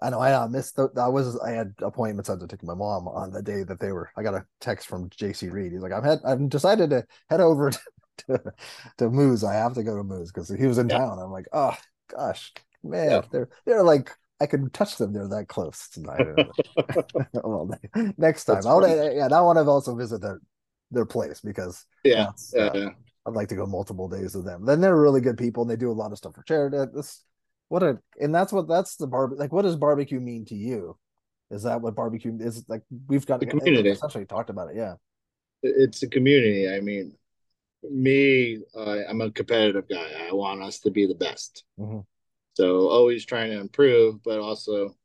I 0.00 0.10
know 0.10 0.20
I 0.20 0.32
uh, 0.32 0.46
missed. 0.46 0.76
The, 0.76 0.90
I 0.96 1.08
was 1.08 1.38
I 1.40 1.50
had 1.50 1.74
appointments 1.80 2.28
I 2.28 2.34
had 2.34 2.40
to 2.40 2.46
take 2.46 2.62
my 2.62 2.74
mom 2.74 3.08
on 3.08 3.32
the 3.32 3.42
day 3.42 3.62
that 3.64 3.80
they 3.80 3.92
were. 3.92 4.10
I 4.16 4.22
got 4.22 4.34
a 4.34 4.44
text 4.60 4.86
from 4.86 5.08
JC 5.10 5.50
Reed. 5.50 5.72
He's 5.72 5.80
like, 5.80 5.92
I'm 5.92 6.04
head. 6.04 6.20
I've 6.24 6.48
decided 6.48 6.90
to 6.90 7.04
head 7.30 7.40
over 7.40 7.70
to 7.70 7.80
to, 8.28 8.52
to 8.98 9.10
Moose. 9.10 9.44
I 9.44 9.54
have 9.54 9.74
to 9.74 9.82
go 9.82 9.96
to 9.96 10.04
Moose 10.04 10.30
because 10.32 10.48
he 10.48 10.66
was 10.66 10.78
in 10.78 10.88
yeah. 10.88 10.98
town. 10.98 11.18
I'm 11.18 11.30
like, 11.30 11.46
oh 11.52 11.76
gosh, 12.08 12.52
man, 12.82 13.10
yeah. 13.10 13.22
they're 13.30 13.48
they're 13.66 13.82
like 13.82 14.10
I 14.40 14.46
can 14.46 14.70
touch 14.70 14.96
them. 14.96 15.12
They're 15.12 15.28
that 15.28 15.48
close 15.48 15.88
tonight. 15.88 16.26
well, 17.32 17.70
next 18.16 18.44
time, 18.44 18.62
I'll 18.66 18.86
yeah. 18.86 19.26
I 19.26 19.40
want 19.40 19.58
to 19.58 19.64
also 19.64 19.94
visit 19.94 20.20
their 20.20 20.40
their 20.90 21.06
place 21.06 21.40
because 21.40 21.84
yeah, 22.04 22.30
yeah, 22.54 22.62
uh, 22.62 22.70
yeah, 22.74 22.88
I'd 23.26 23.34
like 23.34 23.48
to 23.48 23.56
go 23.56 23.66
multiple 23.66 24.08
days 24.08 24.34
with 24.34 24.44
them. 24.44 24.64
Then 24.64 24.80
they're 24.80 24.96
really 24.96 25.20
good 25.20 25.36
people 25.36 25.62
and 25.62 25.70
they 25.70 25.76
do 25.76 25.90
a 25.90 25.92
lot 25.92 26.12
of 26.12 26.18
stuff 26.18 26.34
for 26.34 26.42
charity. 26.42 26.78
This 26.94 27.22
what 27.68 27.82
a 27.82 27.98
and 28.20 28.34
that's 28.34 28.52
what 28.52 28.68
that's 28.68 28.96
the 28.96 29.06
bar 29.06 29.28
like. 29.34 29.52
What 29.52 29.62
does 29.62 29.76
barbecue 29.76 30.20
mean 30.20 30.44
to 30.46 30.54
you? 30.54 30.96
Is 31.50 31.64
that 31.64 31.80
what 31.80 31.94
barbecue 31.94 32.36
is? 32.40 32.64
Like 32.68 32.82
we've 33.06 33.26
got 33.26 33.40
the 33.40 33.46
community. 33.46 33.90
Essentially 33.90 34.24
talked 34.24 34.50
about 34.50 34.70
it. 34.70 34.76
Yeah, 34.76 34.94
it's 35.62 36.02
a 36.02 36.08
community. 36.08 36.70
I 36.70 36.80
mean, 36.80 37.16
me, 37.82 38.58
uh, 38.76 38.98
I'm 39.08 39.20
a 39.20 39.30
competitive 39.30 39.88
guy. 39.88 40.28
I 40.28 40.32
want 40.32 40.62
us 40.62 40.80
to 40.80 40.90
be 40.90 41.06
the 41.06 41.14
best. 41.14 41.64
Mm-hmm. 41.78 42.00
So 42.54 42.88
always 42.88 43.24
trying 43.24 43.50
to 43.50 43.60
improve, 43.60 44.22
but 44.24 44.40
also 44.40 44.96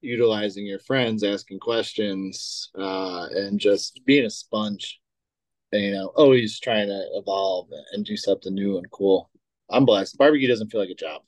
utilizing 0.00 0.64
your 0.66 0.78
friends, 0.78 1.22
asking 1.22 1.60
questions, 1.60 2.70
uh, 2.78 3.26
and 3.30 3.60
just 3.60 4.00
being 4.06 4.24
a 4.24 4.30
sponge. 4.30 5.00
And, 5.72 5.82
you 5.82 5.92
know, 5.92 6.06
always 6.16 6.58
trying 6.58 6.88
to 6.88 7.02
evolve 7.14 7.68
and 7.92 8.04
do 8.04 8.16
something 8.16 8.54
new 8.54 8.78
and 8.78 8.90
cool. 8.90 9.30
I'm 9.68 9.84
blessed. 9.84 10.16
Barbecue 10.16 10.48
doesn't 10.48 10.70
feel 10.70 10.80
like 10.80 10.90
a 10.90 10.94
job. 10.94 11.22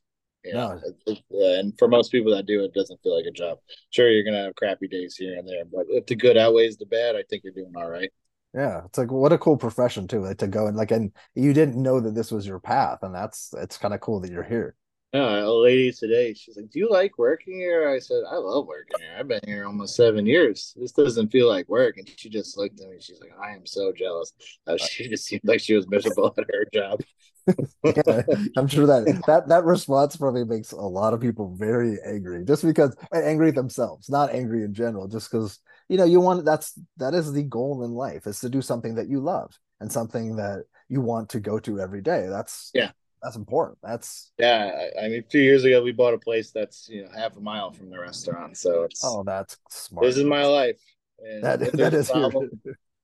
You 0.44 0.54
know? 0.54 0.80
no. 1.06 1.16
and 1.58 1.78
for 1.78 1.88
most 1.88 2.10
people 2.10 2.34
that 2.34 2.46
do, 2.46 2.64
it 2.64 2.72
doesn't 2.72 3.02
feel 3.02 3.14
like 3.14 3.26
a 3.26 3.30
job. 3.30 3.58
Sure, 3.90 4.10
you're 4.10 4.24
gonna 4.24 4.44
have 4.44 4.54
crappy 4.54 4.88
days 4.88 5.16
here 5.16 5.38
and 5.38 5.46
there, 5.46 5.64
but 5.70 5.84
if 5.90 6.06
the 6.06 6.16
good 6.16 6.38
outweighs 6.38 6.78
the 6.78 6.86
bad, 6.86 7.14
I 7.14 7.24
think 7.28 7.44
you're 7.44 7.52
doing 7.52 7.74
all 7.76 7.90
right. 7.90 8.10
Yeah, 8.54 8.84
it's 8.84 8.98
like 8.98 9.12
what 9.12 9.32
a 9.32 9.38
cool 9.38 9.56
profession 9.56 10.08
too, 10.08 10.20
like 10.20 10.38
to 10.38 10.48
go 10.48 10.66
and 10.66 10.76
like, 10.76 10.90
and 10.90 11.12
you 11.34 11.52
didn't 11.52 11.80
know 11.80 12.00
that 12.00 12.14
this 12.14 12.32
was 12.32 12.46
your 12.46 12.58
path, 12.58 12.98
and 13.02 13.14
that's 13.14 13.54
it's 13.56 13.78
kind 13.78 13.94
of 13.94 14.00
cool 14.00 14.20
that 14.20 14.30
you're 14.30 14.42
here. 14.42 14.74
Yeah, 15.12 15.44
a 15.44 15.50
lady 15.50 15.92
today, 15.92 16.34
she's 16.34 16.56
like, 16.56 16.70
"Do 16.70 16.78
you 16.78 16.88
like 16.88 17.18
working 17.18 17.54
here?" 17.54 17.88
I 17.88 17.98
said, 17.98 18.22
"I 18.28 18.36
love 18.36 18.66
working 18.66 19.00
here. 19.00 19.16
I've 19.18 19.26
been 19.26 19.40
here 19.44 19.66
almost 19.66 19.96
seven 19.96 20.24
years. 20.24 20.72
This 20.80 20.92
doesn't 20.92 21.30
feel 21.30 21.48
like 21.48 21.68
work." 21.68 21.96
And 21.96 22.08
she 22.16 22.28
just 22.28 22.56
looked 22.56 22.80
at 22.80 22.88
me. 22.88 22.96
She's 23.00 23.20
like, 23.20 23.32
"I 23.40 23.54
am 23.54 23.66
so 23.66 23.92
jealous." 23.92 24.32
Uh, 24.66 24.76
she 24.76 25.08
just 25.10 25.26
seemed 25.26 25.42
like 25.44 25.60
she 25.60 25.74
was 25.74 25.88
miserable 25.88 26.32
at 26.38 26.46
her 26.52 26.64
job. 26.72 27.00
yeah, 27.84 28.22
I'm 28.56 28.68
sure 28.68 28.86
that 28.86 29.22
that 29.26 29.48
that 29.48 29.64
response 29.64 30.16
probably 30.16 30.44
makes 30.44 30.70
a 30.70 30.76
lot 30.76 31.12
of 31.12 31.20
people 31.20 31.56
very 31.56 31.98
angry, 32.06 32.44
just 32.44 32.64
because 32.64 32.96
angry 33.12 33.50
themselves, 33.50 34.08
not 34.08 34.32
angry 34.32 34.62
in 34.62 34.74
general, 34.74 35.08
just 35.08 35.30
because 35.30 35.58
you 35.90 35.98
know 35.98 36.04
you 36.04 36.20
want 36.20 36.44
that's 36.44 36.78
that 36.96 37.12
is 37.12 37.32
the 37.32 37.42
goal 37.42 37.84
in 37.84 37.90
life 37.90 38.26
is 38.26 38.40
to 38.40 38.48
do 38.48 38.62
something 38.62 38.94
that 38.94 39.08
you 39.08 39.20
love 39.20 39.58
and 39.80 39.90
something 39.90 40.36
that 40.36 40.64
you 40.88 41.00
want 41.00 41.28
to 41.30 41.40
go 41.40 41.58
to 41.58 41.80
every 41.80 42.00
day. 42.00 42.26
That's 42.28 42.70
yeah 42.72 42.92
that's 43.22 43.36
important. 43.36 43.78
That's 43.82 44.32
yeah. 44.38 44.88
I 45.00 45.08
mean, 45.08 45.24
two 45.28 45.40
years 45.40 45.64
ago 45.64 45.82
we 45.82 45.92
bought 45.92 46.14
a 46.14 46.18
place 46.18 46.52
that's 46.52 46.88
you 46.88 47.02
know 47.02 47.10
half 47.14 47.36
a 47.36 47.40
mile 47.40 47.70
from 47.70 47.90
the 47.90 47.98
restaurant, 47.98 48.56
so 48.56 48.84
it's 48.84 49.02
oh, 49.04 49.22
that's 49.24 49.56
smart. 49.68 50.06
This 50.06 50.16
is 50.16 50.24
my 50.24 50.44
life. 50.44 50.80
And 51.18 51.44
that 51.44 51.60
if 51.60 51.72
that 51.72 51.92
is 51.92 52.10
problem, 52.10 52.50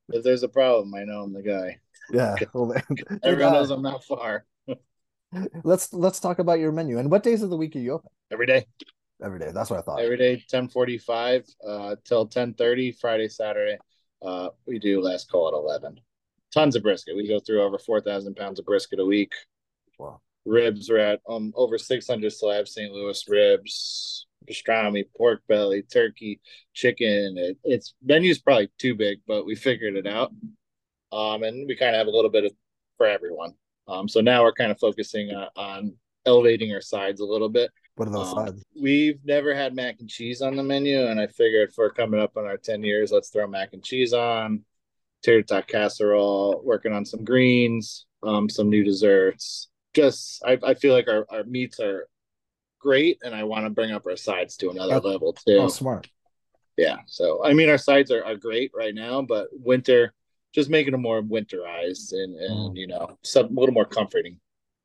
if 0.09 0.24
there's 0.24 0.43
a 0.43 0.49
problem, 0.49 0.95
I 0.95 1.05
know 1.05 1.22
I'm 1.22 1.32
the 1.32 1.43
guy. 1.43 1.78
Yeah, 2.11 2.37
well, 2.55 2.74
everyone 3.22 3.55
uh, 3.55 3.59
knows 3.59 3.70
I'm 3.70 3.82
not 3.82 4.05
far. 4.05 4.47
let's 5.64 5.93
let's 5.93 6.20
talk 6.20 6.39
about 6.39 6.61
your 6.61 6.72
menu 6.72 6.99
and 6.99 7.11
what 7.11 7.22
days 7.22 7.43
of 7.43 7.51
the 7.51 7.57
week 7.57 7.76
are 7.76 7.80
you 7.80 7.93
open? 7.93 8.11
Every 8.30 8.47
day. 8.47 8.66
Every 9.23 9.39
day. 9.39 9.51
That's 9.53 9.71
what 9.71 9.79
I 9.79 9.83
thought. 9.83 10.01
Every 10.01 10.17
day, 10.19 10.45
ten 10.49 10.69
forty 10.69 10.99
five 10.99 11.47
uh, 11.67 11.97
till 12.05 12.27
ten 12.27 12.55
thirty. 12.55 12.93
Friday, 12.93 13.29
Saturday. 13.29 13.79
Uh, 14.23 14.51
we 14.67 14.79
do 14.79 15.01
last 15.01 15.31
call 15.31 15.49
at 15.49 15.55
eleven. 15.55 16.01
Tons 16.53 16.77
of 16.77 16.83
brisket. 16.83 17.17
We 17.17 17.29
go 17.29 17.41
through 17.41 17.62
over 17.62 17.79
four 17.79 18.01
thousand 18.01 18.37
pounds 18.37 18.59
of 18.59 18.67
brisket 18.67 19.01
a 19.01 19.05
week. 19.05 19.33
Wow. 19.99 20.21
Ribs 20.45 20.91
are 20.91 20.99
at 20.99 21.21
um 21.29 21.53
over 21.57 21.77
600 21.77 22.33
slabs, 22.33 22.73
St. 22.73 22.93
Louis 22.93 23.25
ribs, 23.29 24.27
pastrami, 24.49 25.05
pork 25.17 25.43
belly, 25.49 25.83
turkey, 25.83 26.41
chicken. 26.73 27.37
It, 27.37 27.59
it's 27.64 27.95
menu's 28.03 28.39
probably 28.39 28.69
too 28.79 28.95
big, 28.95 29.19
but 29.27 29.45
we 29.45 29.57
figured 29.57 29.97
it 29.97 30.07
out. 30.07 30.33
Um, 31.11 31.43
and 31.43 31.67
we 31.67 31.75
kind 31.77 31.95
of 31.95 31.99
have 31.99 32.07
a 32.07 32.17
little 32.17 32.31
bit 32.31 32.45
of 32.45 32.53
for 32.97 33.07
everyone. 33.07 33.55
Um, 33.89 34.09
so 34.09 34.21
now 34.21 34.43
we're 34.43 34.53
kind 34.53 34.71
of 34.71 34.79
focusing 34.79 35.31
on, 35.31 35.49
on 35.57 35.95
elevating 36.27 36.73
our 36.73 36.81
sides 36.81 37.21
a 37.21 37.27
little 37.27 37.49
bit. 37.49 37.71
What 37.97 38.09
are 38.09 38.12
those 38.12 38.32
um, 38.32 38.47
sides? 38.47 38.64
We've 38.80 39.18
never 39.24 39.55
had 39.55 39.74
mac 39.74 39.97
and 40.01 40.09
cheese 40.09 40.42
on 40.42 40.57
the 40.57 40.62
menu, 40.62 41.07
and 41.07 41.20
I 41.20 41.26
figured 41.26 41.72
for 41.74 41.90
coming 41.90 42.20
up 42.20 42.36
on 42.36 42.44
our 42.44 42.57
10 42.57 42.82
years, 42.82 43.11
let's 43.11 43.30
throw 43.30 43.47
mac 43.47 43.72
and 43.72 43.82
cheese 43.82 44.12
on, 44.12 44.64
tater 45.22 45.42
tot 45.42 45.66
casserole, 45.66 46.61
working 46.64 46.92
on 46.92 47.05
some 47.05 47.24
greens, 47.24 48.07
um, 48.22 48.49
some 48.49 48.68
new 48.68 48.84
desserts, 48.84 49.68
just 49.97 50.44
I, 50.44 50.59
I 50.62 50.74
feel 50.74 50.92
like 50.92 51.09
our, 51.09 51.26
our 51.30 51.42
meats 51.44 51.80
are 51.80 52.07
great 52.78 53.18
and 53.24 53.34
I 53.34 53.44
want 53.44 53.64
to 53.64 53.70
bring 53.70 53.90
up 53.90 54.07
our 54.07 54.16
sides 54.16 54.57
to 54.59 54.70
another 54.70 55.01
oh, 55.03 55.09
level 55.09 55.32
too. 55.32 55.57
Oh 55.57 55.68
smart. 55.68 56.07
Yeah. 56.76 56.99
So 57.07 57.42
I 57.42 57.55
mean 57.55 57.70
our 57.70 57.78
sides 57.78 58.12
are, 58.12 58.24
are 58.24 58.36
great 58.36 58.70
right 58.74 58.94
now, 58.94 59.22
but 59.22 59.49
winter 59.53 60.12
just 60.55 60.70
making 60.70 60.92
them 60.92 61.03
more 61.03 61.22
winterized 61.22 62.12
and, 62.12 62.36
and 62.36 62.55
mm. 62.55 62.76
you 62.76 62.86
know 62.86 63.18
some 63.24 63.47
a 63.47 63.61
little 63.61 63.74
more 63.74 63.86
comforting. 63.86 64.38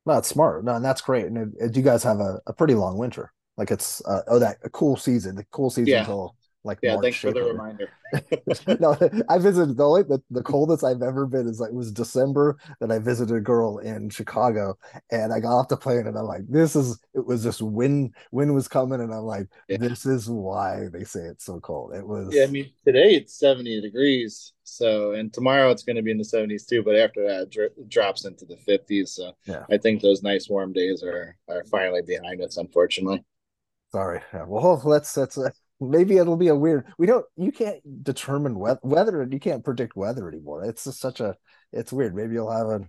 No, 0.04 0.14
that's 0.14 0.28
smart. 0.28 0.64
No, 0.64 0.74
and 0.74 0.84
that's 0.84 1.00
great. 1.00 1.26
And 1.26 1.38
it, 1.38 1.48
it, 1.60 1.76
you 1.76 1.82
guys 1.82 2.02
have 2.02 2.20
a, 2.20 2.40
a 2.46 2.52
pretty 2.52 2.74
long 2.74 2.98
winter. 2.98 3.32
Like 3.56 3.70
it's 3.70 4.04
uh, 4.06 4.22
oh 4.28 4.38
that 4.38 4.58
a 4.64 4.70
cool 4.70 4.96
season. 4.96 5.36
The 5.36 5.44
cool 5.50 5.70
season 5.70 5.88
yeah. 5.88 6.00
until 6.00 6.34
like 6.64 6.78
yeah 6.82 6.94
March, 6.94 7.02
thanks 7.04 7.18
for 7.18 7.32
the 7.32 7.42
reminder. 7.42 7.88
No 8.80 8.96
i 9.30 9.38
visited 9.38 9.76
the 9.76 9.84
only 9.84 10.02
the, 10.02 10.22
the 10.30 10.42
coldest 10.42 10.84
i've 10.84 11.00
ever 11.00 11.26
been 11.26 11.48
is 11.48 11.60
like 11.60 11.70
it 11.70 11.74
was 11.74 11.90
december 11.90 12.58
that 12.78 12.92
i 12.92 12.98
visited 12.98 13.34
a 13.34 13.40
girl 13.40 13.78
in 13.78 14.10
chicago 14.10 14.76
and 15.10 15.32
i 15.32 15.40
got 15.40 15.58
off 15.58 15.68
the 15.68 15.76
plane 15.78 16.06
and 16.06 16.18
i'm 16.18 16.26
like 16.26 16.42
this 16.46 16.76
is 16.76 17.00
it 17.14 17.24
was 17.24 17.42
just 17.42 17.62
wind 17.62 18.14
wind 18.30 18.54
was 18.54 18.68
coming 18.68 19.00
and 19.00 19.14
i'm 19.14 19.22
like 19.22 19.46
yeah. 19.68 19.78
this 19.78 20.04
is 20.04 20.28
why 20.28 20.88
they 20.92 21.04
say 21.04 21.20
it's 21.20 21.46
so 21.46 21.58
cold. 21.60 21.94
It 21.94 22.06
was 22.06 22.28
yeah 22.34 22.44
i 22.44 22.48
mean 22.48 22.70
today 22.84 23.14
it's 23.14 23.38
70 23.38 23.80
degrees 23.80 24.52
so 24.62 25.12
and 25.12 25.32
tomorrow 25.32 25.70
it's 25.70 25.82
going 25.82 25.96
to 25.96 26.02
be 26.02 26.10
in 26.10 26.18
the 26.18 26.24
70s 26.24 26.66
too 26.66 26.82
but 26.82 26.96
after 26.96 27.26
that 27.26 27.48
it 27.56 27.88
drops 27.88 28.26
into 28.26 28.44
the 28.44 28.56
50s 28.56 29.08
so 29.08 29.32
yeah. 29.46 29.64
I 29.70 29.78
think 29.78 30.00
those 30.00 30.22
nice 30.22 30.48
warm 30.48 30.72
days 30.72 31.02
are 31.02 31.36
are 31.48 31.64
finally 31.64 32.02
behind 32.02 32.42
us 32.42 32.56
unfortunately. 32.56 33.24
Sorry. 33.90 34.20
Yeah, 34.32 34.44
well 34.46 34.80
let's 34.84 35.16
let's 35.16 35.36
uh, 35.38 35.50
maybe 35.90 36.18
it'll 36.18 36.36
be 36.36 36.48
a 36.48 36.54
weird 36.54 36.86
we 36.98 37.06
don't 37.06 37.24
you 37.36 37.52
can't 37.52 37.80
determine 38.04 38.58
weather 38.58 38.80
weather 38.82 39.28
you 39.30 39.40
can't 39.40 39.64
predict 39.64 39.96
weather 39.96 40.28
anymore. 40.28 40.64
It's 40.64 40.84
just 40.84 41.00
such 41.00 41.20
a 41.20 41.36
it's 41.72 41.92
weird. 41.92 42.14
Maybe 42.14 42.34
you'll 42.34 42.50
have 42.50 42.68
an 42.68 42.88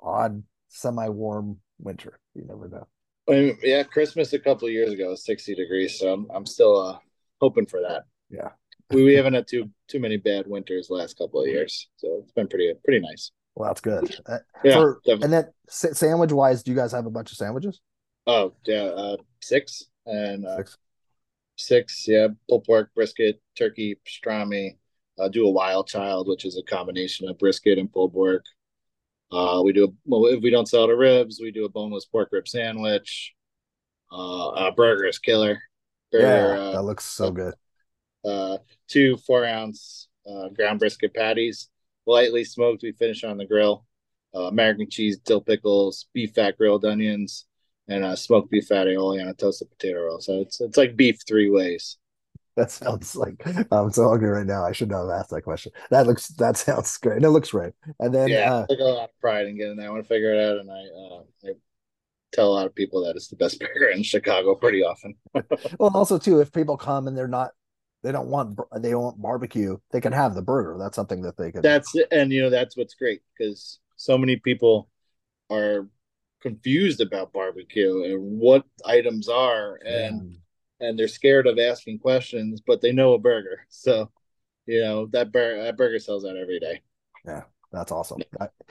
odd 0.00 0.42
semi-warm 0.68 1.58
winter. 1.78 2.18
You 2.34 2.44
never 2.46 2.68
know. 2.68 2.86
I 3.28 3.32
mean, 3.32 3.58
yeah 3.62 3.82
christmas 3.84 4.34
a 4.34 4.38
couple 4.38 4.68
of 4.68 4.74
years 4.74 4.92
ago 4.92 5.08
was 5.08 5.24
60 5.24 5.54
degrees 5.54 5.98
so 5.98 6.12
i'm, 6.12 6.26
I'm 6.34 6.44
still 6.44 6.76
uh 6.78 6.98
hoping 7.40 7.66
for 7.66 7.80
that. 7.80 8.04
Yeah. 8.28 8.50
We, 8.90 9.02
we 9.02 9.14
haven't 9.14 9.34
had 9.34 9.48
too 9.48 9.70
too 9.88 9.98
many 9.98 10.18
bad 10.18 10.46
winters 10.46 10.88
last 10.90 11.16
couple 11.16 11.40
of 11.40 11.48
years 11.48 11.88
so 11.96 12.20
it's 12.22 12.32
been 12.32 12.48
pretty 12.48 12.72
pretty 12.84 13.00
nice. 13.00 13.30
Well 13.54 13.70
that's 13.70 13.80
good. 13.80 14.14
Uh, 14.26 14.38
yeah 14.62 14.74
for, 14.74 15.00
and 15.06 15.32
then 15.32 15.48
sandwich 15.68 16.32
wise 16.32 16.62
do 16.62 16.70
you 16.70 16.76
guys 16.76 16.92
have 16.92 17.06
a 17.06 17.10
bunch 17.10 17.32
of 17.32 17.38
sandwiches? 17.38 17.80
Oh 18.26 18.52
yeah 18.66 18.82
uh 18.82 19.16
six 19.40 19.84
and 20.06 20.46
uh, 20.46 20.56
six 20.58 20.76
six, 21.56 22.06
yeah, 22.08 22.28
pulled 22.48 22.64
pork, 22.64 22.90
brisket, 22.94 23.40
turkey, 23.56 23.96
pastrami. 24.06 24.76
Uh, 25.18 25.28
do 25.28 25.46
a 25.46 25.50
wild 25.50 25.86
child, 25.86 26.26
which 26.28 26.44
is 26.44 26.58
a 26.58 26.62
combination 26.62 27.28
of 27.28 27.38
brisket 27.38 27.78
and 27.78 27.92
pulled 27.92 28.12
pork. 28.12 28.44
Uh, 29.30 29.62
we 29.64 29.72
do 29.72 29.84
a, 29.84 29.88
well, 30.06 30.26
if 30.26 30.42
we 30.42 30.50
don't 30.50 30.68
sell 30.68 30.86
the 30.86 30.94
ribs, 30.96 31.40
we 31.40 31.50
do 31.50 31.64
a 31.64 31.68
boneless 31.68 32.04
pork 32.04 32.28
rib 32.32 32.48
sandwich. 32.48 33.32
Uh, 34.12 34.50
a 34.50 34.72
burger 34.76 35.06
is 35.06 35.18
killer. 35.18 35.60
Burger, 36.10 36.26
yeah, 36.26 36.60
uh, 36.60 36.72
that 36.72 36.82
looks 36.82 37.04
so 37.04 37.30
good. 37.30 37.54
Uh, 38.24 38.58
two 38.88 39.16
four 39.18 39.44
ounce 39.44 40.08
uh, 40.28 40.48
ground 40.48 40.78
brisket 40.78 41.14
patties, 41.14 41.68
lightly 42.06 42.44
smoked. 42.44 42.82
We 42.82 42.92
finish 42.92 43.24
on 43.24 43.38
the 43.38 43.46
grill. 43.46 43.84
Uh, 44.34 44.46
American 44.48 44.90
cheese, 44.90 45.18
dill 45.18 45.40
pickles, 45.40 46.06
beef 46.12 46.32
fat 46.34 46.56
grilled 46.58 46.84
onions, 46.84 47.46
and 47.88 48.04
uh, 48.04 48.16
smoked 48.16 48.50
beef 48.50 48.68
aioli 48.68 49.20
on 49.20 49.28
a 49.28 49.34
toasted 49.34 49.70
potato 49.70 50.04
roll. 50.04 50.20
So 50.20 50.40
it's 50.40 50.60
it's 50.60 50.76
like 50.76 50.96
beef 50.96 51.20
three 51.26 51.50
ways. 51.50 51.96
That 52.56 52.70
sounds 52.70 53.16
like 53.16 53.44
I'm 53.72 53.90
so 53.90 54.08
hungry 54.08 54.30
right 54.30 54.46
now. 54.46 54.64
I 54.64 54.72
should 54.72 54.88
not 54.88 55.02
have 55.02 55.20
asked 55.20 55.30
that 55.30 55.42
question. 55.42 55.72
That 55.90 56.06
looks 56.06 56.28
that 56.28 56.56
sounds 56.56 56.96
great. 56.98 57.16
And 57.16 57.24
it 57.24 57.30
looks 57.30 57.50
great. 57.50 57.72
And 57.98 58.14
then 58.14 58.28
yeah, 58.28 58.52
uh, 58.52 58.62
I 58.62 58.72
take 58.72 58.80
a 58.80 58.84
lot 58.84 59.04
of 59.04 59.20
pride 59.20 59.46
in 59.46 59.56
getting 59.56 59.76
that. 59.76 59.86
I 59.86 59.90
want 59.90 60.02
to 60.02 60.08
figure 60.08 60.32
it 60.32 60.40
out, 60.40 60.58
and 60.58 60.70
I 60.70 60.74
uh, 60.74 61.50
I 61.50 61.54
tell 62.32 62.48
a 62.48 62.54
lot 62.54 62.66
of 62.66 62.74
people 62.74 63.04
that 63.04 63.16
it's 63.16 63.28
the 63.28 63.36
best 63.36 63.58
burger 63.74 63.88
in 63.88 64.02
Chicago 64.02 64.54
pretty 64.54 64.82
often. 64.82 65.14
well, 65.78 65.90
also 65.94 66.18
too, 66.18 66.40
if 66.40 66.52
people 66.52 66.76
come 66.76 67.08
and 67.08 67.16
they're 67.16 67.28
not 67.28 67.52
they 68.04 68.12
don't 68.12 68.28
want 68.28 68.58
they 68.80 68.90
don't 68.90 69.02
want 69.02 69.22
barbecue, 69.22 69.78
they 69.90 70.00
can 70.00 70.12
have 70.12 70.34
the 70.34 70.42
burger. 70.42 70.76
That's 70.78 70.94
something 70.94 71.22
that 71.22 71.36
they 71.36 71.50
can. 71.50 71.62
That's 71.62 71.92
and 72.12 72.30
you 72.30 72.42
know 72.42 72.50
that's 72.50 72.76
what's 72.76 72.94
great 72.94 73.22
because 73.36 73.80
so 73.96 74.16
many 74.16 74.36
people 74.36 74.90
are 75.50 75.88
confused 76.44 77.00
about 77.00 77.32
barbecue 77.32 78.04
and 78.04 78.38
what 78.38 78.64
items 78.84 79.30
are 79.30 79.80
and 79.86 80.30
yeah. 80.30 80.86
and 80.86 80.98
they're 80.98 81.08
scared 81.08 81.46
of 81.46 81.58
asking 81.58 81.98
questions 81.98 82.60
but 82.66 82.82
they 82.82 82.92
know 82.92 83.14
a 83.14 83.18
burger. 83.18 83.60
So 83.70 84.10
you 84.66 84.82
know 84.82 85.06
that 85.06 85.32
burger 85.32 85.62
that 85.62 85.78
burger 85.78 85.98
sells 85.98 86.26
out 86.26 86.36
every 86.36 86.60
day. 86.60 86.82
Yeah 87.26 87.44
that's 87.72 87.90
awesome. 87.90 88.20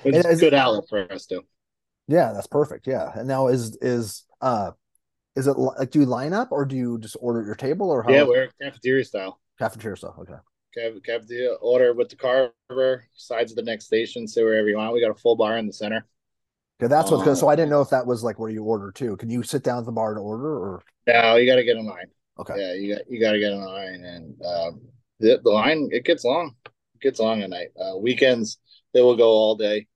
It's 0.05 0.27
a 0.27 0.35
good 0.35 0.53
outlet 0.53 0.85
for 0.87 1.11
us 1.11 1.25
too. 1.25 1.41
Yeah 2.07 2.31
that's 2.31 2.47
perfect. 2.47 2.85
Yeah. 2.85 3.11
And 3.15 3.27
now 3.27 3.47
is 3.47 3.75
is 3.77 4.23
uh 4.39 4.71
is 5.35 5.47
it 5.47 5.57
like 5.57 5.89
do 5.89 6.01
you 6.01 6.05
line 6.05 6.33
up 6.33 6.51
or 6.51 6.65
do 6.65 6.75
you 6.75 6.99
just 6.99 7.17
order 7.19 7.43
your 7.43 7.55
table 7.55 7.89
or 7.89 8.03
how 8.03 8.11
yeah 8.11 8.23
we're 8.23 8.49
cafeteria 8.61 9.03
style. 9.03 9.39
Cafeteria 9.57 9.97
style 9.97 10.15
okay. 10.19 10.91
Cafeteria 11.03 11.53
order 11.55 11.93
with 11.95 12.09
the 12.09 12.17
carver 12.17 13.07
sides 13.15 13.51
of 13.51 13.55
the 13.55 13.63
next 13.63 13.85
station 13.85 14.27
sit 14.27 14.43
wherever 14.43 14.69
you 14.69 14.77
want. 14.77 14.93
We 14.93 15.01
got 15.01 15.09
a 15.09 15.19
full 15.19 15.35
bar 15.35 15.57
in 15.57 15.65
the 15.65 15.73
center 15.73 16.05
Okay, 16.83 16.89
that's 16.89 17.09
what's 17.09 17.23
good. 17.23 17.37
So 17.37 17.47
I 17.47 17.55
didn't 17.55 17.69
know 17.69 17.79
if 17.79 17.89
that 17.91 18.05
was 18.05 18.23
like 18.23 18.39
where 18.39 18.49
you 18.49 18.63
order 18.63 18.91
too. 18.91 19.15
Can 19.15 19.29
you 19.29 19.41
sit 19.41 19.63
down 19.63 19.79
at 19.79 19.85
the 19.85 19.91
bar 19.93 20.11
and 20.11 20.19
order 20.19 20.57
or? 20.57 20.83
No, 21.07 21.37
you 21.37 21.49
got 21.49 21.55
to 21.55 21.63
get 21.63 21.77
in 21.77 21.85
line. 21.85 22.07
Okay. 22.37 22.55
Yeah, 22.57 22.73
you 22.73 22.95
got 22.95 23.09
you 23.09 23.19
got 23.21 23.31
to 23.31 23.39
get 23.39 23.53
in 23.53 23.61
line, 23.61 24.03
and 24.03 24.41
um, 24.45 24.81
the 25.19 25.39
the 25.41 25.49
line 25.49 25.89
it 25.93 26.03
gets 26.03 26.25
long. 26.25 26.55
It 26.65 27.01
gets 27.01 27.19
long 27.19 27.41
at 27.41 27.49
night. 27.49 27.69
Uh, 27.79 27.97
weekends 27.97 28.57
they 28.93 29.01
will 29.01 29.15
go 29.15 29.29
all 29.29 29.55
day, 29.55 29.87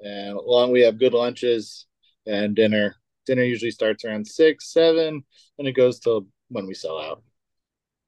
and 0.00 0.36
long 0.36 0.72
we 0.72 0.82
have 0.82 0.98
good 0.98 1.14
lunches 1.14 1.86
and 2.26 2.54
dinner. 2.54 2.96
Dinner 3.24 3.44
usually 3.44 3.70
starts 3.70 4.04
around 4.04 4.26
six, 4.26 4.72
seven, 4.72 5.24
and 5.58 5.68
it 5.68 5.72
goes 5.72 6.00
till 6.00 6.26
when 6.48 6.66
we 6.66 6.74
sell 6.74 6.98
out. 7.00 7.22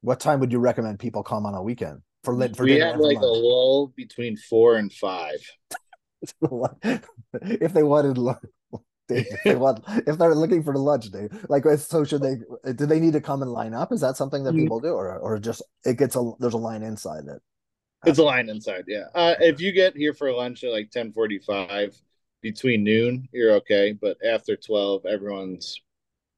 What 0.02 0.20
time 0.20 0.40
would 0.40 0.52
you 0.52 0.58
recommend 0.58 0.98
people 0.98 1.22
come 1.22 1.46
on 1.46 1.54
a 1.54 1.62
weekend 1.62 2.02
for 2.24 2.34
for 2.54 2.64
we 2.64 2.74
dinner 2.74 2.84
have 2.86 2.94
and 2.96 3.02
for 3.02 3.06
like 3.06 3.18
a 3.18 3.24
lull 3.24 3.94
between 3.96 4.36
four 4.36 4.76
and 4.76 4.92
five. 4.92 5.38
if 7.42 7.72
they 7.72 7.82
wanted 7.82 8.18
lunch, 8.18 8.40
Dave, 9.08 9.26
if 9.30 9.42
they 9.44 9.54
want, 9.56 9.84
if 10.06 10.18
they're 10.18 10.34
looking 10.34 10.62
for 10.62 10.72
the 10.72 10.80
lunch, 10.80 11.10
Dave, 11.10 11.30
like 11.48 11.64
so 11.78 12.04
should 12.04 12.22
they? 12.22 12.36
Do 12.72 12.86
they 12.86 13.00
need 13.00 13.12
to 13.14 13.20
come 13.20 13.42
and 13.42 13.52
line 13.52 13.74
up? 13.74 13.92
Is 13.92 14.00
that 14.00 14.16
something 14.16 14.44
that 14.44 14.54
Mm. 14.54 14.58
people 14.58 14.80
do, 14.80 14.88
or 14.88 15.16
or 15.18 15.38
just 15.38 15.62
it 15.84 15.98
gets 15.98 16.16
a 16.16 16.32
there's 16.40 16.54
a 16.54 16.58
line 16.58 16.82
inside 16.82 17.26
that? 17.26 17.40
It's 18.04 18.18
a 18.18 18.24
line 18.24 18.48
inside, 18.48 18.84
yeah. 18.86 19.06
Uh, 19.14 19.34
if 19.40 19.60
you 19.60 19.72
get 19.72 19.96
here 19.96 20.14
for 20.14 20.32
lunch 20.32 20.62
at 20.64 20.70
like 20.72 20.90
ten 20.90 21.12
forty 21.12 21.38
five, 21.38 21.96
between 22.40 22.84
noon, 22.84 23.28
you're 23.32 23.52
okay. 23.56 23.92
But 23.92 24.18
after 24.24 24.56
twelve, 24.56 25.06
everyone's 25.06 25.80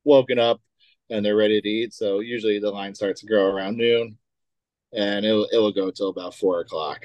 woken 0.05 0.39
up 0.39 0.61
and 1.11 1.25
they're 1.25 1.37
ready 1.37 1.61
to 1.61 1.69
eat. 1.69 1.95
So 1.95 2.21
usually 2.21 2.59
the 2.59 2.71
line 2.71 2.95
starts 2.95 3.21
to 3.21 3.27
grow 3.27 3.47
around 3.47 3.77
noon, 3.77 4.19
and 4.93 5.27
it 5.27 5.35
it 5.53 5.59
will 5.59 5.73
go 5.73 5.91
till 5.91 6.09
about 6.11 6.35
four 6.35 6.61
o'clock. 6.61 7.01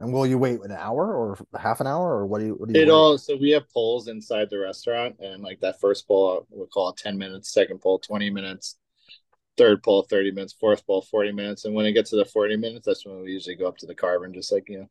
And 0.00 0.12
will 0.12 0.26
you 0.26 0.38
wait 0.38 0.60
an 0.62 0.72
hour 0.72 1.14
or 1.14 1.38
half 1.58 1.80
an 1.80 1.86
hour, 1.86 2.12
or 2.18 2.26
what 2.26 2.40
do 2.40 2.46
you? 2.46 2.54
What 2.54 2.68
do 2.68 2.74
you 2.74 2.82
It 2.82 2.84
wait? 2.84 2.92
all 2.94 3.16
so 3.18 3.36
we 3.36 3.50
have 3.50 3.68
poles 3.70 4.08
inside 4.08 4.50
the 4.50 4.58
restaurant, 4.58 5.16
and 5.20 5.42
like 5.42 5.60
that 5.60 5.80
first 5.80 6.06
pole, 6.06 6.46
we'll 6.50 6.66
call 6.66 6.90
it 6.90 6.96
ten 6.96 7.16
minutes. 7.16 7.52
Second 7.52 7.80
pole, 7.80 7.98
twenty 7.98 8.30
minutes. 8.30 8.76
Third 9.56 9.82
pole, 9.82 10.02
thirty 10.02 10.30
minutes. 10.32 10.54
Fourth 10.60 10.86
pole, 10.86 11.02
forty 11.02 11.32
minutes. 11.32 11.64
And 11.64 11.74
when 11.74 11.86
it 11.86 11.92
gets 11.92 12.10
to 12.10 12.16
the 12.16 12.24
forty 12.24 12.56
minutes, 12.56 12.86
that's 12.86 13.06
when 13.06 13.22
we 13.22 13.32
usually 13.32 13.56
go 13.56 13.68
up 13.68 13.78
to 13.78 13.86
the 13.86 13.96
and 14.24 14.34
just 14.34 14.52
like 14.52 14.68
you 14.68 14.80
know, 14.80 14.90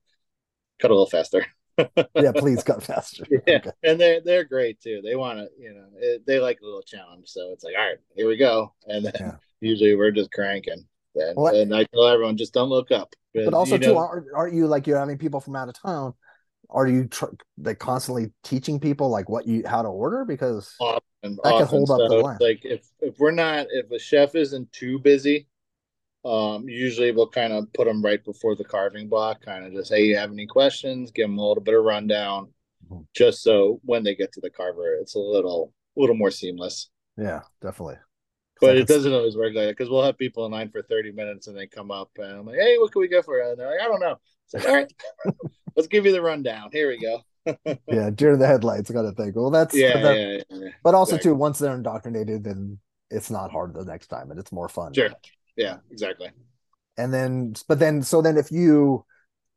cut 0.80 0.92
a 0.92 0.96
little 0.96 1.10
faster. 1.10 1.46
yeah, 2.18 2.32
please 2.32 2.64
cut 2.64 2.84
faster. 2.84 3.28
Yeah, 3.48 3.60
Okay. 3.60 3.72
and 3.84 4.00
they're 4.00 4.22
they're 4.22 4.44
great 4.44 4.80
too. 4.82 5.02
They 5.04 5.16
want 5.16 5.40
to, 5.40 5.50
you 5.60 5.74
know, 5.74 5.86
it, 5.98 6.26
they 6.26 6.40
like 6.40 6.60
a 6.62 6.66
little 6.66 6.82
challenge. 6.84 7.28
So 7.30 7.52
it's 7.54 7.64
like, 7.64 7.76
all 7.78 7.86
right, 7.86 7.98
here 8.16 8.28
we 8.28 8.38
go. 8.38 8.74
And 8.88 9.06
then 9.06 9.14
Yeah. 9.20 9.38
usually 9.62 9.96
we're 9.96 10.12
just 10.12 10.32
cranking. 10.32 10.86
And, 11.16 11.36
Well, 11.36 11.56
and 11.56 11.74
I 11.76 11.86
tell 11.86 12.08
everyone, 12.08 12.38
just 12.38 12.54
don't 12.54 12.70
look 12.70 12.92
up. 12.92 13.14
But 13.34 13.54
also 13.54 13.76
you 13.76 13.82
too, 13.82 13.98
aren't, 13.98 14.28
aren't 14.34 14.54
you 14.54 14.68
like 14.68 14.88
you're 14.88 15.00
having 15.00 15.18
people 15.18 15.40
from 15.42 15.56
out 15.56 15.70
of 15.70 15.76
town? 15.82 16.14
Are 16.70 16.88
you 16.88 17.06
tr- 17.06 17.26
like 17.58 17.80
constantly 17.80 18.32
teaching 18.44 18.80
people 18.80 19.10
like 19.10 19.30
what 19.30 19.48
you 19.48 19.64
how 19.68 19.82
to 19.82 19.88
order 19.90 20.26
because 20.26 20.74
often, 20.80 21.04
That 21.24 21.38
often. 21.44 21.68
hold 21.68 21.92
up 21.92 22.10
the 22.10 22.16
line. 22.16 22.38
Like 22.40 22.62
if 22.64 22.88
if 23.02 23.20
we're 23.20 23.32
not, 23.32 23.68
if 23.70 23.92
a 23.92 24.00
chef 24.00 24.36
isn't 24.36 24.72
too 24.72 25.00
busy, 25.00 25.48
um, 26.24 26.68
usually 26.68 27.12
we'll 27.12 27.30
kind 27.30 27.54
of 27.54 27.72
put 27.74 27.86
them 27.86 28.02
right 28.04 28.24
before 28.24 28.56
the 28.56 28.64
carving 28.64 29.08
block. 29.10 29.42
Kind 29.42 29.66
of 29.66 29.74
just, 29.74 29.92
hey, 29.94 30.06
you 30.06 30.18
have 30.18 30.32
any 30.32 30.48
questions? 30.48 31.12
Give 31.12 31.28
them 31.30 31.38
a 31.38 31.48
little 31.48 31.64
bit 31.64 31.76
of 31.76 31.84
rundown, 31.84 32.52
Mhm. 32.90 33.06
just 33.14 33.44
so 33.44 33.80
when 33.84 34.04
they 34.04 34.16
get 34.16 34.32
to 34.34 34.42
the 34.42 34.50
carver, 34.50 34.96
it's 34.96 35.16
a 35.16 35.20
little 35.20 35.72
little 35.96 36.16
more 36.16 36.32
seamless. 36.32 36.90
yeah, 37.18 37.42
definitely. 37.62 37.98
But 38.62 38.78
it 38.78 38.88
doesn't 38.88 39.14
always 39.14 39.36
work 39.36 39.54
like 39.54 39.66
that 39.66 39.78
because 39.78 39.90
we'll 39.90 40.04
have 40.04 40.18
people 40.18 40.46
in 40.46 40.52
line 40.52 40.70
for 40.70 40.82
30 40.82 41.12
minutes 41.12 41.48
and 41.48 41.58
they 41.58 41.68
come 41.68 41.92
up 41.92 42.10
and 42.18 42.32
I'm 42.32 42.46
like, 42.46 42.60
hey, 42.60 42.78
what 42.78 42.92
can 42.92 43.02
we 43.02 43.08
get 43.08 43.26
for 43.26 43.38
you? 43.38 43.50
And 43.50 43.60
they're 43.60 43.70
like, 43.70 43.82
I 43.82 43.88
don't 43.88 44.00
know. 44.00 44.18
It's 44.46 44.54
like, 44.54 44.66
all 44.66 44.76
right, 44.76 44.94
let's 45.76 45.88
give 45.88 46.06
you 46.06 46.12
the 46.12 46.22
rundown. 46.22 46.70
Here 46.72 46.88
we 46.88 47.00
go. 47.00 47.22
Yeah, 47.88 48.10
deer 48.10 48.34
in 48.34 48.40
the 48.40 48.48
headlights 48.48 48.90
kind 48.90 49.06
of 49.06 49.16
thing. 49.16 49.34
Well, 49.36 49.52
that's 49.52 49.76
Yeah, 49.76 50.02
that- 50.02 50.18
yeah, 50.18 50.42
yeah. 50.50 50.70
but 50.84 50.96
also 50.96 51.16
exactly. 51.16 51.32
too 51.32 51.36
once 51.36 51.60
they're 51.60 51.76
indoctrinated, 51.76 52.44
then 52.44 52.80
it's 53.12 53.30
not 53.30 53.52
hard 53.52 53.74
the 53.74 53.86
next 53.86 54.08
time 54.08 54.32
and 54.32 54.40
it's 54.40 54.52
more 54.52 54.68
fun. 54.68 54.94
Sure. 54.94 55.12
Yeah, 55.56 55.78
exactly. 55.92 56.32
And 56.98 57.14
then, 57.14 57.54
but 57.68 57.78
then, 57.80 58.02
so 58.02 58.22
then 58.22 58.38
if 58.38 58.52
you 58.52 59.06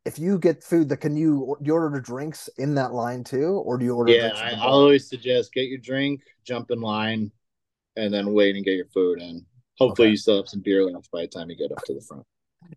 if 0.05 0.17
you 0.17 0.39
get 0.39 0.63
food 0.63 0.89
that 0.89 0.97
can 0.97 1.15
you 1.15 1.57
do 1.61 1.67
you 1.67 1.73
order 1.73 1.99
drinks 1.99 2.49
in 2.57 2.75
that 2.75 2.93
line 2.93 3.23
too, 3.23 3.61
or 3.65 3.77
do 3.77 3.85
you 3.85 3.95
order? 3.95 4.11
Yeah, 4.11 4.31
I, 4.35 4.51
I 4.51 4.59
always 4.59 5.09
suggest 5.09 5.53
get 5.53 5.67
your 5.67 5.77
drink, 5.77 6.21
jump 6.43 6.71
in 6.71 6.81
line, 6.81 7.31
and 7.99 8.13
then 8.13 8.33
wait 8.33 8.55
and 8.55 8.65
get 8.65 8.75
your 8.75 8.87
food. 8.87 9.19
And 9.19 9.43
hopefully 9.77 10.07
Okay. 10.07 10.11
you 10.11 10.17
still 10.17 10.37
have 10.37 10.47
some 10.49 10.61
beer 10.61 10.83
left 10.85 11.11
by 11.11 11.21
the 11.21 11.27
time 11.27 11.49
you 11.49 11.55
get 11.55 11.71
up 11.71 11.83
to 11.85 11.93
the 11.93 12.01
front. 12.01 12.23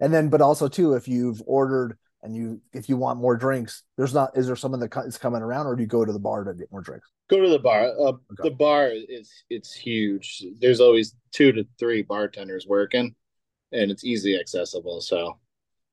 And 0.00 0.12
then, 0.12 0.28
but 0.28 0.40
also 0.40 0.68
too, 0.68 0.94
if 0.94 1.08
you've 1.08 1.42
ordered 1.46 1.96
and 2.22 2.36
you 2.36 2.60
if 2.72 2.88
you 2.88 2.96
want 2.96 3.18
more 3.18 3.36
drinks, 3.36 3.82
there's 3.96 4.14
not 4.14 4.36
is 4.36 4.46
there 4.46 4.56
someone 4.56 4.80
that 4.80 4.90
co- 4.90 5.10
coming 5.20 5.42
around, 5.42 5.66
or 5.66 5.74
do 5.74 5.82
you 5.82 5.88
go 5.88 6.04
to 6.04 6.12
the 6.12 6.20
bar 6.20 6.44
to 6.44 6.54
get 6.54 6.70
more 6.70 6.80
drinks? 6.80 7.08
Go 7.28 7.40
to 7.42 7.48
the 7.48 7.58
bar. 7.58 7.88
Uh, 7.88 8.12
Okay. 8.12 8.48
The 8.48 8.50
bar 8.50 8.88
is 8.92 9.30
it's 9.50 9.72
huge. 9.74 10.44
There's 10.58 10.80
always 10.80 11.14
two 11.32 11.50
to 11.52 11.66
three 11.78 12.02
bartenders 12.02 12.66
working, 12.66 13.14
and 13.72 13.90
it's 13.90 14.04
easily 14.04 14.38
accessible. 14.38 15.00
So, 15.00 15.38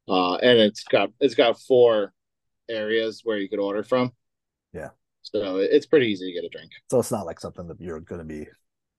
uh, 0.08 0.36
and 0.36 0.60
it's 0.60 0.84
got 0.84 1.12
it's 1.20 1.36
got 1.36 1.60
four 1.60 2.14
areas 2.70 3.22
where 3.24 3.40
you 3.40 3.50
could 3.50 3.60
order 3.60 3.82
from. 3.84 4.12
Yeah. 4.72 4.90
So 5.24 5.58
it's 5.58 5.88
pretty 5.88 6.08
easy 6.08 6.28
to 6.28 6.34
get 6.34 6.46
a 6.46 6.50
drink. 6.50 6.72
So 6.92 7.00
it's 7.00 7.12
not 7.12 7.26
like 7.26 7.40
something 7.40 7.68
that 7.68 7.82
you're 7.82 8.00
going 8.00 8.20
to 8.20 8.26
be 8.26 8.48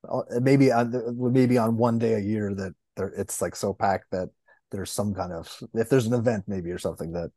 Uh, 0.09 0.23
maybe 0.41 0.73
on 0.73 0.93
maybe 1.33 1.59
on 1.59 1.77
one 1.77 1.99
day 1.99 2.15
a 2.15 2.19
year 2.19 2.55
that 2.55 2.73
there 2.97 3.09
it's 3.17 3.43
like 3.43 3.55
so 3.55 3.75
packed 3.75 4.11
that 4.11 4.29
there's 4.71 4.91
some 4.91 5.15
kind 5.15 5.33
of 5.33 5.55
if 5.75 5.89
there's 5.91 6.07
an 6.07 6.15
event 6.15 6.45
maybe 6.47 6.71
or 6.71 6.79
something 6.79 7.13
that 7.13 7.31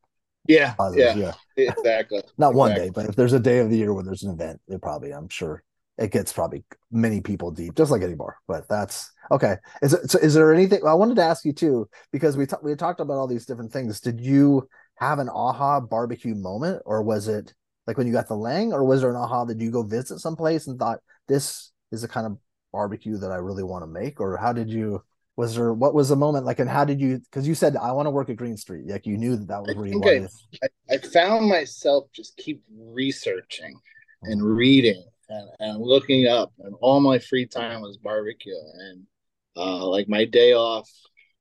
Yeah, 0.47 0.75
causes, 0.77 1.13
yeah, 1.15 1.33
yeah. 1.57 1.71
Exactly. 1.71 2.21
not 2.37 2.53
one 2.53 2.73
day 2.73 2.89
but 2.89 3.05
if 3.05 3.15
there's 3.15 3.33
a 3.33 3.39
day 3.39 3.59
of 3.59 3.69
the 3.69 3.77
year 3.77 3.93
where 3.93 4.03
there's 4.03 4.23
an 4.23 4.31
event 4.31 4.61
it 4.67 4.81
probably 4.81 5.11
i'm 5.11 5.27
sure 5.29 5.63
it 5.97 6.11
gets 6.11 6.33
probably 6.33 6.63
many 6.91 7.21
people 7.21 7.51
deep 7.51 7.75
just 7.75 7.91
like 7.91 8.01
any 8.01 8.15
bar 8.15 8.37
but 8.47 8.67
that's 8.67 9.11
okay. 9.31 9.55
Is 9.81 9.93
it 9.93 10.09
so 10.09 10.19
is 10.19 10.33
there 10.33 10.53
anything 10.53 10.81
i 10.85 10.93
wanted 10.93 11.15
to 11.15 11.23
ask 11.23 11.45
you 11.45 11.53
too 11.53 11.87
because 12.11 12.35
we, 12.37 12.45
ta- 12.45 12.59
we 12.63 12.75
talked 12.75 12.99
about 12.99 13.15
all 13.15 13.27
these 13.27 13.45
different 13.45 13.71
things. 13.71 13.99
Did 13.99 14.19
you 14.19 14.67
have 14.95 15.19
an 15.19 15.29
aha 15.29 15.79
barbecue 15.79 16.35
moment 16.35 16.81
or 16.85 17.01
was 17.03 17.27
it 17.27 17.53
like 17.87 17.97
when 17.97 18.07
you 18.07 18.13
got 18.13 18.27
the 18.27 18.35
lang 18.35 18.73
or 18.73 18.83
was 18.83 19.01
there 19.01 19.09
an 19.09 19.15
aha 19.15 19.45
that 19.45 19.59
you 19.59 19.69
go 19.71 19.83
visit 19.83 20.19
someplace 20.19 20.67
and 20.67 20.79
thought 20.79 20.99
this 21.27 21.71
is 21.91 22.01
the 22.01 22.07
kind 22.07 22.25
of 22.25 22.37
barbecue 22.73 23.17
that 23.17 23.31
i 23.31 23.37
really 23.37 23.63
want 23.63 23.83
to 23.83 23.87
make 23.87 24.21
or 24.21 24.37
how 24.37 24.53
did 24.53 24.69
you 24.69 25.03
was 25.37 25.55
there 25.55 25.73
what 25.73 25.95
was 25.95 26.09
the 26.09 26.17
moment 26.17 26.45
like 26.45 26.59
and 26.59 26.69
how 26.69 26.85
did 26.85 27.01
you 27.01 27.19
because 27.19 27.47
you 27.47 27.55
said 27.55 27.77
i 27.77 27.91
want 27.93 28.07
to 28.07 28.11
work 28.11 28.29
at 28.29 28.37
green 28.37 28.57
street 28.57 28.87
like 28.87 29.07
you 29.07 29.17
knew 29.17 29.37
that 29.37 29.49
that 29.49 29.63
was 29.63 29.73
I 29.73 29.75
where 29.75 29.87
you 29.87 29.99
I- 30.03 30.07
wanted 30.11 30.29
I, 30.63 30.67
I 30.91 30.97
found 30.97 31.47
myself 31.49 32.05
just 32.13 32.37
keep 32.37 32.63
researching 32.77 33.79
and 34.25 34.41
Mm-hmm. 34.41 34.55
reading 34.55 35.03
and, 35.29 35.49
and 35.59 35.81
looking 35.81 36.27
up 36.27 36.53
and 36.59 36.75
all 36.81 36.99
my 37.01 37.19
free 37.19 37.45
time 37.45 37.81
was 37.81 37.97
barbecue 37.97 38.55
and 38.79 39.03
uh 39.57 39.85
like 39.87 40.07
my 40.07 40.25
day 40.25 40.53
off 40.53 40.89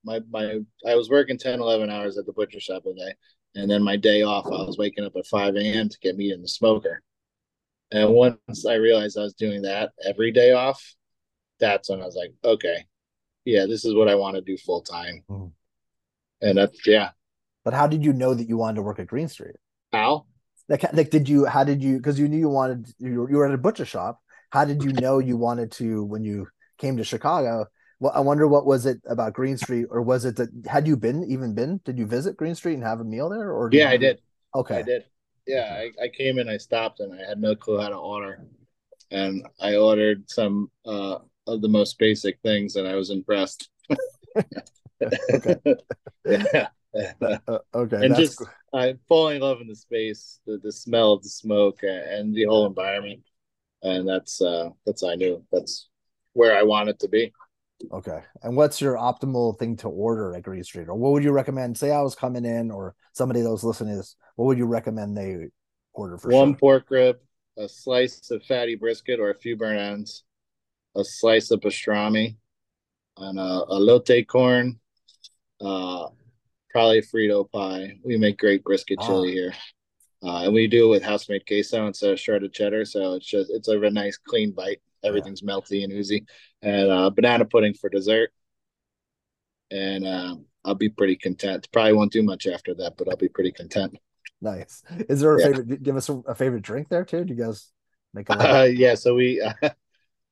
my 0.05 0.20
my 0.30 0.61
I 0.87 0.95
was 0.97 1.11
working 1.11 1.39
10 1.39 1.61
11 1.61 1.91
hours 1.91 2.18
at 2.18 2.26
the 2.26 2.33
butcher 2.33 2.61
shop 2.61 2.85
a 2.87 2.95
day 2.95 3.14
and 3.55 3.70
then 3.70 3.83
my 3.83 3.97
day 3.97 4.22
off 4.22 4.47
I 4.47 4.64
was 4.66 4.78
waking 4.78 5.05
up 5.05 5.16
at 5.16 5.26
5 5.26 5.57
a.m. 5.57 5.89
to 5.89 5.99
get 6.01 6.16
meat 6.16 6.33
in 6.33 6.43
the 6.43 6.49
smoker 6.49 7.03
and 7.93 8.11
once 8.11 8.66
I 8.66 8.74
realized 8.74 9.18
I 9.18 9.22
was 9.22 9.35
doing 9.35 9.62
that 9.62 9.93
every 10.05 10.33
day 10.33 10.53
off 10.53 10.83
that's 11.63 11.89
when 11.89 12.03
I 12.03 12.05
was 12.05 12.17
like 12.23 12.35
okay 12.45 12.79
yeah 13.47 13.65
this 13.67 13.85
is 13.87 13.95
what 13.95 14.09
I 14.09 14.17
want 14.17 14.35
to 14.37 14.43
do 14.43 14.57
full 14.59 14.83
time 14.83 15.23
Mhm. 15.31 15.53
and 16.43 16.59
that's 16.59 16.87
yeah. 16.87 17.11
But 17.65 17.75
how 17.75 17.87
did 17.87 18.05
you 18.05 18.13
know 18.13 18.35
that 18.35 18.49
you 18.51 18.57
wanted 18.59 18.77
to 18.77 18.83
work 18.83 18.99
at 18.99 19.07
green 19.07 19.29
street? 19.29 19.55
How? 19.93 20.27
Like 20.69 20.83
like 20.93 21.11
did 21.11 21.29
you 21.29 21.47
how 21.47 21.65
did 21.65 21.81
you 21.83 21.97
because 21.99 22.19
you 22.19 22.27
knew 22.29 22.39
you 22.39 22.49
wanted 22.49 22.81
you 22.99 23.21
were, 23.21 23.31
you 23.31 23.37
were 23.39 23.47
at 23.47 23.55
a 23.55 23.59
butcher 23.67 23.85
shop. 23.87 24.19
How 24.51 24.65
did 24.65 24.83
you 24.83 24.93
know 24.93 25.19
you 25.21 25.37
wanted 25.37 25.71
to 25.79 26.05
when 26.05 26.25
you 26.25 26.49
came 26.79 26.97
to 26.99 27.05
chicago? 27.05 27.67
Well 28.01 28.13
i 28.15 28.21
wonder 28.21 28.49
what 28.49 28.67
was 28.67 28.85
it 28.85 28.99
about 29.07 29.33
green 29.33 29.57
street 29.57 29.87
or 29.95 30.03
was 30.03 30.25
it 30.25 30.35
that 30.37 30.51
had 30.67 30.87
you 30.89 30.97
been 30.97 31.23
even 31.31 31.55
been? 31.55 31.81
Did 31.85 31.99
you 32.01 32.07
visit 32.07 32.37
green 32.37 32.57
street 32.57 32.75
and 32.75 32.83
have 32.83 33.01
a 33.01 33.05
meal 33.05 33.29
there 33.29 33.51
or 33.53 33.71
yeah 33.73 33.89
you, 33.89 33.95
I 33.95 33.97
did. 33.97 34.21
Okay. 34.61 34.79
I 34.79 34.83
did. 34.83 35.05
Yeah, 35.47 35.67
I, 35.83 36.05
I 36.05 36.09
came 36.09 36.39
in, 36.39 36.49
I 36.49 36.57
stopped, 36.57 37.01
and 37.01 37.13
I 37.13 37.21
had 37.29 37.41
no 37.41 37.55
clue 37.57 37.81
how 37.81 37.89
to 37.89 37.97
order. 37.97 38.47
And 39.11 39.47
I 39.61 39.75
ordered 39.77 40.31
some 40.31 40.71
uh, 40.87 41.19
of 41.47 41.61
the 41.62 41.68
most 41.68 41.99
basic 41.99 42.40
things, 42.43 42.76
and 42.76 42.86
I 42.88 42.95
was 42.97 43.11
impressed. 43.11 43.68
Okay. 45.34 45.57
yeah. 46.40 46.68
Uh, 47.49 47.59
okay 47.74 48.05
and 48.05 48.14
just 48.14 48.36
cool. 48.36 48.49
I 48.74 48.95
falling 49.09 49.36
in 49.36 49.43
love 49.43 49.61
in 49.61 49.66
the 49.68 49.76
space, 49.76 50.40
the, 50.47 50.59
the 50.62 50.72
smell 50.72 51.12
of 51.14 51.22
the 51.22 51.28
smoke, 51.28 51.80
and 51.82 52.34
the 52.34 52.45
whole 52.45 52.66
environment. 52.66 53.22
And 53.82 54.09
that's 54.09 54.40
uh 54.40 54.70
that's 54.86 55.03
I 55.03 55.14
knew 55.16 55.45
that's 55.53 55.88
where 56.34 56.57
I 56.57 56.62
wanted 56.62 57.01
to 57.01 57.09
be. 57.09 57.34
okay 57.93 58.20
and 58.43 58.57
what's 58.57 58.80
your 58.80 58.95
optimal 58.97 59.59
thing 59.59 59.76
to 59.76 59.88
order 59.88 60.34
at 60.36 60.43
green 60.43 60.62
street 60.62 60.88
or 60.88 60.95
what 60.95 61.12
would 61.12 61.24
you 61.24 61.32
recommend 61.32 61.76
say 61.76 61.90
i 61.90 62.01
was 62.01 62.14
coming 62.14 62.45
in 62.45 62.70
or 62.70 62.95
somebody 63.12 63.40
that 63.43 63.51
was 63.51 63.64
listening 63.64 63.90
to 63.93 63.97
this 63.97 64.14
what 64.36 64.47
would 64.47 64.59
you 64.59 64.66
recommend 64.66 65.16
they 65.16 65.49
order 65.93 66.16
for 66.16 66.30
One 66.30 66.55
sure 66.55 66.57
pork 66.57 66.90
rib, 66.90 67.18
a 67.59 67.68
slice 67.68 68.30
of 68.30 68.43
fatty 68.45 68.74
brisket 68.76 69.20
or 69.20 69.30
a 69.30 69.34
few 69.38 69.57
burnt 69.57 69.78
ends, 69.78 70.24
a 70.97 71.05
slice 71.05 71.51
of 71.51 71.61
pastrami, 71.61 72.36
and 73.16 73.38
a, 73.38 73.43
a 73.43 73.78
lotte 73.78 74.26
corn, 74.26 74.78
uh, 75.61 76.09
probably 76.70 77.03
Frito 77.03 77.51
pie. 77.51 77.99
We 78.05 78.16
make 78.16 78.38
great 78.38 78.64
brisket 78.64 78.99
Ah. 79.01 79.07
chili 79.07 79.32
here. 79.32 79.55
Uh, 80.24 80.45
and 80.45 80.55
we 80.55 80.68
do 80.68 80.86
it 80.86 80.90
with 80.90 81.03
house 81.03 81.28
made 81.28 81.45
queso 81.47 81.86
instead 81.88 82.11
of 82.12 82.20
shredded 82.20 82.53
cheddar. 82.53 82.84
So 82.84 83.14
it's 83.14 83.26
just, 83.26 83.51
it's 83.51 83.66
a 83.66 83.90
nice 83.90 84.16
clean 84.18 84.53
bite. 84.53 84.80
Everything's 85.03 85.43
melty 85.43 85.82
and 85.82 85.93
oozy. 85.93 86.24
And 86.62 86.90
uh, 86.90 87.11
banana 87.11 87.45
pudding 87.45 87.74
for 87.74 87.90
dessert. 87.90 88.30
and 89.72 90.07
uh, 90.07 90.36
I'll 90.64 90.76
be 90.76 90.88
pretty 90.90 91.16
content. 91.16 91.68
Probably 91.72 91.95
won't 91.95 92.12
do 92.12 92.22
much 92.22 92.47
after 92.47 92.72
that, 92.74 92.97
but 92.97 93.09
I'll 93.09 93.16
be 93.16 93.28
pretty 93.28 93.51
content. 93.51 93.97
Nice. 94.40 94.82
Is 95.09 95.20
there 95.20 95.34
a 95.36 95.40
Yeah. 95.40 95.47
favorite? 95.49 95.82
Give 95.82 95.97
us 95.97 96.09
a, 96.09 96.14
a 96.28 96.34
favorite 96.36 96.62
drink 96.62 96.88
there 96.88 97.05
too. 97.05 97.24
Do 97.24 97.34
you 97.34 97.43
guys 97.45 97.72
make 98.14 98.28
a? 98.30 98.61
Uh, 98.61 98.62
yeah, 98.64 98.95
so 98.95 99.14
we 99.16 99.43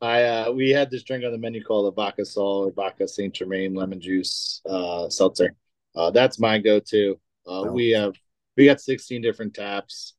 I 0.00 0.22
uh, 0.24 0.52
we 0.52 0.70
had 0.70 0.90
this 0.90 1.02
drink 1.02 1.24
on 1.24 1.32
the 1.32 1.38
menu 1.38 1.62
called 1.62 1.86
the 1.86 1.92
Vodka 1.92 2.24
Sol 2.24 2.66
or 2.66 2.72
Vodka 2.72 3.06
Saint 3.06 3.34
Germain 3.34 3.74
lemon 3.74 4.00
juice 4.00 4.62
uh, 4.68 5.08
seltzer. 5.08 5.54
Uh, 5.94 6.10
that's 6.10 6.38
my 6.38 6.58
go-to. 6.58 7.18
Uh, 7.46 7.60
Oh. 7.62 7.72
We 7.72 7.90
have 7.90 8.14
we 8.56 8.66
got 8.66 8.80
16 8.80 9.22
different 9.22 9.54
taps, 9.54 10.14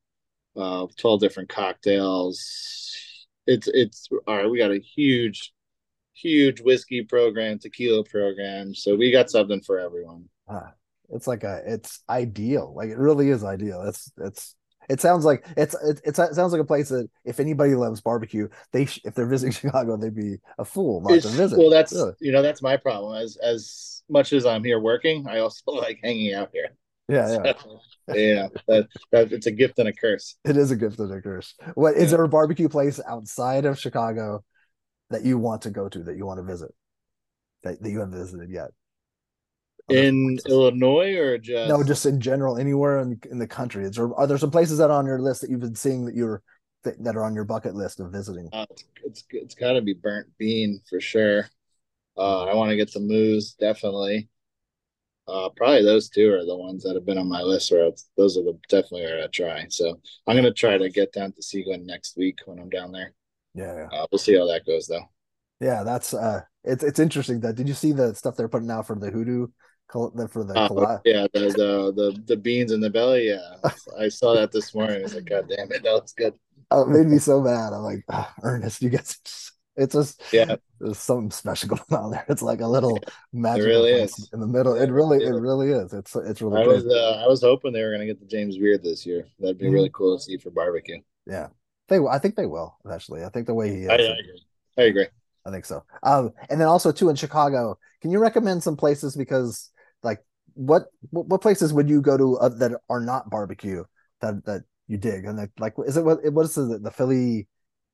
uh, 0.56 0.86
12 0.98 1.20
different 1.20 1.48
cocktails. 1.48 2.40
It's 3.46 3.68
it's 3.68 4.08
all 4.26 4.36
right. 4.36 4.50
We 4.50 4.58
got 4.58 4.70
a 4.70 4.78
huge, 4.78 5.52
huge 6.12 6.60
whiskey 6.60 7.02
program, 7.02 7.58
tequila 7.58 8.04
program. 8.04 8.74
So 8.74 8.94
we 8.94 9.10
got 9.10 9.30
something 9.30 9.60
for 9.62 9.78
everyone. 9.78 10.28
Ah, 10.48 10.72
it's 11.10 11.26
like 11.26 11.42
a. 11.42 11.62
It's 11.66 12.02
ideal. 12.08 12.72
Like 12.76 12.90
it 12.90 12.98
really 12.98 13.30
is 13.30 13.44
ideal. 13.44 13.82
It's 13.82 14.12
it's. 14.18 14.54
It 14.88 15.00
sounds 15.00 15.24
like 15.24 15.46
it's 15.56 15.74
it, 15.82 16.00
it 16.04 16.16
sounds 16.16 16.52
like 16.52 16.60
a 16.60 16.64
place 16.64 16.88
that 16.88 17.08
if 17.24 17.40
anybody 17.40 17.74
loves 17.74 18.00
barbecue, 18.00 18.48
they 18.72 18.86
sh- 18.86 19.00
if 19.04 19.14
they're 19.14 19.26
visiting 19.26 19.52
Chicago, 19.60 19.96
they'd 19.96 20.14
be 20.14 20.36
a 20.58 20.64
fool 20.64 21.00
not 21.00 21.20
to 21.22 21.28
visit. 21.28 21.58
well, 21.58 21.70
that's 21.70 21.92
Really. 21.92 22.12
you 22.20 22.32
know 22.32 22.42
that's 22.42 22.62
my 22.62 22.76
problem. 22.76 23.16
As 23.20 23.36
as 23.36 24.02
much 24.08 24.32
as 24.32 24.44
I'm 24.44 24.64
here 24.64 24.80
working, 24.80 25.26
I 25.28 25.38
also 25.38 25.62
like 25.72 26.00
hanging 26.02 26.34
out 26.34 26.50
here. 26.52 26.68
yeah, 27.08 27.38
yeah. 27.44 27.52
So, 27.62 27.80
yeah, 28.14 28.48
that, 28.66 28.88
that 29.12 29.32
it's 29.32 29.46
a 29.46 29.52
gift 29.52 29.78
and 29.78 29.88
a 29.88 29.92
curse. 29.92 30.36
It 30.44 30.56
is 30.56 30.70
a 30.70 30.76
gift 30.76 30.98
and 30.98 31.12
a 31.12 31.20
curse. 31.20 31.54
What 31.74 31.94
is 31.96 32.10
Yeah. 32.10 32.16
there 32.16 32.24
a 32.24 32.28
barbecue 32.28 32.68
place 32.68 33.00
outside 33.06 33.64
of 33.64 33.78
Chicago 33.78 34.44
that 35.10 35.24
you 35.24 35.38
want 35.38 35.62
to 35.62 35.70
go 35.70 35.88
to 35.88 36.02
that 36.04 36.16
you 36.16 36.26
want 36.26 36.38
to 36.38 36.44
visit 36.44 36.74
that, 37.62 37.80
that 37.82 37.90
you 37.90 38.00
haven't 38.00 38.18
visited 38.18 38.50
yet? 38.50 38.70
In. 39.88 40.38
Illinois 40.48 41.16
or 41.16 41.38
just 41.38 41.68
no, 41.68 41.82
just 41.82 42.06
in 42.06 42.20
general, 42.20 42.56
anywhere 42.56 43.00
in 43.00 43.20
in 43.30 43.38
the 43.38 43.46
country. 43.46 43.84
Is 43.84 43.96
there 43.96 44.14
are 44.14 44.26
there 44.26 44.38
some 44.38 44.50
places 44.50 44.78
that 44.78 44.90
are 44.90 44.98
on 44.98 45.06
your 45.06 45.20
list 45.20 45.40
that 45.40 45.50
you've 45.50 45.60
been 45.60 45.74
seeing 45.74 46.04
that 46.06 46.14
you're 46.14 46.42
that, 46.84 47.02
that 47.04 47.16
are 47.16 47.24
on 47.24 47.34
your 47.34 47.44
bucket 47.44 47.74
list 47.74 48.00
of 48.00 48.10
visiting? 48.12 48.48
uh, 48.52 48.66
it's 48.70 48.84
it's, 49.04 49.24
it's 49.30 49.54
got 49.54 49.72
to 49.72 49.82
be 49.82 49.94
burnt 49.94 50.28
bean 50.38 50.80
for 50.88 51.00
sure. 51.00 51.48
Uh, 52.16 52.44
I 52.44 52.54
want 52.54 52.70
to 52.70 52.76
get 52.76 52.92
the 52.92 53.00
moose 53.00 53.54
definitely. 53.54 54.28
Uh, 55.28 55.48
probably 55.56 55.84
those 55.84 56.08
two 56.08 56.32
are 56.32 56.44
the 56.44 56.56
ones 56.56 56.82
that 56.82 56.94
have 56.94 57.06
been 57.06 57.18
on 57.18 57.28
my 57.28 57.42
list. 57.42 57.70
Where 57.70 57.90
those 58.16 58.36
are 58.36 58.42
the 58.42 58.58
definitely 58.68 59.02
where 59.02 59.22
I 59.22 59.26
try. 59.28 59.66
So 59.68 60.00
I'm 60.26 60.36
gonna 60.36 60.52
try 60.52 60.78
to 60.78 60.90
get 60.90 61.12
down 61.12 61.32
to 61.32 61.42
Seguin 61.42 61.86
next 61.86 62.16
week 62.16 62.38
when 62.44 62.58
I'm 62.58 62.70
down 62.70 62.92
there. 62.92 63.14
Yeah, 63.54 63.74
yeah, 63.74 63.88
Uh, 63.92 64.06
we'll 64.10 64.18
see 64.18 64.36
how 64.36 64.46
that 64.46 64.66
goes 64.66 64.86
though. 64.86 65.04
yeah. 65.60 65.82
That's 65.84 66.12
uh, 66.14 66.42
it's 66.64 66.82
it's 66.82 66.98
interesting 66.98 67.40
that. 67.40 67.54
Did 67.54 67.68
you 67.68 67.74
see 67.74 67.92
the 67.92 68.14
stuff 68.14 68.36
they're 68.36 68.48
putting 68.48 68.70
out 68.70 68.86
for 68.86 68.96
the 68.96 69.10
hoodoo, 69.10 69.46
for 69.90 70.10
the 70.44 70.54
Uh, 70.54 70.98
yeah, 71.04 71.26
the, 71.32 71.40
the 71.40 71.92
the 71.94 72.22
the 72.26 72.36
beans 72.36 72.72
in 72.72 72.80
the 72.80 72.90
belly. 72.90 73.28
Yeah, 73.28 73.56
I 73.98 74.08
saw 74.08 74.34
that 74.34 74.52
this 74.52 74.74
morning. 74.74 75.02
It's 75.02 75.14
like, 75.14 75.24
God 75.26 75.48
damn 75.48 75.70
it, 75.72 75.82
that 75.82 75.92
looks 75.92 76.12
good. 76.12 76.34
Oh, 76.70 76.82
it 76.82 76.88
made 76.88 77.06
me 77.06 77.18
so 77.18 77.40
mad. 77.40 77.72
I'm 77.72 77.82
like, 77.82 78.04
ah, 78.08 78.32
Ernest, 78.42 78.80
you 78.82 78.88
guys, 78.90 79.18
it's 79.76 79.94
just 79.94 80.22
Yeah, 80.32 80.56
there's 80.80 80.98
something 80.98 81.30
special 81.30 81.68
going 81.76 81.82
on 82.02 82.10
there. 82.12 82.24
It's 82.28 82.42
like 82.42 82.60
a 82.60 82.66
little 82.66 83.04
magic 83.32 83.66
really 83.66 83.92
in 84.32 84.40
the 84.40 84.46
middle. 84.46 84.74
It 84.74 84.90
Yeah, 84.90 84.90
really, 84.90 85.18
it 85.18 85.22
it 85.22 85.30
is. 85.30 85.36
really 85.36 85.70
is. 85.70 85.92
It's 85.92 86.16
it's 86.16 86.40
really 86.42 86.60
I 86.60 86.66
was 86.66 86.86
uh, 86.86 87.22
I 87.24 87.26
was 87.28 87.42
hoping 87.42 87.72
they 87.72 87.82
were 87.82 87.92
gonna 87.92 88.06
get 88.06 88.20
the 88.20 88.26
James 88.26 88.56
Beard 88.58 88.82
this 88.82 89.04
year. 89.06 89.26
That'd 89.38 89.58
be 89.58 89.66
Mhm. 89.66 89.72
really 89.74 89.90
cool 89.90 90.16
to 90.16 90.22
see 90.22 90.36
for 90.38 90.50
barbecue. 90.50 91.00
Yeah, 91.26 91.48
they. 91.88 91.98
I 91.98 92.18
think 92.18 92.36
they 92.36 92.46
will 92.46 92.76
eventually. 92.84 93.24
I 93.24 93.28
think 93.28 93.46
the 93.46 93.54
way 93.54 93.70
he 93.70 93.82
is, 93.84 93.90
I, 93.90 93.94
I 93.94 94.18
agree. 94.18 94.42
I 94.78 94.82
agree. 94.82 95.06
I 95.44 95.50
think 95.50 95.64
so. 95.64 95.84
Um, 96.02 96.32
and 96.50 96.60
then 96.60 96.68
also 96.68 96.92
too 96.92 97.08
in 97.08 97.16
Chicago, 97.16 97.78
can 98.00 98.10
you 98.10 98.18
recommend 98.18 98.62
some 98.62 98.76
places 98.76 99.16
because 99.16 99.70
like 100.02 100.20
what 100.54 100.84
what, 101.10 101.40
places 101.40 101.72
would 101.72 101.88
you 101.88 102.00
go 102.00 102.16
to 102.16 102.38
uh, 102.38 102.48
that 102.48 102.72
are 102.88 103.00
not 103.00 103.30
barbecue 103.30 103.84
that 104.20 104.44
that 104.44 104.62
you 104.88 104.98
dig 104.98 105.24
and 105.24 105.48
like 105.58 105.74
is 105.86 105.96
it 105.96 106.04
what 106.04 106.18
what 106.32 106.44
is 106.44 106.54
the 106.54 106.78
the 106.82 106.90
Philly? 106.90 107.48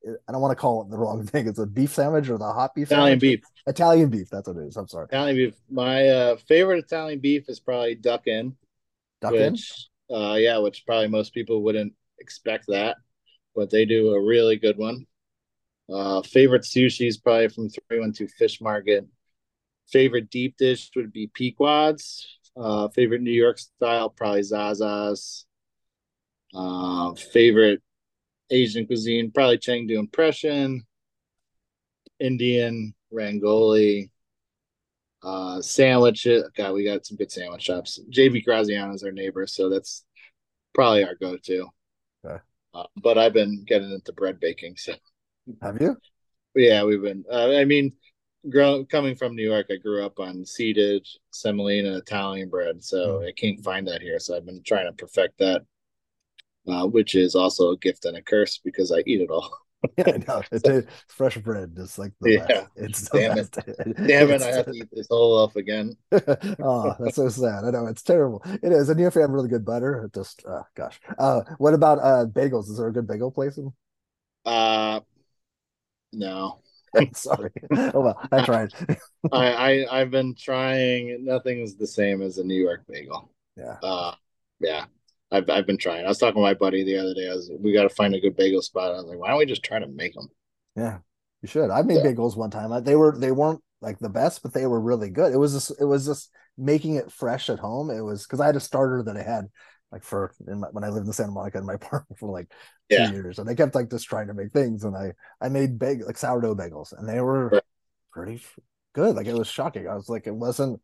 I 0.06 0.32
don't 0.32 0.40
want 0.40 0.52
to 0.52 0.60
call 0.60 0.82
it 0.82 0.90
the 0.90 0.96
wrong 0.96 1.26
thing. 1.26 1.48
It's 1.48 1.58
a 1.58 1.66
beef 1.66 1.92
sandwich 1.92 2.28
or 2.28 2.38
the 2.38 2.52
hot 2.52 2.74
beef 2.74 2.86
Italian 2.86 3.20
sandwich? 3.20 3.40
beef. 3.40 3.44
Italian 3.66 4.10
beef. 4.10 4.30
That's 4.30 4.46
what 4.46 4.56
it 4.56 4.66
is. 4.68 4.76
I'm 4.76 4.86
sorry. 4.86 5.06
Italian 5.10 5.36
beef. 5.36 5.54
My 5.70 6.06
uh, 6.06 6.36
favorite 6.48 6.84
Italian 6.84 7.18
beef 7.18 7.48
is 7.48 7.58
probably 7.58 7.96
Duck 7.96 8.26
Inn. 8.26 8.54
Duck 9.20 9.34
Inn? 9.34 9.56
uh, 10.10 10.34
yeah, 10.34 10.58
which 10.58 10.84
probably 10.86 11.08
most 11.08 11.34
people 11.34 11.62
wouldn't 11.62 11.92
expect 12.20 12.66
that, 12.68 12.96
but 13.54 13.70
they 13.70 13.84
do 13.84 14.14
a 14.14 14.22
really 14.22 14.56
good 14.56 14.78
one. 14.78 15.06
Uh, 15.92 16.22
favorite 16.22 16.62
sushi 16.62 17.08
is 17.08 17.16
probably 17.16 17.48
from 17.48 17.68
312 17.68 18.30
Fish 18.32 18.60
Market. 18.60 19.06
Favorite 19.90 20.30
deep 20.30 20.56
dish 20.56 20.90
would 20.96 21.12
be 21.12 21.28
Pequod's. 21.28 22.26
Uh, 22.56 22.88
favorite 22.88 23.22
New 23.22 23.30
York 23.32 23.58
style, 23.58 24.10
probably 24.10 24.42
Zaza's. 24.42 25.46
Uh, 26.54 27.14
favorite 27.14 27.82
Asian 28.50 28.86
cuisine, 28.86 29.30
probably 29.30 29.58
Chengdu 29.58 29.98
Impression. 29.98 30.86
Indian, 32.20 32.94
Rangoli. 33.12 34.10
Uh, 35.22 35.60
sandwiches. 35.60 36.44
God, 36.56 36.74
we 36.74 36.84
got 36.84 37.04
some 37.04 37.16
good 37.16 37.30
sandwich 37.32 37.62
shops. 37.62 37.98
JP 38.10 38.44
Graziano 38.44 38.94
is 38.94 39.02
our 39.02 39.10
neighbor, 39.12 39.46
so 39.46 39.68
that's 39.68 40.04
probably 40.74 41.04
our 41.04 41.16
go-to. 41.16 41.66
Okay. 42.24 42.38
Uh, 42.74 42.84
but 42.96 43.18
I've 43.18 43.32
been 43.32 43.64
getting 43.66 43.90
into 43.90 44.12
bread 44.12 44.38
baking, 44.38 44.76
so 44.76 44.94
Have 45.62 45.80
you? 45.80 45.96
yeah, 46.54 46.84
we've 46.84 47.02
been. 47.02 47.24
Uh, 47.30 47.56
I 47.56 47.64
mean, 47.64 47.92
grow, 48.50 48.84
coming 48.84 49.16
from 49.16 49.34
New 49.36 49.44
York, 49.44 49.66
I 49.70 49.76
grew 49.76 50.04
up 50.04 50.18
on 50.20 50.44
seeded 50.44 51.06
semolina 51.30 51.96
Italian 51.98 52.48
bread, 52.48 52.82
so 52.84 53.22
I 53.26 53.32
can't 53.32 53.62
find 53.64 53.86
that 53.88 54.02
here. 54.02 54.18
So 54.18 54.36
I've 54.36 54.46
been 54.46 54.62
trying 54.62 54.86
to 54.86 54.92
perfect 54.92 55.38
that, 55.38 55.62
uh, 56.66 56.86
which 56.86 57.14
is 57.14 57.34
also 57.34 57.70
a 57.70 57.76
gift 57.78 58.04
and 58.04 58.16
a 58.16 58.22
curse 58.22 58.58
because 58.58 58.92
I 58.92 59.02
eat 59.06 59.20
it 59.20 59.30
all. 59.30 59.50
Yeah, 59.96 60.16
know. 60.26 60.42
It's 60.52 60.66
a 60.68 60.84
fresh 61.06 61.38
bread. 61.38 61.74
It's 61.78 61.98
like 61.98 62.12
the 62.20 62.28
Yeah. 62.28 62.48
best. 62.48 62.66
It's 62.76 63.08
the 63.08 63.20
Damn 63.20 63.36
it. 63.36 63.56
Damn 64.06 64.30
it, 64.30 64.42
I 64.42 64.52
have 64.52 64.68
to 64.70 64.76
eat 64.76 64.88
this 64.92 65.06
whole 65.10 65.38
off 65.38 65.56
again. 65.56 65.96
oh, 66.62 66.94
that's 66.98 67.16
so 67.16 67.28
sad. 67.28 67.64
I 67.64 67.70
know 67.70 67.86
it's 67.86 68.02
terrible. 68.02 68.42
It 68.62 68.72
is. 68.72 68.88
And 68.88 68.98
you 68.98 69.04
have 69.06 69.16
really 69.16 69.48
good 69.48 69.64
butter, 69.64 70.04
it 70.04 70.14
just 70.14 70.44
uh 70.46 70.62
gosh. 70.74 70.98
Uh 71.18 71.42
what 71.58 71.74
about 71.74 71.98
uh 71.98 72.26
bagels? 72.26 72.70
Is 72.70 72.78
there 72.78 72.88
a 72.88 72.92
good 72.92 73.06
bagel 73.06 73.30
place 73.30 73.58
in 73.58 73.72
Uh, 74.44 75.00
no, 76.12 76.60
sorry. 77.14 77.50
Oh 77.92 78.00
well, 78.00 78.20
I 78.32 78.40
tried. 78.40 78.72
I, 79.32 79.46
I 79.86 80.00
I've 80.00 80.10
been 80.10 80.34
trying. 80.34 81.24
Nothing's 81.24 81.76
the 81.76 81.86
same 81.86 82.22
as 82.22 82.38
a 82.38 82.44
New 82.44 82.60
York 82.60 82.84
bagel. 82.88 83.30
yeah. 83.56 83.76
Uh, 83.82 84.14
yeah, 84.60 84.86
I've 85.30 85.48
I've 85.50 85.66
been 85.66 85.78
trying. 85.78 86.04
I 86.04 86.08
was 86.08 86.18
talking 86.18 86.34
to 86.36 86.40
my 86.40 86.54
buddy 86.54 86.84
the 86.84 86.98
other 86.98 87.14
day. 87.14 87.28
I 87.28 87.34
was 87.34 87.50
we 87.60 87.72
got 87.72 87.84
to 87.84 87.88
find 87.90 88.14
a 88.14 88.20
good 88.20 88.36
bagel 88.36 88.62
spot. 88.62 88.92
I 88.92 88.96
was 88.96 89.06
like, 89.06 89.18
why 89.18 89.28
don't 89.28 89.38
we 89.38 89.46
just 89.46 89.62
try 89.62 89.78
to 89.78 89.86
make 89.86 90.14
them? 90.14 90.28
Yeah. 90.76 90.98
You 91.42 91.48
should. 91.48 91.70
I 91.70 91.82
made 91.82 91.98
Yeah. 91.98 92.02
bagels 92.02 92.36
one 92.36 92.50
time. 92.50 92.82
They 92.84 92.96
were 92.96 93.16
they 93.16 93.30
weren't 93.30 93.62
like 93.80 93.98
the 93.98 94.08
best, 94.08 94.42
but 94.42 94.52
they 94.52 94.66
were 94.66 94.80
really 94.80 95.10
good. 95.10 95.32
It 95.32 95.38
was 95.38 95.52
just 95.52 95.80
it 95.80 95.84
was 95.84 96.04
just 96.06 96.30
making 96.56 96.96
it 96.96 97.12
fresh 97.12 97.48
at 97.48 97.58
home. 97.60 97.90
It 97.90 98.00
was 98.00 98.24
because 98.26 98.40
I 98.40 98.46
had 98.46 98.56
a 98.56 98.60
starter 98.60 99.02
that 99.04 99.16
I 99.16 99.22
had 99.22 99.46
like 99.92 100.02
for 100.02 100.34
in 100.48 100.60
my, 100.60 100.68
when 100.72 100.84
I 100.84 100.88
lived 100.88 101.06
in 101.06 101.12
Santa 101.12 101.30
Monica 101.32 101.58
in 101.58 101.66
my 101.66 101.74
apartment 101.80 102.18
for 102.18 102.30
like 102.30 102.52
Yeah. 102.90 103.10
years, 103.10 103.38
and 103.38 103.48
I 103.48 103.54
kept 103.54 103.74
like 103.74 103.90
just 103.90 104.06
trying 104.08 104.28
to 104.28 104.34
make 104.34 104.52
things, 104.52 104.84
and 104.84 104.96
I 104.96 105.12
I 105.40 105.48
made 105.48 105.78
bag 105.78 106.02
like 106.06 106.18
sourdough 106.18 106.54
bagels, 106.56 106.92
and 106.96 107.08
they 107.08 107.20
were 107.20 107.48
Right. 107.48 107.62
pretty 108.12 108.42
good. 108.94 109.16
Like 109.16 109.26
it 109.26 109.34
was 109.34 109.48
shocking. 109.48 109.88
I 109.88 109.94
was 109.94 110.08
like, 110.08 110.26
it 110.26 110.34
wasn't 110.34 110.80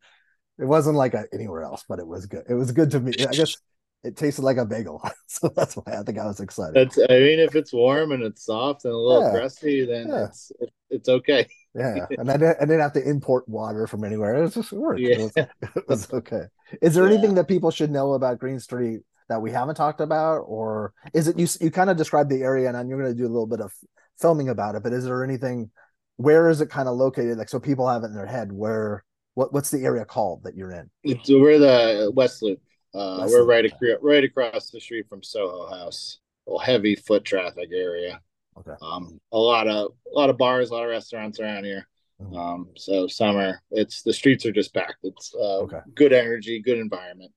it 0.57 0.65
wasn't 0.65 0.95
like 0.97 1.13
a, 1.13 1.25
anywhere 1.33 1.63
else, 1.63 1.83
but 1.87 1.99
it 1.99 2.07
was 2.07 2.25
good. 2.27 2.45
It 2.49 2.53
was 2.53 2.71
good 2.71 2.91
to 2.91 2.99
me. 2.99 3.13
I 3.25 3.33
guess 3.35 3.57
it 4.03 4.15
tasted 4.17 4.43
like 4.43 4.57
a 4.57 4.65
bagel, 4.65 5.01
so 5.27 5.49
that's 5.49 5.75
why 5.75 5.83
I 5.99 6.03
think 6.03 6.19
I 6.19 6.25
was 6.25 6.39
excited. 6.39 6.75
That's 6.75 6.97
I 6.97 7.19
mean, 7.19 7.39
if 7.39 7.55
it's 7.55 7.73
warm 7.73 8.11
and 8.11 8.23
it's 8.23 8.45
soft 8.45 8.85
and 8.85 8.93
a 8.93 8.97
little 8.97 9.23
Yeah. 9.23 9.31
crusty, 9.31 9.85
then 9.85 10.07
Yeah. 10.09 10.25
it's 10.25 10.51
it, 10.59 10.69
it's 10.89 11.09
okay. 11.09 11.47
Yeah, 11.73 12.05
and 12.17 12.29
I 12.31 12.37
didn't, 12.37 12.57
I 12.57 12.65
didn't 12.65 12.79
have 12.81 12.93
to 12.93 13.07
import 13.09 13.47
water 13.49 13.87
from 13.87 14.03
anywhere. 14.05 14.35
It 14.35 14.41
was 14.41 14.53
just 14.53 14.71
it 14.71 14.77
worked. 14.77 15.01
It, 15.01 15.17
was, 15.17 15.33
Yeah. 15.35 15.45
it 15.75 15.87
was 15.89 16.11
okay. 16.13 16.43
Is 16.81 16.95
there 16.95 17.05
Yeah. 17.05 17.13
anything 17.13 17.35
that 17.35 17.47
people 17.47 17.71
should 17.71 17.91
know 17.91 18.13
about 18.13 18.39
Green 18.39 18.59
Street 18.59 19.01
that 19.29 19.41
we 19.41 19.51
haven't 19.51 19.75
talked 19.75 20.01
about, 20.01 20.39
or 20.41 20.93
is 21.13 21.27
it 21.27 21.39
you? 21.39 21.47
You 21.59 21.71
kind 21.71 21.89
of 21.89 21.97
described 21.97 22.29
the 22.29 22.41
area, 22.43 22.67
and 22.67 22.75
then 22.75 22.87
you're 22.87 22.99
going 23.01 23.11
to 23.11 23.17
do 23.17 23.25
a 23.25 23.31
little 23.31 23.47
bit 23.47 23.61
of 23.61 23.73
filming 24.19 24.49
about 24.49 24.75
it. 24.75 24.83
But 24.83 24.93
is 24.93 25.05
there 25.05 25.23
anything? 25.23 25.71
Where 26.17 26.49
is 26.49 26.61
it 26.61 26.69
kind 26.69 26.87
of 26.87 26.95
located? 26.95 27.37
Like 27.37 27.49
so, 27.49 27.59
people 27.59 27.87
have 27.87 28.03
it 28.03 28.07
in 28.07 28.15
their 28.15 28.25
head. 28.25 28.51
Where? 28.51 29.03
What? 29.33 29.51
What's 29.53 29.71
the 29.71 29.83
area 29.83 30.05
called 30.05 30.43
that 30.43 30.55
you're 30.55 30.71
in? 30.71 30.89
It's, 31.03 31.29
we're 31.29 31.59
the 31.59 32.11
West 32.13 32.41
Loop. 32.41 32.59
Uh, 32.93 33.17
West 33.21 33.33
we're 33.33 33.39
Loop, 33.39 33.49
right 33.49 33.65
across 33.65 33.97
right 34.01 34.23
across 34.23 34.69
the 34.69 34.79
street 34.79 35.07
from 35.09 35.21
Soho 35.23 35.67
House. 35.69 36.19
Well, 36.45 36.59
heavy 36.59 36.95
foot 36.95 37.25
traffic 37.25 37.69
area. 37.73 38.21
Okay. 38.57 38.71
Um, 38.81 39.19
a 39.33 39.37
lot 39.37 39.67
of 39.67 39.91
a 40.09 40.15
lot 40.17 40.29
of 40.29 40.37
bars, 40.37 40.69
a 40.69 40.73
lot 40.73 40.83
of 40.83 40.89
restaurants 40.89 41.39
around 41.39 41.65
here. 41.65 41.87
Mhm. 42.21 42.37
Um, 42.37 42.69
so 42.77 43.07
summer, 43.07 43.61
it's 43.71 44.01
the 44.01 44.13
streets 44.13 44.45
are 44.45 44.51
just 44.51 44.73
packed. 44.73 44.97
It's 45.03 45.33
uh, 45.35 45.59
Okay. 45.63 45.79
good 45.93 46.13
energy, 46.13 46.61
good 46.61 46.77
environment, 46.77 47.31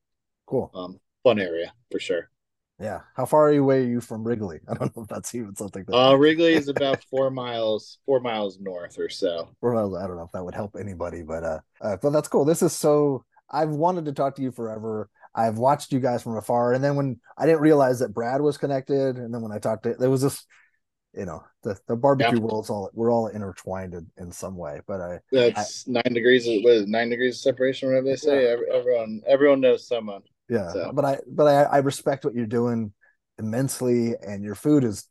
Cool. 0.47 0.71
um, 0.75 1.01
fun 1.25 1.39
area 1.41 1.73
for 1.91 1.99
sure. 1.99 2.31
Yeah. 2.81 3.01
How 3.17 3.25
far 3.25 3.51
away 3.51 3.83
are 3.83 3.89
you 3.89 4.01
from 4.01 4.23
Wrigley? 4.23 4.61
I 4.69 4.75
don't 4.75 4.97
know 4.97 5.03
if 5.03 5.09
that's 5.09 5.35
even 5.35 5.57
something. 5.57 5.85
That 5.89 5.97
uh, 5.97 6.15
Wrigley 6.15 6.55
is 6.55 6.69
about 6.77 7.03
four 7.11 7.31
miles, 7.31 7.99
four 8.07 8.21
miles 8.21 8.61
north 8.61 8.99
or 8.99 9.09
so. 9.09 9.51
Four 9.61 9.75
miles. 9.75 9.97
I 9.97 10.07
don't 10.07 10.17
know 10.17 10.23
if 10.23 10.33
that 10.33 10.45
would 10.45 10.55
help 10.55 10.77
anybody, 10.79 11.23
but 11.23 11.43
uh, 11.43 11.61
uh, 11.81 11.97
but 12.01 12.11
that's 12.11 12.29
cool. 12.29 12.45
This 12.45 12.63
is 12.63 12.73
so. 12.73 13.25
I've 13.51 13.71
wanted 13.71 14.05
to 14.05 14.13
talk 14.13 14.37
to 14.37 14.43
you 14.43 14.53
forever. 14.53 15.09
I've 15.35 15.59
watched 15.59 15.93
you 15.93 16.01
guys 16.01 16.23
from 16.23 16.37
afar, 16.37 16.73
and 16.75 16.85
then 16.85 16.95
when 16.97 17.19
I 17.37 17.47
didn't 17.47 17.63
realize 17.63 17.99
that 18.01 18.15
Brad 18.15 18.41
was 18.43 18.59
connected, 18.59 19.17
and 19.17 19.33
then 19.33 19.41
when 19.43 19.53
I 19.53 19.59
talked 19.59 19.85
to, 19.85 19.95
there 19.99 20.11
was 20.11 20.23
this, 20.23 20.45
you 21.19 21.27
know, 21.27 21.43
the 21.65 21.77
the 21.89 21.97
barbecue 21.97 22.39
yeah. 22.39 22.43
world's 22.43 22.71
all 22.71 22.91
we're 22.95 23.13
all 23.13 23.27
intertwined 23.27 23.93
in, 23.95 24.07
in 24.17 24.31
some 24.31 24.57
way. 24.57 24.81
But 24.87 25.01
I 25.01 25.19
that's 25.33 25.85
I, 25.89 25.93
nine 25.93 26.15
degrees. 26.15 26.47
What 26.47 26.73
is 26.73 26.83
it, 26.83 26.89
nine 26.89 27.11
degrees 27.11 27.35
of 27.35 27.41
separation? 27.41 27.89
Whatever 27.89 28.07
they 28.07 28.17
say. 28.17 28.45
Yeah. 28.45 28.57
Everyone 28.73 29.23
everyone 29.27 29.61
knows 29.61 29.87
someone. 29.87 30.23
Yeah, 30.49 30.73
so. 30.73 30.93
but 30.95 31.05
I 31.05 31.19
but 31.27 31.49
I, 31.49 31.63
I 31.65 31.79
respect 31.79 32.25
what 32.25 32.35
you're 32.35 32.47
doing 32.47 32.93
immensely, 33.37 34.15
and 34.27 34.45
your 34.45 34.55
food 34.55 34.85
is 34.85 35.09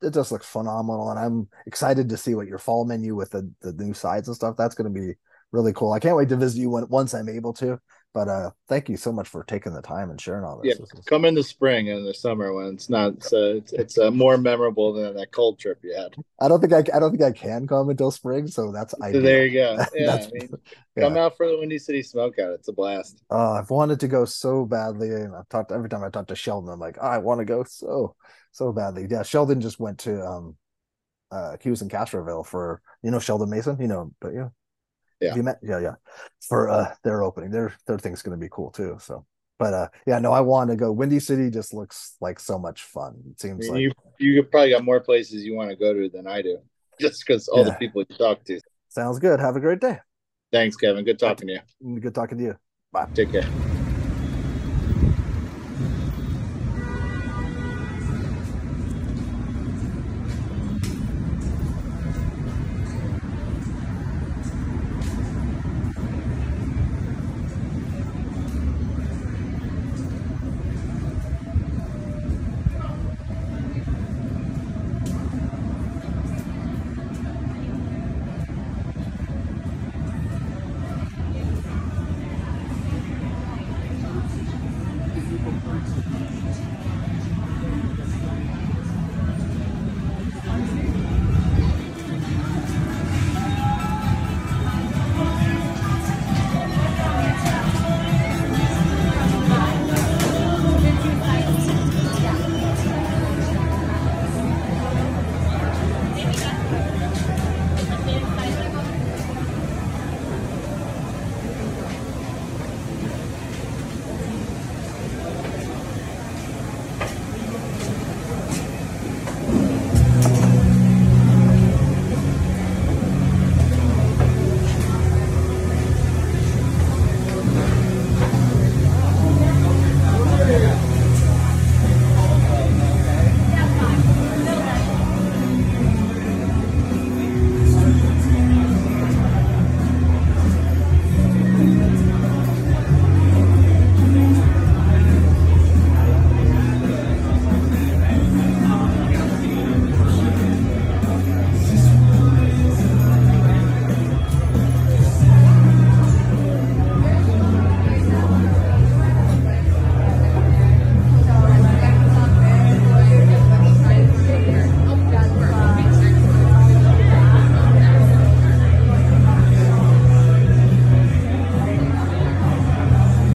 it 0.00 0.14
just 0.14 0.32
looks 0.32 0.46
phenomenal, 0.46 1.10
and 1.10 1.18
I'm 1.18 1.48
excited 1.66 2.08
to 2.08 2.16
see 2.16 2.34
what 2.34 2.46
your 2.46 2.58
fall 2.58 2.86
menu 2.86 3.14
with 3.14 3.30
the 3.30 3.52
the 3.60 3.74
new 3.74 3.92
sides 3.92 4.28
and 4.28 4.34
stuff. 4.34 4.56
That's 4.56 4.74
going 4.74 4.92
to 4.92 4.98
be 4.98 5.14
really 5.52 5.74
cool. 5.74 5.92
I 5.92 6.00
can't 6.00 6.16
wait 6.16 6.30
to 6.30 6.36
visit 6.36 6.58
you 6.58 6.70
when, 6.70 6.88
once 6.88 7.12
I'm 7.12 7.28
able 7.28 7.52
to. 7.54 7.78
But 8.12 8.28
uh, 8.28 8.50
thank 8.68 8.88
you 8.88 8.96
so 8.96 9.12
much 9.12 9.28
for 9.28 9.44
taking 9.44 9.72
the 9.72 9.82
time 9.82 10.10
and 10.10 10.20
sharing 10.20 10.42
all 10.42 10.60
this. 10.60 10.76
Yeah, 10.76 10.84
this 10.84 11.04
come 11.04 11.24
in 11.24 11.34
the 11.34 11.44
spring 11.44 11.90
and 11.90 12.04
the 12.04 12.12
summer 12.12 12.52
when 12.52 12.74
it's 12.74 12.90
not 12.90 13.22
so 13.22 13.54
it's, 13.56 13.72
it's 13.72 13.98
uh, 13.98 14.10
more 14.10 14.36
memorable 14.36 14.92
than 14.92 15.14
that 15.14 15.30
cold 15.30 15.60
trip 15.60 15.78
you 15.84 15.94
had. 15.94 16.16
I 16.40 16.48
don't 16.48 16.60
think 16.60 16.72
I, 16.72 16.96
I 16.96 16.98
don't 16.98 17.12
think 17.12 17.22
I 17.22 17.30
can 17.30 17.68
come 17.68 17.88
until 17.88 18.10
spring, 18.10 18.48
so 18.48 18.72
that's 18.72 18.94
ideal. 19.00 19.22
there 19.22 19.46
you 19.46 19.52
go. 19.52 19.78
Yeah, 19.94 20.14
I 20.14 20.30
mean, 20.32 20.48
yeah. 20.96 21.02
come 21.02 21.16
out 21.16 21.36
for 21.36 21.46
the 21.46 21.58
Windy 21.58 21.78
City 21.78 22.02
Smokeout. 22.02 22.54
It's 22.54 22.68
a 22.68 22.72
blast. 22.72 23.22
Uh, 23.30 23.52
I've 23.52 23.70
wanted 23.70 24.00
to 24.00 24.08
go 24.08 24.24
so 24.24 24.64
badly, 24.64 25.10
and 25.10 25.34
I've 25.34 25.48
talked 25.48 25.70
every 25.70 25.88
time 25.88 26.02
I 26.02 26.10
talk 26.10 26.26
to 26.28 26.36
Sheldon. 26.36 26.70
I'm 26.70 26.80
like, 26.80 26.98
oh, 27.00 27.06
I 27.06 27.18
want 27.18 27.38
to 27.38 27.44
go 27.44 27.62
so 27.62 28.16
so 28.50 28.72
badly. 28.72 29.06
Yeah, 29.08 29.22
Sheldon 29.22 29.60
just 29.60 29.78
went 29.78 29.98
to 30.00 30.20
um, 30.26 30.56
uh, 31.30 31.56
he 31.60 31.70
was 31.70 31.82
in 31.82 31.88
Castroville 31.88 32.44
for 32.44 32.82
you 33.02 33.10
know 33.10 33.20
Sheldon 33.20 33.50
Mason, 33.50 33.80
you 33.80 33.88
know, 33.88 34.12
but 34.20 34.34
yeah, 34.34 34.48
yeah. 35.20 35.34
Met, 35.36 35.58
yeah, 35.62 35.78
yeah. 35.78 35.94
For 36.48 36.68
uh 36.68 36.94
their 37.04 37.22
opening. 37.22 37.50
Their 37.50 37.74
their 37.86 37.98
thing's 37.98 38.22
gonna 38.22 38.36
be 38.36 38.48
cool 38.50 38.70
too. 38.70 38.96
So 39.00 39.26
but 39.58 39.74
uh 39.74 39.88
yeah, 40.06 40.18
no, 40.18 40.32
I 40.32 40.40
want 40.40 40.70
to 40.70 40.76
go. 40.76 40.92
Windy 40.92 41.20
City 41.20 41.50
just 41.50 41.74
looks 41.74 42.16
like 42.20 42.40
so 42.40 42.58
much 42.58 42.82
fun. 42.82 43.16
It 43.30 43.40
seems 43.40 43.68
I 43.68 43.72
mean, 43.72 43.88
like 43.88 43.94
you 44.18 44.34
you 44.34 44.42
probably 44.44 44.70
got 44.70 44.84
more 44.84 45.00
places 45.00 45.44
you 45.44 45.54
want 45.54 45.70
to 45.70 45.76
go 45.76 45.92
to 45.92 46.08
than 46.08 46.26
I 46.26 46.42
do. 46.42 46.58
Just 47.00 47.24
because 47.26 47.48
all 47.48 47.60
yeah. 47.60 47.70
the 47.70 47.72
people 47.76 48.04
you 48.08 48.16
talk 48.16 48.44
to. 48.44 48.60
Sounds 48.88 49.18
good. 49.18 49.40
Have 49.40 49.56
a 49.56 49.60
great 49.60 49.80
day. 49.80 49.98
Thanks, 50.52 50.76
Kevin. 50.76 51.04
Good 51.04 51.18
talking 51.18 51.48
to 51.48 51.60
you. 51.82 52.00
Good 52.00 52.14
talking 52.14 52.38
to 52.38 52.44
you. 52.44 52.56
Bye. 52.92 53.08
Take 53.14 53.32
care. 53.32 53.69